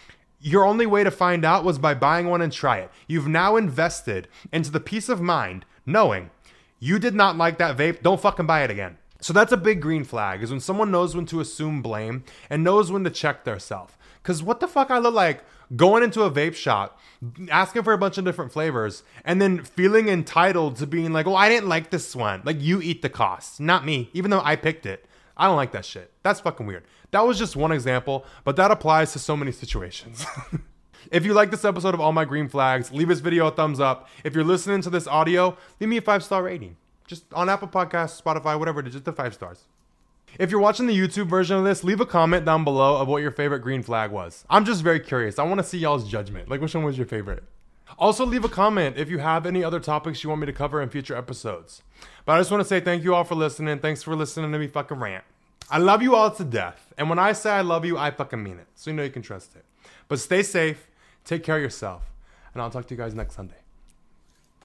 your 0.40 0.64
only 0.64 0.86
way 0.86 1.03
to 1.03 1.11
find 1.11 1.44
out 1.44 1.64
was 1.64 1.80
by 1.80 1.94
buying 1.94 2.28
one 2.28 2.42
and 2.42 2.53
try 2.53 2.78
it. 2.78 2.92
You've 3.09 3.26
now 3.26 3.57
invested 3.57 4.28
into 4.53 4.70
the 4.70 4.78
peace 4.78 5.09
of 5.09 5.20
mind 5.20 5.64
knowing 5.84 6.30
you 6.78 6.98
did 6.98 7.14
not 7.14 7.36
like 7.36 7.58
that 7.58 7.76
vape, 7.76 8.02
don't 8.02 8.20
fucking 8.20 8.46
buy 8.46 8.62
it 8.62 8.70
again. 8.70 8.98
So 9.20 9.32
that's 9.32 9.52
a 9.52 9.56
big 9.56 9.80
green 9.80 10.04
flag 10.04 10.42
is 10.42 10.50
when 10.50 10.60
someone 10.60 10.90
knows 10.90 11.16
when 11.16 11.26
to 11.26 11.40
assume 11.40 11.82
blame 11.82 12.24
and 12.50 12.62
knows 12.62 12.92
when 12.92 13.04
to 13.04 13.10
check 13.10 13.44
their 13.44 13.58
self. 13.58 13.98
Cause 14.22 14.42
what 14.42 14.60
the 14.60 14.68
fuck 14.68 14.90
I 14.90 14.98
look 14.98 15.14
like 15.14 15.42
going 15.74 16.02
into 16.02 16.22
a 16.22 16.30
vape 16.30 16.54
shop, 16.54 17.00
asking 17.50 17.82
for 17.82 17.92
a 17.92 17.98
bunch 17.98 18.18
of 18.18 18.24
different 18.24 18.52
flavors, 18.52 19.02
and 19.24 19.40
then 19.40 19.64
feeling 19.64 20.08
entitled 20.08 20.76
to 20.76 20.86
being 20.86 21.12
like, 21.12 21.26
oh, 21.26 21.34
I 21.34 21.48
didn't 21.48 21.68
like 21.68 21.90
this 21.90 22.14
one. 22.14 22.42
Like 22.44 22.60
you 22.60 22.80
eat 22.82 23.02
the 23.02 23.08
cost, 23.08 23.60
not 23.60 23.84
me, 23.84 24.10
even 24.12 24.30
though 24.30 24.42
I 24.44 24.56
picked 24.56 24.86
it. 24.86 25.06
I 25.36 25.46
don't 25.46 25.56
like 25.56 25.72
that 25.72 25.84
shit. 25.84 26.12
That's 26.22 26.40
fucking 26.40 26.66
weird. 26.66 26.84
That 27.10 27.26
was 27.26 27.38
just 27.38 27.56
one 27.56 27.72
example, 27.72 28.24
but 28.44 28.56
that 28.56 28.70
applies 28.70 29.12
to 29.12 29.18
so 29.18 29.36
many 29.36 29.52
situations. 29.52 30.24
If 31.11 31.24
you 31.24 31.34
like 31.34 31.50
this 31.50 31.64
episode 31.64 31.94
of 31.94 32.00
All 32.00 32.12
My 32.12 32.24
Green 32.24 32.48
Flags, 32.48 32.92
leave 32.92 33.09
this 33.09 33.20
video 33.20 33.46
a 33.46 33.50
thumbs 33.50 33.80
up. 33.80 34.09
If 34.24 34.34
you're 34.34 34.44
listening 34.44 34.82
to 34.82 34.90
this 34.90 35.07
audio, 35.07 35.57
leave 35.80 35.88
me 35.88 35.98
a 35.98 36.02
five 36.02 36.24
star 36.24 36.42
rating. 36.42 36.76
Just 37.07 37.32
on 37.32 37.48
Apple 37.48 37.68
Podcasts, 37.68 38.20
Spotify, 38.20 38.59
whatever 38.59 38.80
it 38.80 38.86
is, 38.88 38.94
just 38.94 39.04
the 39.04 39.12
five 39.12 39.34
stars. 39.34 39.64
If 40.38 40.50
you're 40.50 40.61
watching 40.61 40.86
the 40.86 40.98
YouTube 40.98 41.28
version 41.28 41.57
of 41.57 41.64
this, 41.64 41.84
leave 41.84 42.00
a 42.00 42.07
comment 42.07 42.44
down 42.44 42.64
below 42.64 42.96
of 42.96 43.09
what 43.09 43.22
your 43.22 43.30
favorite 43.30 43.61
green 43.61 43.82
flag 43.82 44.11
was. 44.11 44.44
I'm 44.50 44.64
just 44.64 44.82
very 44.82 45.00
curious. 45.00 45.38
I 45.38 45.44
want 45.44 45.59
to 45.59 45.64
see 45.64 45.78
y'all's 45.78 46.09
judgment. 46.09 46.50
Like, 46.50 46.61
which 46.61 46.74
one 46.74 46.84
was 46.84 46.98
your 46.98 47.07
favorite? 47.07 47.44
Also, 47.98 48.26
leave 48.26 48.44
a 48.44 48.48
comment 48.48 48.96
if 48.98 49.09
you 49.09 49.18
have 49.18 49.46
any 49.46 49.62
other 49.62 49.78
topics 49.78 50.24
you 50.24 50.28
want 50.28 50.40
me 50.40 50.46
to 50.46 50.52
cover 50.52 50.82
in 50.82 50.90
future 50.90 51.16
episodes. 51.16 51.82
But 52.24 52.32
I 52.32 52.40
just 52.40 52.50
want 52.50 52.61
to 52.61 52.68
say 52.68 52.80
thank 52.80 53.04
you 53.04 53.14
all 53.14 53.24
for 53.24 53.36
listening. 53.36 53.78
Thanks 53.78 54.02
for 54.02 54.16
listening 54.16 54.50
to 54.50 54.59
me 54.59 54.66
fucking 54.66 54.98
rant. 54.98 55.24
I 55.70 55.78
love 55.78 56.02
you 56.02 56.16
all 56.16 56.30
to 56.32 56.44
death. 56.44 56.92
And 56.98 57.09
when 57.09 57.18
I 57.18 57.32
say 57.32 57.50
I 57.50 57.61
love 57.61 57.84
you, 57.84 57.96
I 57.96 58.11
fucking 58.11 58.42
mean 58.42 58.59
it. 58.59 58.66
So 58.74 58.90
you 58.90 58.96
know 58.96 59.04
you 59.04 59.11
can 59.11 59.22
trust 59.22 59.54
it. 59.54 59.64
But 60.09 60.18
stay 60.18 60.42
safe 60.42 60.88
Take 61.26 61.42
care 61.42 61.56
of 61.56 61.62
yourself. 61.62 62.14
And 62.54 62.62
I'll 62.62 62.70
talk 62.70 62.86
to 62.86 62.94
you 62.94 62.98
guys 62.98 63.14
next 63.14 63.34
Sunday. 63.34 63.65